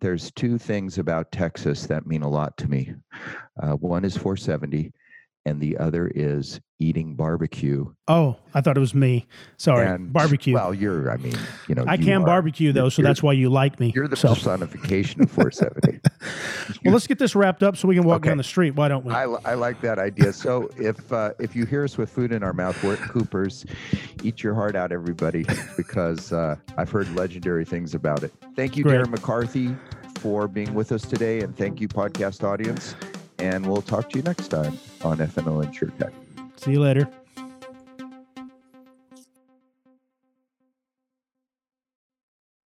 there's 0.00 0.30
two 0.32 0.58
things 0.58 0.98
about 0.98 1.32
Texas 1.32 1.86
that 1.86 2.06
mean 2.06 2.22
a 2.22 2.28
lot 2.28 2.56
to 2.58 2.68
me. 2.68 2.94
Uh, 3.62 3.72
one 3.72 4.04
is 4.04 4.16
470, 4.16 4.92
and 5.46 5.60
the 5.60 5.78
other 5.78 6.10
is 6.14 6.60
eating 6.80 7.14
barbecue. 7.14 7.86
Oh, 8.08 8.36
I 8.52 8.60
thought 8.60 8.76
it 8.76 8.80
was 8.80 8.94
me. 8.94 9.26
Sorry, 9.56 9.86
and, 9.86 10.12
barbecue. 10.12 10.54
Well, 10.54 10.74
you're, 10.74 11.10
I 11.10 11.16
mean, 11.18 11.36
you 11.68 11.76
know, 11.76 11.84
I 11.86 11.94
you 11.94 12.04
can 12.04 12.22
are- 12.22 12.26
barbecue 12.26 12.72
though, 12.72 12.88
so 12.88 13.00
that's 13.00 13.22
why 13.22 13.32
you 13.32 13.48
like 13.48 13.78
me. 13.78 13.92
You're 13.94 14.08
the 14.08 14.16
so, 14.16 14.34
personification 14.34 15.22
of 15.22 15.30
470. 15.30 16.00
well, 16.84 16.92
let's 16.92 17.06
get 17.06 17.20
this 17.20 17.36
wrapped 17.36 17.62
up 17.62 17.76
so 17.76 17.86
we 17.86 17.94
can 17.94 18.04
walk 18.04 18.16
Okay. 18.16 18.28
down 18.30 18.38
the 18.38 18.44
street. 18.44 18.72
Why 18.72 18.88
don't 18.88 19.04
we? 19.04 19.12
I, 19.12 19.22
I 19.22 19.54
like 19.54 19.80
that 19.82 20.00
idea. 20.00 20.32
So 20.32 20.68
if 20.76 21.12
uh, 21.12 21.30
if 21.38 21.54
you 21.54 21.64
hear 21.64 21.84
us 21.84 21.96
with 21.96 22.10
food 22.10 22.32
in 22.32 22.42
our 22.42 22.52
mouth, 22.52 22.82
we're 22.82 22.94
at 22.94 23.08
Cooper's. 23.08 23.64
Eat 24.24 24.42
your 24.42 24.54
heart 24.54 24.74
out, 24.74 24.90
everybody, 24.90 25.46
because 25.76 26.32
uh, 26.32 26.56
I've 26.76 26.90
heard 26.90 27.08
legendary 27.14 27.64
things 27.64 27.94
about 27.94 28.24
it. 28.24 28.32
Thank 28.56 28.76
you, 28.76 28.82
Great. 28.82 29.00
Darren 29.00 29.10
McCarthy, 29.10 29.76
for 30.18 30.48
being 30.48 30.74
with 30.74 30.90
us 30.90 31.02
today, 31.02 31.40
and 31.40 31.56
thank 31.56 31.80
you, 31.80 31.86
podcast 31.86 32.42
audience. 32.42 32.96
And 33.38 33.66
we'll 33.66 33.82
talk 33.82 34.10
to 34.10 34.16
you 34.18 34.22
next 34.22 34.48
time 34.48 34.78
on 35.02 35.18
FNO 35.18 35.64
InsureTech. 35.64 36.12
See 36.56 36.72
you 36.72 36.80
later. 36.80 37.08